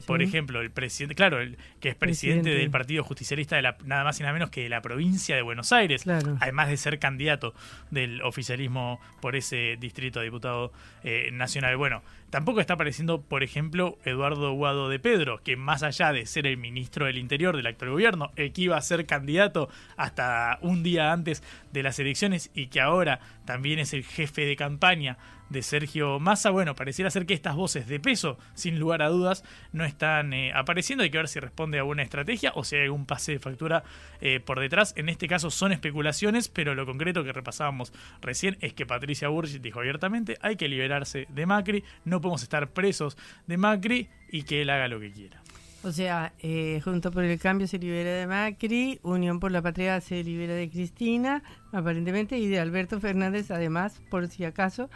Por 0.07 0.23
ejemplo, 0.23 0.61
el 0.61 0.71
presidente, 0.71 1.15
claro, 1.15 1.41
el 1.41 1.59
que 1.81 1.91
es 1.91 1.95
presidente, 1.95 2.51
del 2.51 2.71
Partido 2.71 3.05
Justicialista 3.05 3.57
de 3.57 3.63
la, 3.63 3.77
nada 3.85 4.05
más 4.05 4.19
y 4.19 4.23
nada 4.23 4.33
menos 4.33 4.51
que 4.51 4.63
de 4.63 4.69
la 4.69 4.81
provincia 4.83 5.37
de 5.37 5.43
Buenos 5.43 5.73
Aires, 5.73 6.05
además 6.41 6.69
de 6.69 6.77
ser 6.77 6.99
candidato 6.99 7.55
del 7.91 8.23
oficialismo 8.23 9.01
por 9.27 9.35
ese 9.35 9.77
distrito 9.81 10.21
de 10.21 10.27
diputado 10.27 10.71
eh, 11.03 11.31
nacional. 11.33 11.77
Bueno, 11.77 12.01
tampoco 12.37 12.61
está 12.61 12.75
apareciendo, 12.75 13.23
por 13.23 13.43
ejemplo, 13.43 13.97
Eduardo 14.05 14.53
Guado 14.53 14.91
de 14.91 14.99
Pedro, 14.99 15.41
que 15.43 15.57
más 15.57 15.83
allá 15.83 16.13
de 16.13 16.27
ser 16.27 16.47
el 16.47 16.59
ministro 16.59 17.07
del 17.07 17.17
Interior 17.17 17.57
del 17.57 17.67
actual 17.67 17.93
gobierno, 17.93 18.31
el 18.37 18.53
que 18.53 18.61
iba 18.61 18.77
a 18.77 18.83
ser 18.83 19.07
candidato 19.07 19.71
hasta 19.97 20.59
un 20.61 20.83
día 20.83 21.13
antes 21.13 21.43
de 21.73 21.83
las 21.83 21.99
elecciones 21.99 22.51
y 22.53 22.67
que 22.67 22.83
ahora 22.83 23.21
también 23.47 23.79
es 23.79 23.95
el 23.95 24.05
jefe 24.05 24.45
de 24.45 24.55
campaña 24.55 25.17
de 25.49 25.63
Sergio 25.63 26.19
Massa. 26.19 26.51
Bueno, 26.51 26.75
pareciera 26.75 27.11
ser 27.11 27.27
que 27.27 27.35
estas 27.35 27.55
voces 27.55 27.87
de 27.87 28.01
peso, 28.01 28.39
sin 28.55 28.79
lugar 28.79 29.03
a 29.03 29.09
dudas, 29.09 29.45
no 29.73 29.85
están 29.85 30.33
eh, 30.33 30.53
apareciendo. 30.55 31.05
Hay 31.05 31.11
que 31.11 31.19
ver 31.19 31.29
si 31.29 31.41
responde 31.41 31.79
a 31.79 31.85
una 31.85 32.03
estrategia 32.03 32.53
o 32.55 32.65
si 32.65 32.77
hay 32.77 32.83
algún 32.83 33.07
pase 33.07 33.33
de 33.33 33.39
factura 33.39 33.85
eh, 34.21 34.41
por 34.41 34.61
detrás. 34.61 34.95
En 34.97 35.09
este 35.09 35.29
caso 35.29 35.51
son 35.51 35.73
especulaciones, 35.73 36.49
pero 36.49 36.75
lo 36.75 36.87
concreto 36.87 37.25
que 37.25 37.33
repasábamos 37.33 37.93
recién 38.21 38.59
es 38.61 38.73
que 38.73 38.87
Patricia 38.87 39.29
Burgit 39.29 39.63
dijo 39.63 39.81
abiertamente 39.81 40.37
hay 40.41 40.57
que 40.57 40.69
liberarse 40.69 41.27
de 41.31 41.47
Macri, 41.47 41.85
no 42.05 42.21
podemos 42.27 42.43
estar 42.43 42.69
presos 42.71 43.17
de 43.47 43.57
Macri 43.57 44.09
y 44.33 44.43
que 44.43 44.63
él 44.63 44.71
haga 44.71 44.89
lo 44.89 44.99
que 44.99 45.13
quiera. 45.13 45.41
O 45.85 45.93
sea, 45.93 46.33
eh, 46.41 46.81
Junto 46.83 47.13
por 47.13 47.23
el 47.23 47.39
Cambio 47.39 47.69
se 47.69 47.79
libera 47.79 48.11
de 48.11 48.27
Macri, 48.27 48.99
Unión 49.05 49.39
por 49.39 49.53
la 49.53 49.63
Patria 49.63 50.01
se 50.01 50.25
libera 50.25 50.55
de 50.55 50.69
Cristina, 50.69 51.45
aparentemente, 51.71 52.37
y 52.39 52.49
de 52.49 52.59
Alberto 52.59 52.99
Fernández, 52.99 53.53
además, 53.53 54.01
por 54.11 54.27
si 54.27 54.45
acaso 54.45 54.91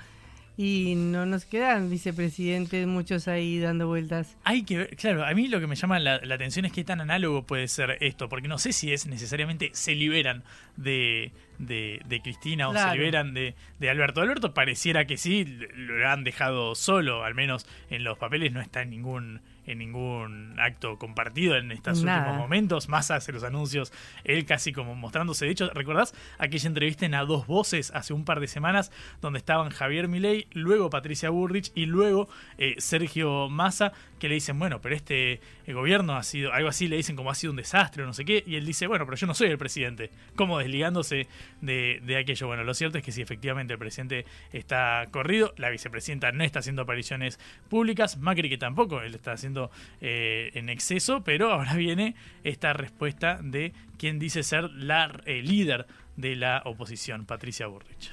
y 0.62 0.94
no 0.94 1.24
nos 1.24 1.46
quedan 1.46 1.88
vicepresidentes 1.88 2.86
muchos 2.86 3.28
ahí 3.28 3.58
dando 3.60 3.86
vueltas. 3.86 4.36
Hay 4.44 4.62
que 4.62 4.76
ver, 4.76 4.96
claro, 4.96 5.24
a 5.24 5.32
mí 5.32 5.48
lo 5.48 5.58
que 5.58 5.66
me 5.66 5.74
llama 5.74 5.98
la, 5.98 6.16
atención 6.16 6.66
es 6.66 6.72
qué 6.72 6.84
tan 6.84 7.00
análogo 7.00 7.46
puede 7.46 7.66
ser 7.66 7.96
esto, 8.00 8.28
porque 8.28 8.46
no 8.46 8.58
sé 8.58 8.74
si 8.74 8.92
es 8.92 9.06
necesariamente 9.06 9.70
se 9.72 9.94
liberan 9.94 10.44
de, 10.76 11.32
de, 11.58 12.20
Cristina 12.22 12.68
o 12.68 12.74
se 12.74 12.94
liberan 12.94 13.32
de, 13.32 13.54
de, 13.78 13.88
Alberto. 13.88 14.20
Alberto 14.20 14.52
pareciera 14.52 15.06
que 15.06 15.16
sí, 15.16 15.46
lo 15.46 16.06
han 16.06 16.24
dejado 16.24 16.74
solo, 16.74 17.24
al 17.24 17.34
menos 17.34 17.66
en 17.88 18.04
los 18.04 18.18
papeles 18.18 18.52
no 18.52 18.60
está 18.60 18.82
en 18.82 18.90
ningún 18.90 19.40
en 19.70 19.78
ningún 19.78 20.58
acto 20.58 20.98
compartido 20.98 21.56
en 21.56 21.70
estos 21.72 22.00
últimos 22.00 22.36
momentos. 22.36 22.88
Más 22.88 23.10
hace 23.10 23.32
los 23.32 23.44
anuncios, 23.44 23.92
él 24.24 24.44
casi 24.44 24.72
como 24.72 24.94
mostrándose. 24.94 25.46
De 25.46 25.52
hecho, 25.52 25.70
¿recordás 25.70 26.14
aquella 26.38 26.68
entrevista 26.68 27.06
en 27.06 27.14
A 27.14 27.24
Dos 27.24 27.46
Voces 27.46 27.92
hace 27.94 28.12
un 28.12 28.24
par 28.24 28.40
de 28.40 28.48
semanas 28.48 28.90
donde 29.20 29.38
estaban 29.38 29.70
Javier 29.70 30.08
Milei, 30.08 30.48
luego 30.52 30.90
Patricia 30.90 31.30
Burrich 31.30 31.70
y 31.74 31.86
luego 31.86 32.28
eh, 32.58 32.74
Sergio 32.78 33.48
Massa, 33.48 33.92
que 34.20 34.28
le 34.28 34.34
dicen, 34.34 34.58
bueno, 34.58 34.80
pero 34.80 34.94
este 34.94 35.40
gobierno 35.66 36.14
ha 36.14 36.22
sido, 36.22 36.52
algo 36.52 36.68
así 36.68 36.86
le 36.86 36.96
dicen 36.96 37.16
como 37.16 37.30
ha 37.30 37.34
sido 37.34 37.50
un 37.50 37.56
desastre 37.56 38.04
o 38.04 38.06
no 38.06 38.12
sé 38.12 38.24
qué, 38.24 38.44
y 38.46 38.54
él 38.54 38.64
dice, 38.64 38.86
bueno, 38.86 39.04
pero 39.04 39.16
yo 39.16 39.26
no 39.26 39.34
soy 39.34 39.48
el 39.48 39.58
presidente. 39.58 40.10
Como 40.36 40.58
desligándose 40.58 41.26
de, 41.60 42.00
de 42.04 42.16
aquello. 42.16 42.46
Bueno, 42.46 42.62
lo 42.62 42.74
cierto 42.74 42.98
es 42.98 43.04
que 43.04 43.10
si 43.10 43.22
efectivamente 43.22 43.72
el 43.72 43.78
presidente 43.78 44.26
está 44.52 45.06
corrido, 45.10 45.52
la 45.56 45.70
vicepresidenta 45.70 46.30
no 46.32 46.44
está 46.44 46.60
haciendo 46.60 46.82
apariciones 46.82 47.40
públicas, 47.68 48.18
Macri 48.18 48.48
que 48.48 48.58
tampoco, 48.58 49.00
él 49.00 49.14
está 49.14 49.32
haciendo 49.32 49.70
eh, 50.00 50.50
en 50.54 50.68
exceso, 50.68 51.24
pero 51.24 51.52
ahora 51.52 51.74
viene 51.74 52.14
esta 52.44 52.72
respuesta 52.72 53.40
de 53.42 53.72
quien 53.98 54.18
dice 54.18 54.42
ser 54.42 54.70
la 54.70 55.20
eh, 55.24 55.42
líder 55.42 55.86
de 56.16 56.36
la 56.36 56.62
oposición, 56.64 57.24
Patricia 57.24 57.66
Burrich. 57.66 58.12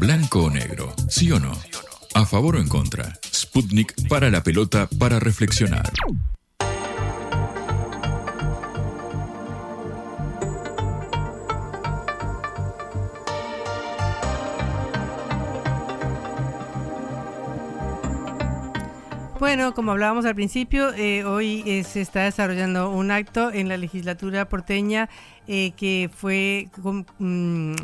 Blanco 0.00 0.44
o 0.44 0.50
negro, 0.50 0.94
sí 1.08 1.30
o 1.30 1.38
no. 1.38 1.52
A 2.14 2.26
favor 2.26 2.56
o 2.56 2.60
en 2.60 2.68
contra. 2.68 3.12
Sputnik 3.54 4.08
para 4.08 4.30
la 4.30 4.42
pelota 4.42 4.88
para 4.98 5.20
reflexionar. 5.20 5.88
Bueno, 19.38 19.72
como 19.72 19.92
hablábamos 19.92 20.24
al 20.24 20.34
principio, 20.34 20.92
eh, 20.94 21.22
hoy 21.22 21.62
eh, 21.64 21.84
se 21.84 22.00
está 22.00 22.24
desarrollando 22.24 22.90
un 22.90 23.12
acto 23.12 23.52
en 23.52 23.68
la 23.68 23.76
legislatura 23.76 24.48
porteña 24.48 25.08
eh, 25.46 25.70
que 25.76 26.10
fue 26.12 26.70
mm, 27.18 27.74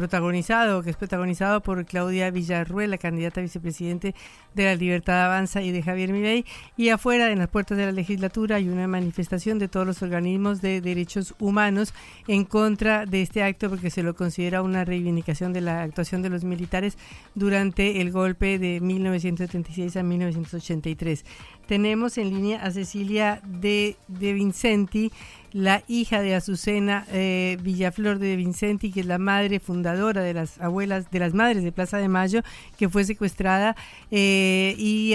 protagonizado, 0.00 0.82
que 0.82 0.88
es 0.88 0.96
protagonizado 0.96 1.60
por 1.60 1.84
Claudia 1.84 2.30
Villarruel, 2.30 2.90
la 2.90 2.96
candidata 2.96 3.40
a 3.40 3.42
vicepresidente 3.42 4.14
de 4.54 4.64
la 4.64 4.74
Libertad 4.74 5.26
Avanza 5.26 5.60
y 5.60 5.72
de 5.72 5.82
Javier 5.82 6.10
Milei, 6.10 6.46
y 6.78 6.88
afuera, 6.88 7.30
en 7.30 7.38
las 7.38 7.48
puertas 7.48 7.76
de 7.76 7.84
la 7.84 7.92
legislatura, 7.92 8.56
hay 8.56 8.70
una 8.70 8.88
manifestación 8.88 9.58
de 9.58 9.68
todos 9.68 9.86
los 9.86 10.02
organismos 10.02 10.62
de 10.62 10.80
derechos 10.80 11.34
humanos 11.38 11.92
en 12.28 12.46
contra 12.46 13.04
de 13.04 13.20
este 13.20 13.42
acto 13.42 13.68
porque 13.68 13.90
se 13.90 14.02
lo 14.02 14.14
considera 14.14 14.62
una 14.62 14.86
reivindicación 14.86 15.52
de 15.52 15.60
la 15.60 15.82
actuación 15.82 16.22
de 16.22 16.30
los 16.30 16.44
militares 16.44 16.96
durante 17.34 18.00
el 18.00 18.10
golpe 18.10 18.58
de 18.58 18.80
1976 18.80 19.96
a 19.98 20.02
1983. 20.02 21.26
Tenemos 21.66 22.16
en 22.16 22.30
línea 22.30 22.64
a 22.64 22.70
Cecilia 22.70 23.42
de, 23.44 23.96
de 24.08 24.32
Vincenti, 24.32 25.12
la 25.52 25.82
hija 25.88 26.20
de 26.20 26.34
Azucena 26.34 27.06
eh, 27.12 27.58
Villaflor 27.62 28.18
de 28.18 28.36
Vincenti, 28.36 28.92
que 28.92 29.00
es 29.00 29.06
la 29.06 29.18
madre 29.18 29.60
fundadora 29.60 30.22
de 30.22 30.34
las 30.34 30.60
abuelas, 30.60 31.10
de 31.10 31.18
las 31.18 31.34
madres 31.34 31.64
de 31.64 31.72
Plaza 31.72 31.98
de 31.98 32.08
Mayo, 32.08 32.42
que 32.78 32.88
fue 32.88 33.04
secuestrada 33.04 33.76
eh, 34.10 34.74
y 34.78 35.14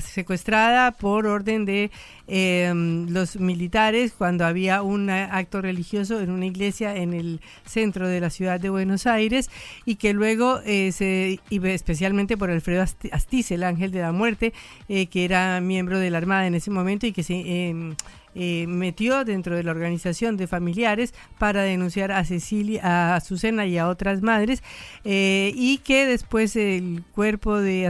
secuestrada 0.00 0.92
por 0.92 1.26
orden 1.26 1.64
de 1.64 1.90
em, 2.26 3.08
los 3.10 3.36
militares 3.36 4.12
cuando 4.16 4.44
había 4.44 4.82
un 4.82 5.10
acto 5.10 5.62
religioso 5.62 6.20
en 6.20 6.30
una 6.30 6.46
iglesia 6.46 6.96
en 6.96 7.14
el 7.14 7.40
centro 7.64 8.08
de 8.08 8.20
la 8.20 8.30
ciudad 8.30 8.58
de 8.58 8.70
Buenos 8.70 9.06
Aires 9.06 9.50
y 9.84 9.96
que 9.96 10.12
luego 10.12 10.60
eh, 10.64 11.38
especialmente 11.50 12.36
por 12.36 12.50
Alfredo 12.50 12.84
Astiz, 13.12 13.50
el 13.52 13.62
ángel 13.62 13.92
de 13.92 14.00
la 14.00 14.12
muerte, 14.12 14.52
que 14.88 15.24
era 15.24 15.60
miembro 15.60 15.98
de 15.98 16.10
la 16.10 16.18
Armada 16.18 16.46
en 16.46 16.54
ese 16.54 16.70
momento 16.70 17.06
y 17.06 17.12
que 17.12 17.22
se 17.22 17.68
em, 17.68 17.94
eh, 18.38 18.66
metió 18.68 19.24
dentro 19.24 19.56
de 19.56 19.62
la 19.62 19.70
organización 19.70 20.36
de 20.36 20.46
familiares 20.46 21.14
para 21.38 21.62
denunciar 21.62 22.12
a 22.12 22.22
Cecilia, 22.22 22.82
a 22.84 23.16
Azucena 23.16 23.64
y 23.64 23.78
a 23.78 23.88
otras 23.88 24.20
madres, 24.20 24.62
eh, 25.04 25.52
y 25.54 25.78
que 25.78 26.04
después 26.04 26.54
el 26.54 27.02
cuerpo 27.12 27.56
de 27.56 27.86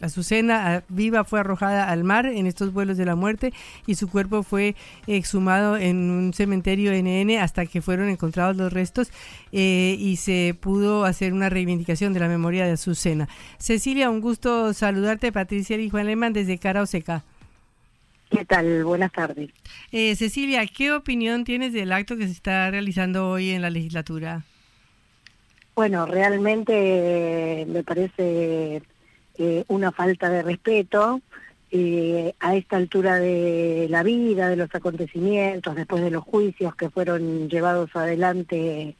Azucena 0.00 0.82
viva 0.88 1.22
fue 1.22 1.38
arrojada 1.38 1.88
al 1.88 2.02
mar 2.02 2.26
en 2.26 2.46
estos 2.46 2.72
vuelos 2.72 2.96
de 2.96 3.04
la 3.04 3.14
muerte 3.14 3.52
y 3.86 3.94
su 3.94 4.08
cuerpo 4.08 4.42
fue 4.42 4.74
exhumado 5.06 5.76
en 5.76 6.10
un 6.10 6.32
cementerio 6.32 6.92
NN 6.92 7.38
hasta 7.38 7.66
que 7.66 7.80
fueron 7.80 8.08
encontrados 8.08 8.56
los 8.56 8.72
restos 8.72 9.12
eh, 9.52 9.96
y 10.00 10.16
se 10.16 10.56
pudo 10.60 11.04
hacer 11.04 11.32
una 11.32 11.48
reivindicación 11.48 12.12
de 12.12 12.18
la 12.18 12.28
memoria 12.28 12.66
de 12.66 12.72
Azucena. 12.72 13.28
Cecilia, 13.58 14.10
un 14.10 14.20
gusto 14.20 14.74
saludarte, 14.74 15.30
Patricia 15.30 15.76
y 15.76 15.90
Juan 15.90 16.06
Lehmann 16.06 16.32
desde 16.32 16.58
Cara 16.58 16.82
Oseca. 16.82 17.22
¿Qué 18.30 18.44
tal? 18.44 18.84
Buenas 18.84 19.12
tardes. 19.12 19.50
Eh, 19.92 20.16
Cecilia, 20.16 20.66
¿qué 20.66 20.92
opinión 20.92 21.44
tienes 21.44 21.72
del 21.72 21.92
acto 21.92 22.16
que 22.16 22.26
se 22.26 22.32
está 22.32 22.70
realizando 22.70 23.28
hoy 23.28 23.50
en 23.50 23.62
la 23.62 23.70
legislatura? 23.70 24.44
Bueno, 25.74 26.06
realmente 26.06 26.72
eh, 27.62 27.66
me 27.66 27.82
parece 27.82 28.82
eh, 29.38 29.64
una 29.68 29.92
falta 29.92 30.28
de 30.28 30.42
respeto 30.42 31.20
a 32.38 32.54
esta 32.54 32.76
altura 32.76 33.16
de 33.16 33.88
la 33.90 34.04
vida, 34.04 34.48
de 34.48 34.54
los 34.54 34.72
acontecimientos, 34.72 35.74
después 35.74 36.04
de 36.04 36.10
los 36.12 36.22
juicios 36.22 36.76
que 36.76 36.88
fueron 36.88 37.48
llevados 37.48 37.90
adelante 37.96 38.94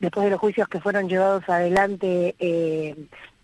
después 0.00 0.24
de 0.24 0.30
los 0.30 0.40
juicios 0.40 0.68
que 0.68 0.80
fueron 0.80 1.08
llevados 1.08 1.48
adelante 1.48 2.34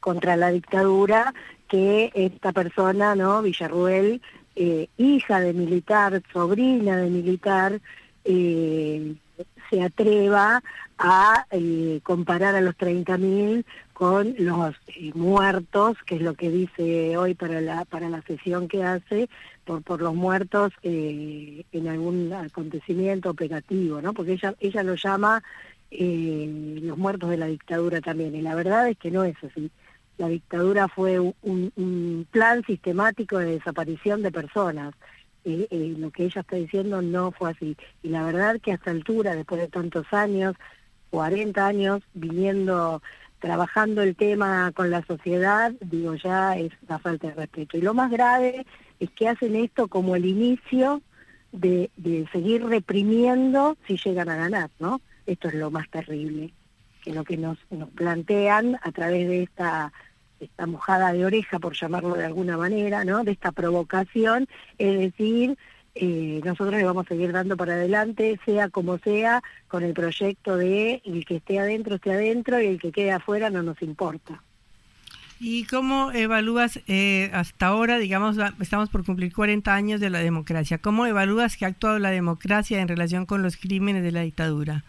contra 0.04 0.36
la 0.36 0.50
dictadura, 0.50 1.32
que 1.66 2.12
esta 2.14 2.52
persona, 2.52 3.14
¿no? 3.14 3.40
Villarruel, 3.40 4.20
eh, 4.54 4.88
hija 4.98 5.40
de 5.40 5.54
militar, 5.54 6.22
sobrina 6.30 6.98
de 6.98 7.08
militar, 7.08 7.80
eh, 8.26 9.14
se 9.70 9.82
atreva 9.82 10.62
a 10.98 11.46
eh, 11.50 12.00
comparar 12.02 12.54
a 12.54 12.60
los 12.60 12.76
30.000 12.76 13.64
con 13.94 14.34
los 14.38 14.76
muertos, 15.14 15.96
que 16.04 16.16
es 16.16 16.20
lo 16.20 16.34
que 16.34 16.50
dice 16.50 17.16
hoy 17.16 17.32
para 17.32 17.62
la, 17.62 17.86
para 17.86 18.10
la 18.10 18.20
sesión 18.20 18.68
que 18.68 18.84
hace, 18.84 19.30
por, 19.64 19.80
por 19.82 20.02
los 20.02 20.14
muertos 20.14 20.74
en 20.82 21.88
algún 21.88 22.30
acontecimiento 22.30 23.30
operativo, 23.30 24.02
¿no? 24.02 24.12
Porque 24.12 24.32
ella, 24.32 24.54
ella 24.60 24.82
lo 24.82 24.96
llama 24.96 25.42
los 25.90 26.98
muertos 26.98 27.30
de 27.30 27.38
la 27.38 27.46
dictadura 27.46 28.02
también, 28.02 28.34
y 28.34 28.42
la 28.42 28.54
verdad 28.54 28.90
es 28.90 28.98
que 28.98 29.10
no 29.10 29.24
es 29.24 29.36
así 29.42 29.70
la 30.18 30.28
dictadura 30.28 30.88
fue 30.88 31.18
un, 31.18 32.26
plan 32.30 32.62
sistemático 32.64 33.38
de 33.38 33.52
desaparición 33.52 34.22
de 34.22 34.32
personas. 34.32 34.94
Eh, 35.44 35.94
lo 35.98 36.10
que 36.10 36.24
ella 36.24 36.40
está 36.40 36.56
diciendo 36.56 37.02
no 37.02 37.32
fue 37.32 37.50
así. 37.50 37.76
Y 38.02 38.08
la 38.08 38.24
verdad 38.24 38.60
que 38.60 38.72
a 38.72 38.76
esta 38.76 38.90
altura, 38.90 39.34
después 39.34 39.60
de 39.60 39.68
tantos 39.68 40.06
años, 40.12 40.56
40 41.10 41.66
años, 41.66 42.02
viniendo, 42.14 43.02
trabajando 43.40 44.02
el 44.02 44.16
tema 44.16 44.72
con 44.72 44.90
la 44.90 45.04
sociedad, 45.04 45.72
digo, 45.80 46.14
ya 46.14 46.56
es 46.56 46.72
una 46.88 46.98
falta 46.98 47.28
de 47.28 47.34
respeto. 47.34 47.76
Y 47.76 47.82
lo 47.82 47.94
más 47.94 48.10
grave 48.10 48.64
es 49.00 49.10
que 49.10 49.28
hacen 49.28 49.56
esto 49.56 49.88
como 49.88 50.16
el 50.16 50.24
inicio 50.24 51.02
de, 51.52 51.90
de 51.96 52.26
seguir 52.32 52.64
reprimiendo 52.64 53.76
si 53.86 53.98
llegan 53.98 54.28
a 54.28 54.36
ganar, 54.36 54.70
¿no? 54.78 55.00
Esto 55.26 55.48
es 55.48 55.54
lo 55.54 55.70
más 55.70 55.88
terrible 55.90 56.52
que 57.04 57.12
lo 57.12 57.22
que 57.22 57.36
nos, 57.36 57.58
nos 57.70 57.90
plantean 57.90 58.78
a 58.82 58.90
través 58.90 59.28
de 59.28 59.42
esta 59.42 59.92
esta 60.40 60.66
mojada 60.66 61.12
de 61.12 61.24
oreja, 61.24 61.58
por 61.58 61.74
llamarlo 61.74 62.14
de 62.14 62.24
alguna 62.26 62.56
manera, 62.56 63.04
¿no? 63.04 63.24
De 63.24 63.32
esta 63.32 63.52
provocación, 63.52 64.46
es 64.78 64.98
decir, 64.98 65.56
eh, 65.94 66.40
nosotros 66.44 66.74
le 66.74 66.84
vamos 66.84 67.06
a 67.06 67.08
seguir 67.08 67.32
dando 67.32 67.56
para 67.56 67.74
adelante, 67.74 68.38
sea 68.44 68.68
como 68.68 68.98
sea, 68.98 69.42
con 69.68 69.84
el 69.84 69.94
proyecto 69.94 70.56
de 70.56 71.00
el 71.04 71.24
que 71.24 71.36
esté 71.36 71.58
adentro, 71.58 71.94
esté 71.94 72.12
adentro, 72.12 72.60
y 72.60 72.66
el 72.66 72.80
que 72.80 72.92
quede 72.92 73.12
afuera 73.12 73.48
no 73.48 73.62
nos 73.62 73.80
importa. 73.80 74.42
¿Y 75.40 75.64
cómo 75.64 76.10
evalúas 76.12 76.80
eh, 76.86 77.30
hasta 77.32 77.66
ahora, 77.66 77.98
digamos, 77.98 78.36
estamos 78.60 78.88
por 78.88 79.04
cumplir 79.04 79.32
40 79.32 79.74
años 79.74 80.00
de 80.00 80.10
la 80.10 80.20
democracia, 80.20 80.78
cómo 80.78 81.06
evalúas 81.06 81.56
que 81.56 81.64
ha 81.64 81.68
actuado 81.68 81.98
la 81.98 82.10
democracia 82.10 82.80
en 82.80 82.88
relación 82.88 83.26
con 83.26 83.42
los 83.42 83.56
crímenes 83.56 84.02
de 84.02 84.12
la 84.12 84.22
dictadura? 84.22 84.84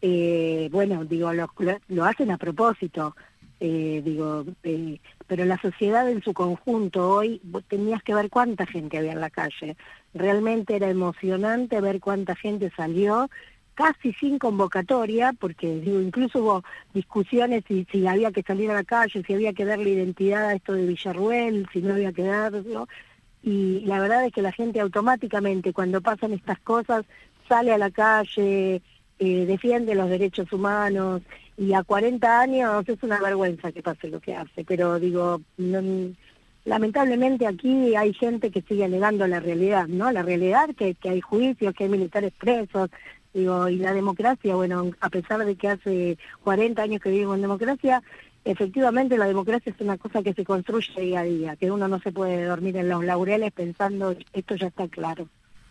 Eh, 0.00 0.68
bueno, 0.70 1.04
digo, 1.04 1.32
lo, 1.32 1.50
lo, 1.88 2.04
hacen 2.04 2.30
a 2.30 2.38
propósito, 2.38 3.16
eh, 3.58 4.00
digo, 4.04 4.44
eh, 4.62 5.00
pero 5.26 5.44
la 5.44 5.60
sociedad 5.60 6.08
en 6.08 6.22
su 6.22 6.32
conjunto 6.32 7.10
hoy, 7.10 7.40
tenías 7.68 8.02
que 8.02 8.14
ver 8.14 8.30
cuánta 8.30 8.66
gente 8.66 8.98
había 8.98 9.12
en 9.12 9.20
la 9.20 9.30
calle. 9.30 9.76
Realmente 10.14 10.76
era 10.76 10.88
emocionante 10.88 11.80
ver 11.80 12.00
cuánta 12.00 12.36
gente 12.36 12.70
salió, 12.76 13.28
casi 13.74 14.12
sin 14.14 14.38
convocatoria, 14.38 15.32
porque 15.32 15.80
digo, 15.80 16.00
incluso 16.00 16.40
hubo 16.40 16.64
discusiones 16.94 17.64
si, 17.66 17.86
si 17.90 18.06
había 18.06 18.30
que 18.30 18.42
salir 18.42 18.70
a 18.70 18.74
la 18.74 18.84
calle, 18.84 19.22
si 19.24 19.34
había 19.34 19.52
que 19.52 19.64
darle 19.64 19.90
identidad 19.90 20.46
a 20.46 20.54
esto 20.54 20.74
de 20.74 20.86
Villarruel, 20.86 21.66
si 21.72 21.82
no 21.82 21.94
había 21.94 22.12
que 22.12 22.24
darlo. 22.24 22.88
Y 23.42 23.80
la 23.80 24.00
verdad 24.00 24.24
es 24.24 24.32
que 24.32 24.42
la 24.42 24.52
gente 24.52 24.80
automáticamente, 24.80 25.72
cuando 25.72 26.00
pasan 26.00 26.32
estas 26.32 26.58
cosas, 26.60 27.04
sale 27.48 27.72
a 27.72 27.78
la 27.78 27.90
calle, 27.90 28.82
eh, 29.18 29.46
defiende 29.46 29.94
los 29.94 30.08
derechos 30.08 30.52
humanos 30.52 31.22
y 31.56 31.72
a 31.72 31.82
40 31.82 32.40
años 32.40 32.88
es 32.88 33.02
una 33.02 33.20
vergüenza 33.20 33.72
que 33.72 33.82
pase 33.82 34.08
lo 34.08 34.20
que 34.20 34.34
hace, 34.34 34.64
pero 34.64 35.00
digo, 35.00 35.40
lamentablemente 36.64 37.46
aquí 37.46 37.96
hay 37.96 38.14
gente 38.14 38.50
que 38.50 38.62
sigue 38.62 38.88
negando 38.88 39.26
la 39.26 39.40
realidad, 39.40 39.88
¿no? 39.88 40.12
La 40.12 40.22
realidad 40.22 40.68
que, 40.76 40.94
que 40.94 41.10
hay 41.10 41.20
juicios, 41.20 41.74
que 41.74 41.84
hay 41.84 41.90
militares 41.90 42.32
presos, 42.38 42.90
digo, 43.34 43.68
y 43.68 43.76
la 43.76 43.92
democracia, 43.92 44.54
bueno, 44.54 44.92
a 45.00 45.08
pesar 45.08 45.44
de 45.44 45.56
que 45.56 45.68
hace 45.68 46.18
40 46.44 46.80
años 46.82 47.00
que 47.00 47.10
vivimos 47.10 47.36
en 47.36 47.42
democracia, 47.42 48.02
efectivamente 48.44 49.18
la 49.18 49.26
democracia 49.26 49.72
es 49.72 49.80
una 49.80 49.98
cosa 49.98 50.22
que 50.22 50.34
se 50.34 50.44
construye 50.44 51.00
día 51.00 51.20
a 51.20 51.24
día, 51.24 51.56
que 51.56 51.70
uno 51.70 51.88
no 51.88 52.00
se 52.00 52.12
puede 52.12 52.44
dormir 52.44 52.76
en 52.76 52.88
los 52.88 53.04
laureles 53.04 53.52
pensando 53.52 54.14
esto 54.32 54.54
ya 54.54 54.68
está 54.68 54.88
claro. 54.88 55.28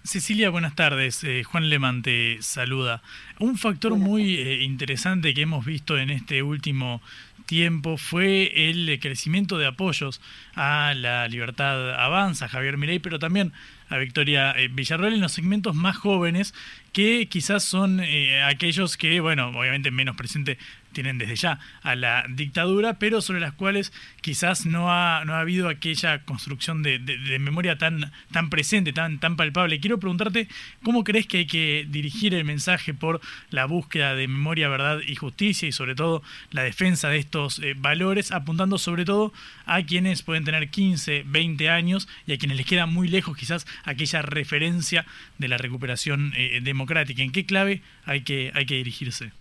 Cecilia, 0.07 0.49
buenas 0.49 0.73
tardes. 0.73 1.21
Eh, 1.25 1.43
Juan 1.43 1.69
Lemán 1.69 2.01
te 2.01 2.37
saluda. 2.41 3.01
Un 3.39 3.57
factor 3.57 3.93
muy 3.97 4.35
eh, 4.35 4.63
interesante 4.63 5.33
que 5.33 5.41
hemos 5.41 5.65
visto 5.65 5.97
en 5.97 6.11
este 6.11 6.43
último 6.43 7.01
tiempo 7.45 7.97
fue 7.97 8.69
el 8.69 8.99
crecimiento 8.99 9.57
de 9.57 9.67
apoyos 9.67 10.21
a 10.55 10.93
la 10.95 11.27
libertad 11.27 11.93
avanza, 11.95 12.47
Javier 12.47 12.77
Milei, 12.77 12.99
pero 12.99 13.19
también 13.19 13.53
a 13.89 13.97
Victoria 13.97 14.51
eh, 14.51 14.67
Villarreal 14.69 15.13
en 15.13 15.21
los 15.21 15.31
segmentos 15.31 15.75
más 15.75 15.95
jóvenes 15.95 16.53
que 16.91 17.29
quizás 17.29 17.63
son 17.63 18.01
aquellos 18.45 18.97
que, 18.97 19.19
bueno, 19.19 19.49
obviamente 19.49 19.91
menos 19.91 20.15
presente 20.15 20.57
tienen 20.97 21.19
desde 21.19 21.35
ya 21.35 21.59
a 21.83 21.95
la 21.95 22.25
dictadura, 22.27 22.97
pero 22.97 23.21
sobre 23.21 23.39
las 23.39 23.53
cuales 23.53 23.93
quizás 24.21 24.65
no 24.65 24.91
ha, 24.91 25.23
no 25.25 25.35
ha 25.35 25.41
habido 25.41 25.69
aquella 25.69 26.23
construcción 26.23 26.81
de, 26.81 26.97
memoria 27.39 27.77
tan, 27.77 28.11
tan 28.31 28.49
presente, 28.49 28.93
tan, 28.93 29.19
tan 29.19 29.35
palpable. 29.35 29.79
Quiero 29.79 29.99
preguntarte, 29.99 30.47
¿cómo 30.81 31.03
crees 31.03 31.27
que 31.27 31.37
hay 31.37 31.45
que 31.45 31.85
dirigir 31.87 32.33
el 32.33 32.45
mensaje 32.45 32.95
por 32.95 33.21
la 33.51 33.65
búsqueda 33.65 34.15
de 34.15 34.27
memoria, 34.27 34.69
verdad 34.69 34.99
y 35.05 35.15
justicia 35.15 35.67
y 35.67 35.71
sobre 35.71 35.93
todo 35.93 36.23
la 36.49 36.63
defensa 36.63 37.09
de 37.09 37.19
estos 37.27 37.59
eh, 37.59 37.75
valores, 37.77 38.31
apuntando 38.31 38.77
sobre 38.77 39.03
todo 39.03 39.33
a 39.65 39.83
quienes 39.83 40.23
pueden 40.23 40.45
tener 40.45 40.69
15, 40.69 41.23
20 41.25 41.69
años 41.69 42.07
y 42.25 42.33
a 42.33 42.37
quienes 42.37 42.57
les 42.57 42.65
queda 42.65 42.85
muy 42.85 43.09
lejos 43.09 43.37
quizás 43.37 43.67
aquella 43.83 44.21
referencia 44.21 45.05
de 45.37 45.47
la 45.49 45.57
recuperación 45.57 46.31
eh, 46.37 46.61
democrática? 46.63 47.21
¿En 47.21 47.33
qué 47.33 47.45
clave 47.45 47.81
hay 48.05 48.21
que, 48.21 48.51
hay 48.55 48.65
que 48.65 48.75
dirigirse? 48.75 49.31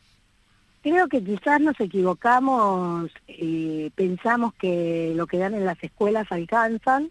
Creo 0.82 1.08
que 1.08 1.22
quizás 1.22 1.60
nos 1.60 1.78
equivocamos, 1.80 3.10
eh, 3.28 3.90
pensamos 3.94 4.54
que 4.54 5.12
lo 5.16 5.26
que 5.26 5.38
dan 5.38 5.54
en 5.54 5.64
las 5.64 5.82
escuelas 5.82 6.30
alcanzan 6.30 7.10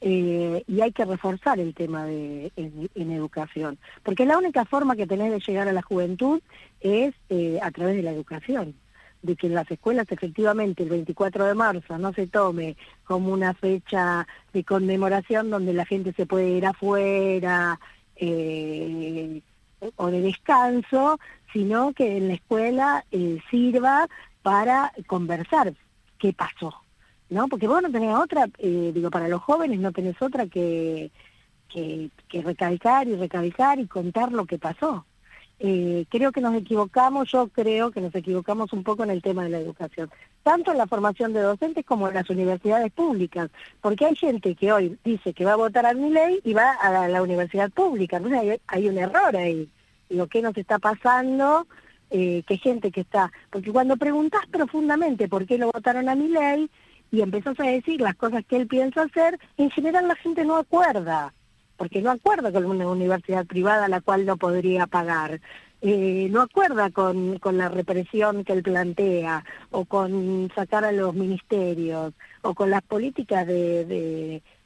eh, 0.00 0.62
y 0.68 0.80
hay 0.80 0.92
que 0.92 1.04
reforzar 1.04 1.58
el 1.58 1.74
tema 1.74 2.06
de 2.06 2.52
en, 2.54 3.10
educación, 3.12 3.78
porque 4.04 4.26
la 4.26 4.38
única 4.38 4.64
forma 4.64 4.94
que 4.94 5.08
tenés 5.08 5.32
de 5.32 5.40
llegar 5.40 5.66
a 5.66 5.72
la 5.72 5.82
juventud 5.82 6.40
es 6.80 7.14
eh, 7.30 7.58
a 7.60 7.70
través 7.72 7.96
de 7.96 8.02
la 8.02 8.12
educación, 8.12 8.74
de 9.22 9.36
que 9.36 9.48
en 9.48 9.54
las 9.54 9.70
escuelas 9.70 10.06
efectivamente 10.10 10.82
el 10.82 10.90
24 10.90 11.46
de 11.46 11.54
marzo 11.54 11.98
no 11.98 12.12
se 12.12 12.26
tome 12.26 12.76
como 13.04 13.32
una 13.32 13.54
fecha 13.54 14.26
de 14.52 14.64
conmemoración 14.64 15.50
donde 15.50 15.72
la 15.72 15.84
gente 15.84 16.12
se 16.12 16.26
puede 16.26 16.50
ir 16.50 16.66
afuera 16.66 17.80
o 19.96 20.10
de 20.10 20.20
descanso, 20.20 21.18
sino 21.52 21.92
que 21.92 22.16
en 22.16 22.28
la 22.28 22.34
escuela 22.34 23.04
eh, 23.10 23.38
sirva 23.50 24.08
para 24.42 24.92
conversar 25.06 25.74
qué 26.18 26.32
pasó, 26.32 26.74
¿no? 27.30 27.48
Porque 27.48 27.68
vos 27.68 27.82
no 27.82 27.90
tenés 27.90 28.14
otra, 28.14 28.48
eh, 28.58 28.92
digo, 28.94 29.10
para 29.10 29.28
los 29.28 29.42
jóvenes 29.42 29.78
no 29.78 29.92
tenés 29.92 30.20
otra 30.20 30.46
que, 30.46 31.10
que, 31.68 32.10
recalcar 32.42 33.08
y 33.08 33.16
recalcar 33.16 33.78
y 33.78 33.86
contar 33.86 34.32
lo 34.32 34.46
que 34.46 34.58
pasó. 34.58 35.04
Eh, 35.60 36.06
creo 36.08 36.30
que 36.30 36.40
nos 36.40 36.54
equivocamos, 36.54 37.30
yo 37.32 37.48
creo 37.48 37.90
que 37.90 38.00
nos 38.00 38.14
equivocamos 38.14 38.72
un 38.72 38.84
poco 38.84 39.02
en 39.02 39.10
el 39.10 39.22
tema 39.22 39.42
de 39.42 39.50
la 39.50 39.58
educación, 39.58 40.08
tanto 40.44 40.70
en 40.70 40.78
la 40.78 40.86
formación 40.86 41.32
de 41.32 41.40
docentes 41.40 41.84
como 41.84 42.06
en 42.06 42.14
las 42.14 42.30
universidades 42.30 42.92
públicas, 42.92 43.50
porque 43.80 44.06
hay 44.06 44.14
gente 44.14 44.54
que 44.54 44.72
hoy 44.72 44.96
dice 45.04 45.32
que 45.32 45.44
va 45.44 45.54
a 45.54 45.56
votar 45.56 45.84
a 45.84 45.94
mi 45.94 46.10
ley 46.10 46.40
y 46.44 46.54
va 46.54 46.72
a 46.74 47.08
la, 47.08 47.22
universidad 47.22 47.70
pública, 47.70 48.18
entonces 48.18 48.40
hay, 48.40 48.60
hay 48.68 48.88
un 48.88 48.98
error 48.98 49.36
ahí 49.36 49.68
lo 50.08 50.26
que 50.26 50.42
nos 50.42 50.56
está 50.56 50.78
pasando, 50.78 51.66
eh, 52.10 52.42
que 52.46 52.56
gente 52.56 52.90
que 52.90 53.02
está, 53.02 53.30
porque 53.50 53.72
cuando 53.72 53.96
preguntas 53.96 54.40
profundamente 54.50 55.28
por 55.28 55.46
qué 55.46 55.58
lo 55.58 55.70
votaron 55.70 56.08
a 56.08 56.14
mi 56.14 56.28
ley 56.28 56.70
y 57.10 57.20
empezás 57.20 57.58
a 57.60 57.64
decir 57.64 58.00
las 58.00 58.14
cosas 58.14 58.44
que 58.46 58.56
él 58.56 58.66
piensa 58.66 59.02
hacer, 59.02 59.38
en 59.56 59.70
general 59.70 60.08
la 60.08 60.14
gente 60.16 60.44
no 60.44 60.56
acuerda, 60.56 61.32
porque 61.78 62.02
no 62.02 62.10
acuerda 62.10 62.52
con 62.52 62.66
una 62.66 62.88
universidad 62.88 63.46
privada 63.46 63.86
a 63.86 63.88
la 63.88 64.02
cual 64.02 64.26
no 64.26 64.36
podría 64.36 64.86
pagar. 64.86 65.40
Eh, 65.80 66.26
no 66.32 66.42
acuerda 66.42 66.90
con, 66.90 67.38
con 67.38 67.56
la 67.56 67.68
represión 67.68 68.44
que 68.44 68.52
él 68.52 68.64
plantea, 68.64 69.44
o 69.70 69.84
con 69.84 70.50
sacar 70.54 70.84
a 70.84 70.90
los 70.90 71.14
ministerios, 71.14 72.12
o 72.42 72.52
con 72.54 72.70
las 72.70 72.82
políticas 72.82 73.46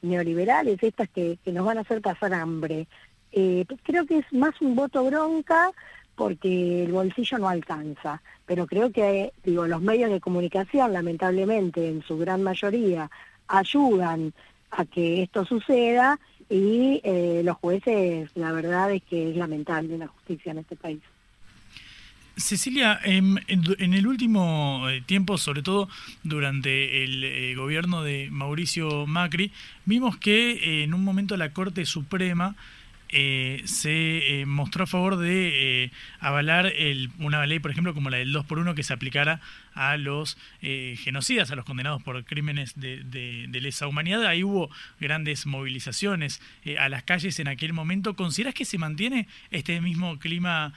neoliberales, 0.01 0.81
estas 0.81 1.07
que, 1.09 1.37
que 1.45 1.51
nos 1.51 1.65
van 1.65 1.77
a 1.77 1.81
hacer 1.81 2.01
pasar 2.01 2.33
hambre. 2.33 2.87
Eh, 3.31 3.63
pues 3.67 3.79
creo 3.83 4.05
que 4.07 4.19
es 4.19 4.33
más 4.33 4.59
un 4.59 4.75
voto 4.75 5.03
bronca 5.05 5.71
porque 6.15 6.83
el 6.83 6.91
bolsillo 6.91 7.37
no 7.39 7.49
alcanza, 7.49 8.21
pero 8.45 8.67
creo 8.67 8.91
que 8.91 9.33
digo 9.43 9.65
los 9.67 9.81
medios 9.81 10.11
de 10.11 10.19
comunicación 10.19 10.93
lamentablemente 10.93 11.89
en 11.89 12.03
su 12.03 12.17
gran 12.17 12.43
mayoría 12.43 13.09
ayudan 13.47 14.33
a 14.69 14.85
que 14.85 15.23
esto 15.23 15.45
suceda 15.45 16.19
y 16.49 17.01
eh, 17.03 17.41
los 17.43 17.57
jueces 17.57 18.29
la 18.35 18.51
verdad 18.51 18.91
es 18.91 19.03
que 19.03 19.31
es 19.31 19.35
lamentable 19.35 19.97
la 19.97 20.07
justicia 20.07 20.51
en 20.51 20.59
este 20.59 20.75
país. 20.75 20.99
Cecilia, 22.35 22.99
en, 23.03 23.39
el 23.47 24.07
último 24.07 24.89
eh, 24.89 25.03
tiempo, 25.05 25.37
sobre 25.37 25.61
todo 25.61 25.87
durante 26.23 27.03
el 27.03 27.55
gobierno 27.55 28.01
de 28.01 28.29
Mauricio 28.31 29.05
Macri, 29.05 29.51
vimos 29.85 30.17
que 30.17 30.83
en 30.83 30.95
un 30.95 31.03
momento 31.03 31.37
la 31.37 31.53
Corte 31.53 31.85
Suprema 31.85 32.55
eh, 33.15 33.61
se 33.65 34.41
eh, 34.41 34.45
mostró 34.47 34.85
a 34.85 34.87
favor 34.87 35.17
de 35.17 35.83
eh, 35.83 35.91
avalar 36.19 36.65
el, 36.65 37.11
una 37.19 37.45
ley, 37.45 37.59
por 37.59 37.69
ejemplo, 37.69 37.93
como 37.93 38.09
la 38.09 38.17
del 38.17 38.33
2 38.33 38.43
por 38.45 38.57
1 38.57 38.73
que 38.73 38.81
se 38.81 38.91
aplicara 38.91 39.39
a 39.73 39.97
los 39.97 40.37
genocidas, 40.61 41.51
a 41.51 41.55
los 41.55 41.65
condenados 41.65 42.01
por 42.03 42.23
crímenes 42.25 42.79
de, 42.79 43.03
de, 43.03 43.61
lesa 43.61 43.87
humanidad. 43.87 44.25
Ahí 44.25 44.43
hubo 44.43 44.69
grandes 44.99 45.45
movilizaciones 45.45 46.41
a 46.79 46.89
las 46.89 47.03
calles 47.03 47.39
en 47.39 47.47
aquel 47.47 47.73
momento. 47.73 48.15
¿Consideras 48.15 48.53
que 48.53 48.65
se 48.65 48.77
mantiene 48.77 49.27
este 49.51 49.79
mismo 49.81 50.19
clima 50.19 50.73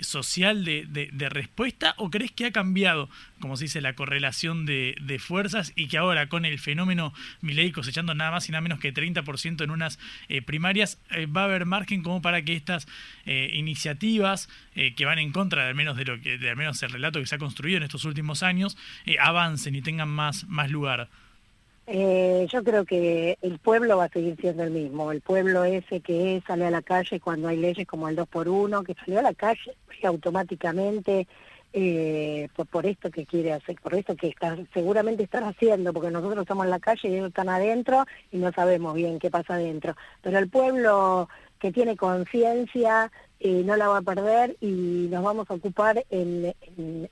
social 0.00 0.64
de, 0.64 0.86
de, 0.86 1.28
respuesta 1.28 1.94
o 1.98 2.10
crees 2.10 2.30
que 2.30 2.46
ha 2.46 2.52
cambiado, 2.52 3.08
como 3.40 3.56
se 3.56 3.64
dice, 3.64 3.80
la 3.80 3.94
correlación 3.94 4.66
de, 4.66 4.94
fuerzas 5.18 5.72
y 5.76 5.86
que 5.86 5.98
ahora 5.98 6.28
con 6.28 6.44
el 6.44 6.58
fenómeno 6.58 7.12
Milei 7.40 7.70
cosechando 7.72 8.14
nada 8.14 8.30
más 8.32 8.48
y 8.48 8.52
nada 8.52 8.62
menos 8.62 8.80
que 8.80 8.92
30% 8.92 9.62
en 9.62 9.70
unas 9.70 9.98
primarias 10.44 10.98
va 11.34 11.42
a 11.42 11.44
haber 11.44 11.66
margen 11.66 12.02
como 12.02 12.22
para 12.22 12.42
que 12.42 12.54
estas 12.54 12.86
eh, 13.26 13.50
iniciativas 13.54 14.48
eh, 14.74 14.94
que 14.94 15.04
van 15.04 15.18
en 15.18 15.32
contra 15.32 15.68
al 15.68 15.74
menos 15.74 15.96
de 15.96 16.04
lo 16.04 16.20
que 16.20 16.38
de 16.38 16.50
al 16.50 16.56
menos 16.56 16.82
el 16.82 16.90
relato 16.90 17.20
que 17.20 17.26
se 17.26 17.34
ha 17.34 17.38
construido 17.38 17.78
en 17.78 17.82
estos 17.82 18.04
últimos 18.04 18.33
años 18.42 18.76
eh, 19.06 19.16
avancen 19.20 19.74
y 19.74 19.82
tengan 19.82 20.08
más 20.08 20.44
más 20.48 20.70
lugar 20.70 21.08
yo 21.86 22.64
creo 22.64 22.86
que 22.86 23.36
el 23.42 23.58
pueblo 23.58 23.98
va 23.98 24.04
a 24.04 24.08
seguir 24.08 24.36
siendo 24.40 24.62
el 24.62 24.70
mismo, 24.70 25.12
el 25.12 25.20
pueblo 25.20 25.64
ese 25.64 26.00
que 26.00 26.42
sale 26.46 26.64
a 26.64 26.70
la 26.70 26.80
calle 26.80 27.20
cuando 27.20 27.48
hay 27.48 27.58
leyes 27.58 27.86
como 27.86 28.08
el 28.08 28.16
2 28.16 28.26
por 28.26 28.48
1 28.48 28.84
que 28.84 28.94
salió 28.94 29.18
a 29.18 29.22
la 29.22 29.34
calle 29.34 29.76
automáticamente 30.02 31.26
por, 32.54 32.66
por, 32.66 32.86
esto 32.86 33.10
que 33.10 33.26
quiere 33.26 33.52
hacer, 33.52 33.76
por 33.82 33.94
esto 33.94 34.14
que 34.14 34.28
está, 34.28 34.56
seguramente 34.72 35.24
están 35.24 35.44
haciendo, 35.44 35.92
porque 35.92 36.10
nosotros 36.10 36.42
estamos 36.42 36.66
en 36.66 36.70
la 36.70 36.78
calle 36.78 37.08
y 37.08 37.14
ellos 37.14 37.28
están 37.28 37.48
adentro 37.48 38.04
y 38.30 38.38
no 38.38 38.52
sabemos 38.52 38.94
bien 38.94 39.18
qué 39.18 39.30
pasa 39.30 39.54
adentro. 39.54 39.96
Pero 40.22 40.38
el 40.38 40.48
pueblo 40.48 41.28
que 41.58 41.72
tiene 41.72 41.96
conciencia, 41.96 43.10
eh, 43.40 43.62
no 43.64 43.76
la 43.76 43.88
va 43.88 43.98
a 43.98 44.02
perder 44.02 44.56
y 44.60 45.08
nos 45.10 45.22
vamos 45.22 45.50
a 45.50 45.54
ocupar 45.54 46.04
en, 46.10 46.54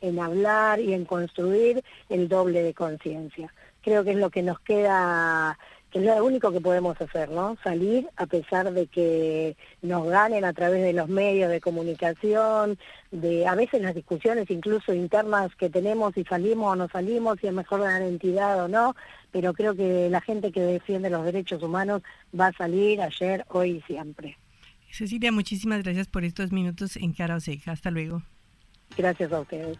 en, 0.00 0.18
hablar 0.18 0.80
y 0.80 0.94
en 0.94 1.04
construir 1.04 1.82
el 2.08 2.28
doble 2.28 2.62
de 2.62 2.74
conciencia. 2.74 3.52
Creo 3.82 4.04
que 4.04 4.12
es 4.12 4.16
lo 4.16 4.30
que 4.30 4.42
nos 4.42 4.60
queda, 4.60 5.58
que 5.92 5.98
es 5.98 6.06
lo 6.06 6.24
único 6.24 6.50
que 6.50 6.60
podemos 6.60 6.98
hacer, 6.98 7.30
¿no? 7.30 7.58
Salir 7.62 8.08
a 8.16 8.24
pesar 8.24 8.72
de 8.72 8.86
que 8.86 9.56
nos 9.82 10.08
ganen 10.08 10.42
a 10.44 10.54
través 10.54 10.82
de 10.82 10.94
los 10.94 11.08
medios 11.08 11.50
de 11.50 11.60
comunicación, 11.60 12.78
de 13.10 13.46
a 13.46 13.54
veces 13.54 13.82
las 13.82 13.94
discusiones 13.94 14.50
incluso 14.50 14.94
internas 14.94 15.54
que 15.54 15.68
tenemos 15.68 16.16
y 16.16 16.24
salimos 16.24 16.72
o 16.72 16.76
no 16.76 16.88
salimos, 16.88 17.38
si 17.40 17.46
es 17.46 17.52
mejor 17.52 17.80
una 17.80 17.98
entidad 17.98 18.64
o 18.64 18.68
no, 18.68 18.96
pero 19.30 19.52
creo 19.52 19.74
que 19.74 20.08
la 20.08 20.22
gente 20.22 20.50
que 20.50 20.62
defiende 20.62 21.10
los 21.10 21.26
derechos 21.26 21.62
humanos 21.62 22.00
va 22.38 22.46
a 22.46 22.52
salir 22.54 23.02
ayer, 23.02 23.44
hoy 23.50 23.72
y 23.72 23.82
siempre. 23.82 24.38
Cecilia, 24.90 25.30
muchísimas 25.30 25.82
gracias 25.82 26.08
por 26.08 26.24
estos 26.24 26.52
minutos 26.52 26.96
en 26.96 27.12
Cara 27.12 27.36
Oseca. 27.36 27.72
Hasta 27.72 27.90
luego. 27.90 28.22
Gracias 28.96 29.30
a 29.30 29.40
ustedes. 29.40 29.78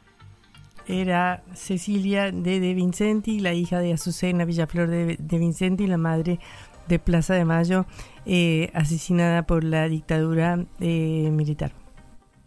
Era 0.86 1.42
Cecilia 1.54 2.32
de 2.32 2.60
De 2.60 2.74
Vincenti, 2.74 3.40
la 3.40 3.52
hija 3.52 3.78
de 3.78 3.92
Azucena 3.92 4.44
Villaflor 4.44 4.88
de, 4.88 5.16
de 5.18 5.38
Vincenti, 5.38 5.86
la 5.86 5.96
madre 5.98 6.38
de 6.88 6.98
Plaza 6.98 7.34
de 7.34 7.44
Mayo, 7.44 7.86
eh, 8.26 8.70
asesinada 8.74 9.46
por 9.46 9.64
la 9.64 9.88
dictadura 9.88 10.64
eh, 10.80 11.30
militar. 11.32 11.72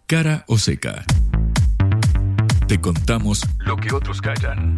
Cara 0.08 0.44
Oseca. 0.48 1.04
te 2.68 2.80
contamos 2.80 3.42
lo 3.60 3.76
que 3.78 3.94
otros 3.94 4.22
callan. 4.22 4.78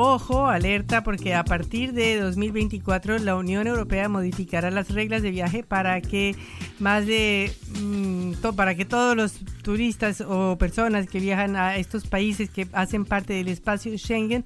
Ojo, 0.00 0.46
alerta, 0.46 1.02
porque 1.02 1.34
a 1.34 1.44
partir 1.44 1.92
de 1.92 2.18
2024 2.18 3.18
la 3.18 3.36
Unión 3.36 3.66
Europea 3.66 4.08
modificará 4.08 4.70
las 4.70 4.90
reglas 4.90 5.22
de 5.22 5.30
viaje 5.30 5.62
para 5.62 6.00
que 6.00 6.34
más 6.78 7.06
de 7.06 7.52
mm, 7.80 8.32
para 8.56 8.74
que 8.74 8.84
todos 8.84 9.16
los 9.16 9.40
turistas 9.62 10.20
o 10.22 10.56
personas 10.58 11.08
que 11.08 11.20
viajan 11.20 11.56
a 11.56 11.76
estos 11.76 12.06
países 12.06 12.50
que 12.50 12.66
hacen 12.72 13.04
parte 13.04 13.34
del 13.34 13.48
espacio 13.48 13.96
Schengen 13.96 14.44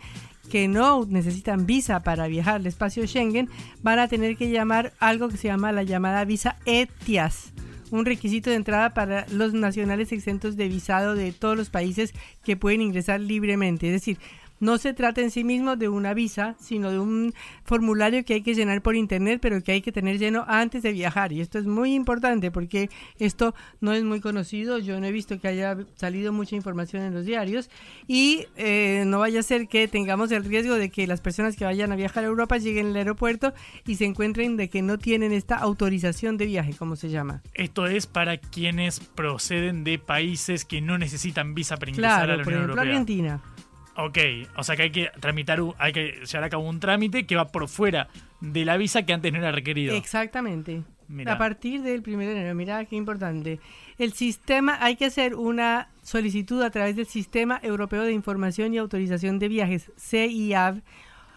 que 0.51 0.69
no 0.69 1.07
necesitan 1.07 1.67
visa 1.67 2.01
para 2.01 2.27
viajar 2.27 2.57
al 2.57 2.67
espacio 2.67 3.07
Schengen 3.07 3.49
van 3.83 3.99
a 3.99 4.09
tener 4.09 4.37
que 4.37 4.51
llamar 4.51 4.93
algo 4.99 5.29
que 5.29 5.37
se 5.37 5.49
llama 5.49 5.73
la 5.73 5.85
llamada 5.85 6.25
visa 6.25 6.57
ETIAS 6.67 7.53
un 7.91 8.05
requisito 8.05 8.51
de 8.51 8.57
entrada 8.57 8.91
para 8.91 9.27
los 9.31 9.55
nacionales 9.55 10.11
exentos 10.13 10.57
de 10.57 10.69
visado 10.69 11.15
de 11.15 11.33
todos 11.33 11.57
los 11.57 11.71
países 11.71 12.13
que 12.43 12.57
pueden 12.57 12.81
ingresar 12.81 13.21
libremente. 13.21 13.87
Es 13.87 13.93
decir, 13.93 14.19
no 14.65 14.79
se 14.79 14.95
trata 14.95 15.21
en 15.21 15.31
sí 15.31 15.45
mismo 15.45 15.77
de 15.77 15.91
una 15.91 16.15
visa, 16.15 16.57
sino 16.59 16.91
de 16.91 16.99
un 16.99 17.35
formulario 17.65 18.25
que 18.25 18.35
hay 18.35 18.43
que 18.43 18.55
llenar 18.55 18.81
por 18.81 18.97
internet, 18.97 19.39
pero 19.43 19.62
que 19.62 19.73
hay 19.73 19.83
que 19.83 19.93
tener 19.93 20.19
lleno 20.19 20.45
antes 20.49 20.83
de 20.83 20.93
viajar. 20.93 21.33
Y 21.33 21.41
esto 21.43 21.59
es 21.59 21.67
muy 21.67 21.95
importante 21.95 22.51
porque 22.51 22.89
esto 23.19 23.55
no 23.81 23.93
es 23.93 24.03
muy 24.05 24.21
conocido. 24.21 24.79
Yo 24.79 24.99
no 25.01 25.07
he 25.07 25.12
visto 25.12 25.39
que 25.39 25.49
haya 25.49 25.77
salido 25.97 26.33
mucha 26.33 26.57
información 26.57 27.03
en 27.03 27.12
los 27.12 27.27
diarios. 27.27 27.69
Y 28.07 28.47
eh, 28.57 29.05
no 29.07 29.19
vaya 29.19 29.41
a 29.41 29.43
ser 29.43 29.69
que 29.69 29.87
tengamos 29.87 30.33
el 30.33 30.45
riesgo 30.45 30.75
de 30.77 30.89
que 30.89 31.07
las 31.07 31.21
personas 31.21 31.57
que 31.57 31.67
vayan 31.67 31.93
a 31.93 31.97
viajar 31.97 32.25
a 32.25 32.29
Europa 32.29 32.57
lleguen 32.57 32.87
al 32.87 32.97
aeropuerto 32.97 33.53
y 33.87 33.97
se 33.97 34.07
encuentren 34.07 34.57
de 34.57 34.71
que 34.71 34.81
no 34.81 34.97
tienen 34.97 35.33
esta 35.33 35.57
autorización 35.57 36.39
de 36.39 36.47
viaje, 36.47 36.73
como 36.73 36.97
se 36.97 37.11
llama. 37.11 37.43
Esto 37.53 37.87
es 37.87 38.07
para 38.07 38.39
quienes 38.39 39.01
proceden 39.01 39.85
de 39.85 39.99
países 39.99 40.65
que 40.65 40.81
no 40.81 40.97
necesitan 40.97 41.55
visa 41.55 41.77
para 41.77 41.91
ingresar 41.91 42.31
a 42.31 42.37
la 42.39 42.45
por 42.45 42.53
Unión 42.53 42.65
ejemplo, 42.65 42.83
Europea. 42.83 42.93
Argentina. 42.93 43.54
Ok, 43.97 44.18
o 44.57 44.64
sea 44.64 44.76
que 44.76 44.82
hay 44.82 44.90
que 44.90 45.11
tramitar, 45.20 45.61
hay 45.78 45.92
que 45.92 46.20
llevar 46.26 46.45
a 46.45 46.51
cabo 46.51 46.68
un 46.68 46.80
trámite 46.80 47.26
que 47.26 47.36
va 47.36 47.49
por 47.49 47.68
fuera 47.68 48.09
de 48.40 48.64
la 48.64 48.76
visa 48.76 49.05
que 49.07 49.12
antes 49.12 49.32
no 49.32 49.38
era 49.38 49.53
requerido. 49.53 49.95
Exactamente. 49.95 50.82
Mira. 51.07 51.34
A 51.34 51.38
partir 51.38 51.82
del 51.82 52.03
1 52.05 52.18
de 52.18 52.32
enero, 52.32 52.55
mira 52.55 52.84
qué 52.86 52.97
importante. 52.97 53.61
El 53.99 54.14
sistema, 54.14 54.78
hay 54.80 54.97
que 54.97 55.05
hacer 55.05 55.34
una 55.34 55.88
solicitud 56.03 56.62
a 56.62 56.70
través 56.70 56.97
del 56.97 57.07
Sistema 57.07 57.61
Europeo 57.62 58.03
de 58.03 58.12
Información 58.12 58.72
y 58.72 58.78
Autorización 58.78 59.38
de 59.38 59.49
Viajes, 59.49 59.92
CIAV, 59.99 60.80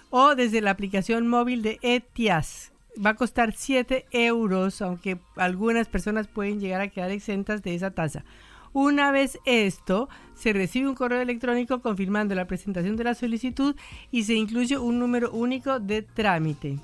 o 0.10 0.36
desde 0.36 0.62
la 0.62 0.72
aplicación 0.72 1.28
móvil 1.28 1.62
de 1.62 1.80
ETIAS. 1.82 2.72
Va 3.06 3.12
a 3.12 3.16
costar 3.16 3.54
7 3.54 4.06
euros, 4.12 4.82
aunque 4.82 5.20
algunas 5.36 5.88
personas 5.88 6.28
pueden 6.28 6.60
llegar 6.60 6.82
a 6.82 6.88
quedar 6.88 7.12
exentas 7.12 7.62
de 7.62 7.76
esa 7.76 7.92
tasa. 7.92 8.24
Una 8.74 9.12
vez 9.12 9.40
esto, 9.46 10.10
se 10.34 10.54
recibe 10.54 10.88
un 10.88 10.96
correo 10.96 11.22
electrónico 11.22 11.82
confirmando 11.82 12.36
la 12.36 12.48
presentación 12.48 12.96
de 12.96 13.04
la 13.04 13.16
solicitud 13.16 13.76
y 14.12 14.24
se 14.24 14.36
incluye 14.36 14.78
un 14.78 15.00
número 15.00 15.32
único 15.32 15.80
de 15.80 16.02
trámite. 16.02 16.78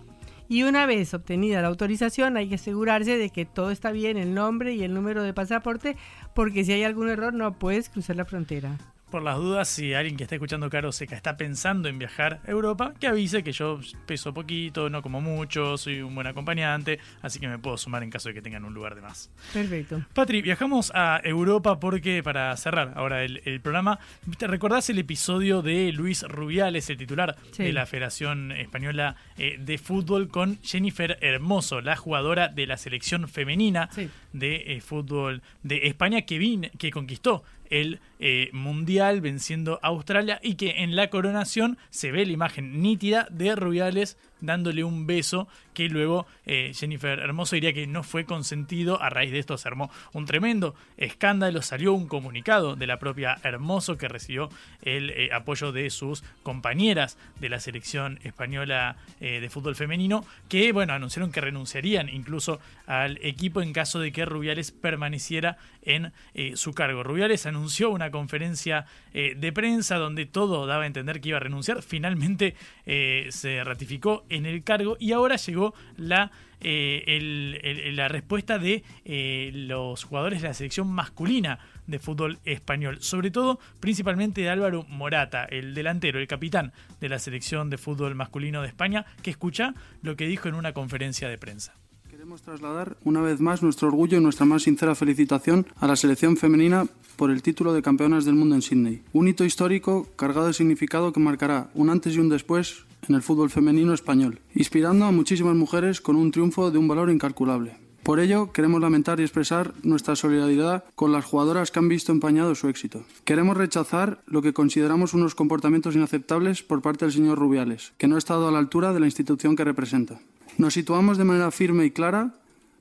Y 0.49 0.63
una 0.63 0.85
vez 0.85 1.13
obtenida 1.13 1.61
la 1.61 1.69
autorización, 1.69 2.37
hay 2.37 2.49
que 2.49 2.55
asegurarse 2.55 3.17
de 3.17 3.29
que 3.29 3.45
todo 3.45 3.71
está 3.71 3.91
bien, 3.91 4.17
el 4.17 4.33
nombre 4.33 4.73
y 4.73 4.83
el 4.83 4.93
número 4.93 5.23
de 5.23 5.33
pasaporte, 5.33 5.95
porque 6.35 6.63
si 6.63 6.73
hay 6.73 6.83
algún 6.83 7.09
error 7.09 7.33
no 7.33 7.57
puedes 7.57 7.89
cruzar 7.89 8.17
la 8.17 8.25
frontera. 8.25 8.77
Por 9.13 9.21
las 9.21 9.37
dudas, 9.37 9.67
si 9.69 9.93
alguien 9.93 10.17
que 10.17 10.23
está 10.23 10.33
escuchando 10.33 10.67
Caro 10.71 10.91
Seca 10.91 11.15
está 11.15 11.37
pensando 11.37 11.87
en 11.87 11.99
viajar 11.99 12.39
a 12.47 12.49
Europa, 12.49 12.95
que 12.99 13.05
avise 13.05 13.43
que 13.43 13.51
yo 13.51 13.79
peso 14.07 14.33
poquito, 14.33 14.89
no 14.89 15.03
como 15.03 15.21
mucho, 15.21 15.77
soy 15.77 16.01
un 16.01 16.15
buen 16.15 16.25
acompañante, 16.25 16.97
así 17.21 17.39
que 17.39 17.47
me 17.47 17.59
puedo 17.59 17.77
sumar 17.77 18.01
en 18.01 18.09
caso 18.09 18.29
de 18.29 18.33
que 18.33 18.41
tengan 18.41 18.65
un 18.65 18.73
lugar 18.73 18.95
de 18.95 19.01
más. 19.03 19.29
Perfecto. 19.53 20.03
Patri, 20.15 20.41
viajamos 20.41 20.91
a 20.95 21.21
Europa 21.23 21.79
porque, 21.79 22.23
para 22.23 22.57
cerrar 22.57 22.93
ahora 22.95 23.23
el, 23.23 23.43
el 23.45 23.61
programa, 23.61 23.99
¿te 24.39 24.47
recordás 24.47 24.89
el 24.89 24.97
episodio 24.97 25.61
de 25.61 25.91
Luis 25.91 26.23
Rubiales, 26.23 26.89
el 26.89 26.97
titular 26.97 27.35
Sí. 27.51 27.65
de 27.65 27.71
la 27.71 27.85
Federación 27.85 28.51
Española 28.51 29.15
eh, 29.37 29.57
de 29.59 29.77
Fútbol, 29.77 30.27
con 30.29 30.57
Jennifer 30.63 31.19
Hermoso, 31.21 31.81
la 31.81 31.95
jugadora 31.95 32.47
de 32.47 32.65
la 32.65 32.77
selección 32.77 33.27
femenina 33.29 33.91
de 34.31 34.55
eh, 34.73 34.81
fútbol 34.81 35.43
de 35.61 35.85
España 35.85 36.23
que, 36.23 36.39
vin- 36.39 36.71
que 36.79 36.89
conquistó 36.89 37.43
el 37.73 37.99
eh, 38.19 38.49
Mundial 38.53 39.19
venciendo 39.19 39.79
a 39.81 39.87
Australia 39.87 40.39
y 40.43 40.55
que 40.55 40.83
en 40.83 40.95
la 40.95 41.09
coronación 41.09 41.77
se 41.89 42.11
ve 42.11 42.25
la 42.25 42.31
imagen 42.31 42.81
nítida 42.81 43.27
de 43.31 43.55
Rubiales 43.55 44.17
dándole 44.43 44.83
un 44.83 45.07
beso 45.07 45.47
que 45.73 45.89
luego 45.89 46.25
eh, 46.45 46.71
Jennifer 46.75 47.19
Hermoso 47.19 47.55
diría 47.55 47.73
que 47.73 47.87
no 47.87 48.03
fue 48.03 48.25
consentido. 48.25 49.01
A 49.01 49.09
raíz 49.09 49.31
de 49.31 49.39
esto 49.39 49.57
se 49.57 49.67
armó 49.67 49.89
un 50.13 50.25
tremendo 50.25 50.75
escándalo. 50.97 51.61
Salió 51.61 51.93
un 51.93 52.07
comunicado 52.07 52.75
de 52.75 52.87
la 52.87 52.99
propia 52.99 53.37
Hermoso 53.43 53.97
que 53.97 54.07
recibió 54.07 54.49
el 54.81 55.09
eh, 55.09 55.29
apoyo 55.33 55.71
de 55.71 55.89
sus 55.89 56.23
compañeras 56.43 57.17
de 57.39 57.49
la 57.49 57.59
selección 57.59 58.19
española 58.23 58.97
eh, 59.19 59.39
de 59.39 59.49
fútbol 59.49 59.75
femenino 59.75 60.25
que, 60.49 60.71
bueno, 60.71 60.93
anunciaron 60.93 61.31
que 61.31 61.41
renunciarían 61.41 62.09
incluso 62.09 62.59
al 62.85 63.17
equipo 63.21 63.61
en 63.61 63.73
caso 63.73 63.99
de 63.99 64.11
que 64.11 64.25
Rubiales 64.25 64.71
permaneciera 64.71 65.57
en 65.81 66.13
su 66.55 66.73
cargo. 66.73 67.03
Rubiales 67.03 67.45
anunció 67.45 67.89
una 67.89 68.11
conferencia 68.11 68.85
de 69.13 69.51
prensa 69.53 69.97
donde 69.97 70.25
todo 70.25 70.65
daba 70.65 70.83
a 70.83 70.87
entender 70.87 71.21
que 71.21 71.29
iba 71.29 71.37
a 71.37 71.41
renunciar. 71.41 71.81
Finalmente 71.81 72.55
se 72.85 73.63
ratificó 73.63 74.25
en 74.33 74.45
el 74.45 74.63
cargo 74.63 74.97
y 74.99 75.11
ahora 75.11 75.35
llegó 75.35 75.73
la, 75.95 76.31
eh, 76.59 77.91
la 77.93 78.07
respuesta 78.07 78.59
de 78.59 78.83
eh, 79.05 79.51
los 79.53 80.03
jugadores 80.03 80.41
de 80.41 80.47
la 80.47 80.53
selección 80.53 80.87
masculina 80.87 81.59
de 81.87 81.99
fútbol 81.99 82.39
español, 82.45 82.97
sobre 83.01 83.31
todo 83.31 83.59
principalmente 83.79 84.41
de 84.41 84.49
Álvaro 84.49 84.85
Morata, 84.89 85.45
el 85.45 85.73
delantero, 85.73 86.19
el 86.19 86.27
capitán 86.27 86.73
de 86.99 87.09
la 87.09 87.19
selección 87.19 87.69
de 87.69 87.77
fútbol 87.77 88.15
masculino 88.15 88.61
de 88.61 88.69
España, 88.69 89.05
que 89.21 89.31
escucha 89.31 89.73
lo 90.01 90.15
que 90.15 90.27
dijo 90.27 90.47
en 90.47 90.55
una 90.55 90.73
conferencia 90.73 91.29
de 91.29 91.37
prensa. 91.37 91.73
Queremos 92.09 92.41
trasladar 92.41 92.95
una 93.03 93.21
vez 93.21 93.41
más 93.41 93.61
nuestro 93.61 93.89
orgullo 93.89 94.17
y 94.17 94.21
nuestra 94.21 94.45
más 94.45 94.63
sincera 94.63 94.95
felicitación 94.95 95.67
a 95.77 95.87
la 95.87 95.95
selección 95.95 96.37
femenina 96.37 96.85
por 97.17 97.31
el 97.31 97.41
título 97.41 97.73
de 97.73 97.81
campeonas 97.81 98.23
del 98.23 98.35
mundo 98.35 98.55
en 98.55 98.61
Sydney. 98.61 99.01
Un 99.11 99.27
hito 99.27 99.43
histórico 99.43 100.07
cargado 100.15 100.47
de 100.47 100.53
significado 100.53 101.11
que 101.11 101.19
marcará 101.19 101.69
un 101.73 101.89
antes 101.89 102.15
y 102.15 102.19
un 102.19 102.29
después 102.29 102.85
en 103.07 103.15
el 103.15 103.21
fútbol 103.21 103.49
femenino 103.49 103.93
español, 103.93 104.39
inspirando 104.55 105.05
a 105.05 105.11
muchísimas 105.11 105.55
mujeres 105.55 106.01
con 106.01 106.15
un 106.15 106.31
triunfo 106.31 106.71
de 106.71 106.77
un 106.77 106.87
valor 106.87 107.09
incalculable. 107.09 107.77
Por 108.03 108.19
ello, 108.19 108.51
queremos 108.51 108.81
lamentar 108.81 109.21
y 109.21 109.23
expresar 109.23 109.73
nuestra 109.81 110.17
solidaridad 110.17 110.83
con 110.93 111.13
las 111.13 111.23
jugadoras 111.23 111.71
que 111.71 111.79
han 111.79 111.87
visto 111.87 112.11
empañado 112.11 112.53
su 112.53 112.67
éxito. 112.67 113.05
Queremos 113.23 113.55
rechazar 113.55 114.21
lo 114.27 114.41
que 114.41 114.51
consideramos 114.51 115.13
unos 115.13 115.35
comportamientos 115.35 115.95
inaceptables 115.95 116.63
por 116.63 116.81
parte 116.81 117.05
del 117.05 117.13
señor 117.13 117.39
Rubiales, 117.39 117.93
que 117.97 118.09
no 118.09 118.15
ha 118.15 118.17
estado 118.17 118.49
a 118.49 118.51
la 118.51 118.59
altura 118.59 118.91
de 118.91 118.99
la 118.99 119.05
institución 119.05 119.55
que 119.55 119.63
representa. 119.63 120.19
Nos 120.57 120.73
situamos 120.73 121.17
de 121.17 121.23
manera 121.23 121.49
firme 121.51 121.85
y 121.85 121.91
clara 121.91 122.33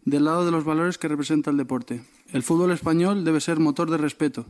del 0.05 0.25
lado 0.25 0.45
de 0.45 0.51
los 0.51 0.64
valores 0.64 0.99
que 0.99 1.07
representa 1.07 1.53
el 1.53 1.57
deporte. 1.57 2.03
El 2.33 2.43
fútbol 2.43 2.73
español 2.73 3.25
debe 3.25 3.41
ser 3.41 3.61
motor 3.61 3.91
de 3.91 3.99
respeto, 3.99 4.47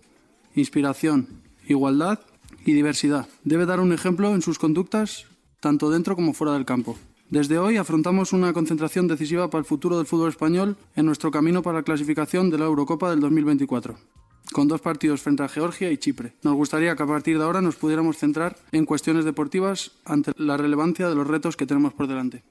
inspiración, 0.55 1.29
igualdad 1.69 2.21
y 2.65 2.73
diversidad. 2.73 3.29
Debe 3.45 3.67
dar 3.67 3.81
un 3.81 3.93
ejemplo 3.93 4.35
en 4.35 4.41
sus 4.41 4.59
conductas, 4.59 5.27
tanto 5.63 5.91
dentro 5.91 6.17
como 6.17 6.35
fuera 6.35 6.55
del 6.55 6.67
campo. 6.67 6.99
Desde 7.31 7.57
hoy 7.57 7.77
afrontamos 7.77 8.33
una 8.33 8.53
concentración 8.53 9.07
decisiva 9.07 9.49
para 9.49 9.61
el 9.61 9.65
futuro 9.65 9.97
del 9.97 10.07
fútbol 10.07 10.29
español 10.29 10.77
en 10.97 11.07
nuestro 11.07 11.31
camino 11.31 11.63
para 11.63 11.79
la 11.79 11.85
clasificación 11.85 12.51
de 12.51 12.59
la 12.59 12.67
Eurocopa 12.67 13.09
del 13.09 13.21
2024 13.21 13.97
con 14.53 14.69
dos 14.69 14.83
partidos 14.83 15.23
frente 15.23 15.43
a 15.43 15.49
Georgia 15.49 15.91
y 15.91 15.97
Chipre. 15.97 16.35
Nos 16.43 16.55
gustaría 16.55 16.95
que 16.95 17.03
a 17.03 17.07
partir 17.07 17.39
de 17.39 17.45
ahora 17.45 17.63
nos 17.63 17.77
pudiéramos 17.77 18.19
centrar 18.19 18.57
en 18.71 18.85
cuestiones 18.85 19.25
deportivas 19.25 19.93
ante 20.05 20.33
la 20.37 20.59
relevancia 20.59 21.09
de 21.09 21.15
los 21.15 21.27
retos 21.27 21.57
que 21.57 21.65
tenemos 21.65 21.95
por 21.95 22.07
delante. 22.07 22.43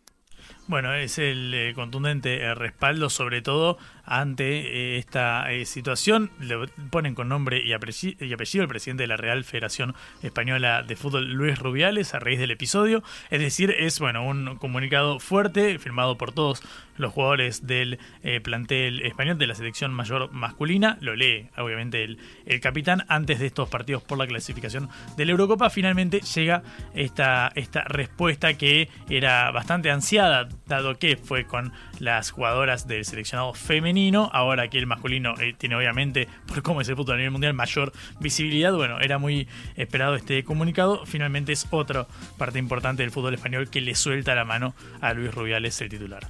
Bueno, 0.68 0.94
es 0.94 1.18
el 1.18 1.54
eh, 1.54 1.74
contundente 1.76 2.38
eh, 2.38 2.56
respaldo, 2.56 3.10
sobre 3.10 3.42
todo 3.42 3.78
ante 4.12 4.96
eh, 4.96 4.98
esta 4.98 5.50
eh, 5.52 5.66
situación. 5.66 6.32
Le 6.40 6.68
ponen 6.90 7.16
con 7.16 7.30
nombre 7.30 7.64
y, 7.64 7.72
apellido 7.72 8.64
el 8.64 8.68
presidente 8.68 9.04
de 9.04 9.08
la 9.08 9.16
Real 9.16 9.46
Federación 9.46 9.96
Española 10.22 10.84
de 10.84 10.98
Fútbol, 10.98 11.32
Luis 11.32 11.58
Rubiales, 11.58 12.14
a 12.14 12.20
raíz 12.20 12.38
del 12.38 12.52
episodio. 12.52 13.04
Es 13.30 13.40
decir, 13.40 13.74
es 13.80 14.00
bueno 14.00 14.26
un 14.26 14.58
comunicado 14.58 15.20
fuerte, 15.20 15.80
firmado 15.80 16.18
por 16.18 16.34
todos 16.34 16.62
los 16.98 17.14
jugadores 17.14 17.66
del 17.66 18.00
eh, 18.22 18.42
plantel 18.42 19.02
español 19.06 19.38
de 19.38 19.48
la 19.48 19.56
selección 19.56 19.94
mayor 19.94 20.32
masculina. 20.34 20.98
Lo 21.00 21.16
lee, 21.16 21.50
obviamente, 21.58 22.04
el, 22.04 22.18
el 22.46 22.60
capitán. 22.60 23.06
Antes 23.08 23.40
de 23.40 23.48
estos 23.48 23.70
partidos 23.70 24.04
por 24.04 24.18
la 24.18 24.28
clasificación 24.28 24.90
de 25.16 25.26
la 25.26 25.32
Eurocopa, 25.32 25.70
finalmente 25.70 26.20
llega 26.20 26.64
esta, 26.94 27.52
esta 27.56 27.86
respuesta 27.86 28.56
que 28.56 28.90
era 29.10 29.52
bastante 29.52 29.90
ansiada 29.90 30.50
dado 30.68 30.98
que 31.00 31.16
fue 31.16 31.46
con 31.46 31.72
las 32.00 32.32
jugadoras 32.32 32.88
del 32.88 33.06
seleccionado 33.06 33.54
femenino. 33.54 34.01
Ahora 34.32 34.64
aquí 34.64 34.78
el 34.78 34.88
masculino 34.88 35.36
eh, 35.40 35.54
tiene 35.58 35.76
obviamente, 35.76 36.28
por 36.48 36.62
cómo 36.62 36.82
es 36.82 36.90
el 36.90 36.96
fútbol 36.96 37.16
a 37.16 37.18
nivel 37.18 37.32
mundial, 37.32 37.54
mayor 37.54 37.92
visibilidad. 38.20 38.74
Bueno, 38.74 39.00
era 39.00 39.18
muy 39.18 39.48
esperado 39.76 40.16
este 40.16 40.44
comunicado. 40.44 41.06
Finalmente 41.06 41.52
es 41.52 41.68
otra 41.70 42.08
parte 42.38 42.60
importante 42.60 43.04
del 43.04 43.12
fútbol 43.12 43.34
español 43.34 43.70
que 43.70 43.82
le 43.82 43.96
suelta 43.96 44.36
la 44.36 44.46
mano 44.46 44.74
a 45.02 45.14
Luis 45.14 45.34
Rubiales, 45.34 45.80
el 45.82 45.90
titular. 45.90 46.28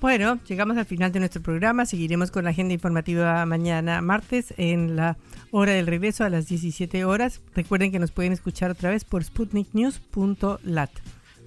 Bueno, 0.00 0.38
llegamos 0.46 0.76
al 0.76 0.84
final 0.84 1.10
de 1.10 1.20
nuestro 1.20 1.42
programa. 1.42 1.86
Seguiremos 1.86 2.30
con 2.30 2.44
la 2.44 2.50
agenda 2.50 2.74
informativa 2.74 3.44
mañana 3.46 4.02
martes 4.02 4.52
en 4.58 4.94
la 4.94 5.16
hora 5.50 5.72
del 5.72 5.86
regreso 5.86 6.24
a 6.24 6.28
las 6.28 6.46
17 6.48 7.04
horas. 7.04 7.40
Recuerden 7.54 7.90
que 7.90 7.98
nos 7.98 8.12
pueden 8.12 8.32
escuchar 8.32 8.70
otra 8.70 8.90
vez 8.90 9.04
por 9.04 9.24
sputniknews.lat. 9.24 10.90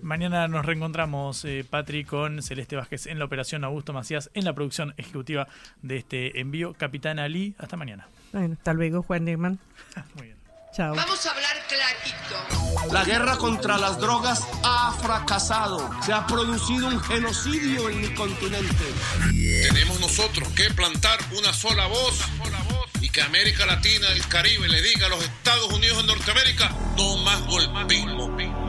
Mañana 0.01 0.47
nos 0.47 0.65
reencontramos, 0.65 1.43
eh, 1.45 1.65
Patri, 1.69 2.05
con 2.05 2.41
Celeste 2.41 2.75
Vázquez 2.75 3.07
en 3.07 3.19
la 3.19 3.25
operación, 3.25 3.63
Augusto 3.63 3.93
Macías 3.93 4.29
en 4.33 4.45
la 4.45 4.53
producción 4.53 4.93
ejecutiva 4.97 5.47
de 5.81 5.97
este 5.97 6.39
envío. 6.39 6.73
Capitán 6.73 7.19
Ali, 7.19 7.55
hasta 7.57 7.77
mañana. 7.77 8.07
Bueno, 8.31 8.53
hasta 8.53 8.73
luego, 8.73 9.01
Juan 9.03 9.25
Neumann. 9.25 9.59
Muy 10.15 10.27
bien. 10.27 10.39
Chao. 10.71 10.95
Vamos 10.95 11.25
a 11.25 11.31
hablar 11.31 11.57
clarito. 11.67 12.93
La 12.93 13.03
guerra 13.03 13.37
contra 13.37 13.77
las 13.77 13.99
drogas 13.99 14.47
ha 14.63 14.93
fracasado. 15.01 15.89
Se 16.03 16.13
ha 16.13 16.25
producido 16.27 16.87
un 16.87 16.99
genocidio 17.01 17.89
en 17.89 18.01
mi 18.01 18.13
continente. 18.13 18.85
Tenemos 19.67 19.99
nosotros 19.99 20.47
que 20.49 20.69
plantar 20.71 21.19
una 21.37 21.51
sola 21.53 21.87
voz 21.87 22.23
y 23.01 23.09
que 23.09 23.21
América 23.21 23.65
Latina, 23.65 24.07
el 24.11 24.25
Caribe, 24.27 24.67
le 24.67 24.81
diga 24.81 25.07
a 25.07 25.09
los 25.09 25.23
Estados 25.23 25.73
Unidos 25.73 25.97
de 25.97 26.03
Norteamérica, 26.03 26.69
no 26.95 27.17
más 27.23 27.41
golpismo. 27.47 28.68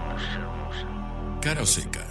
Cara 1.41 1.63
o 1.63 1.65
seca. 1.65 2.10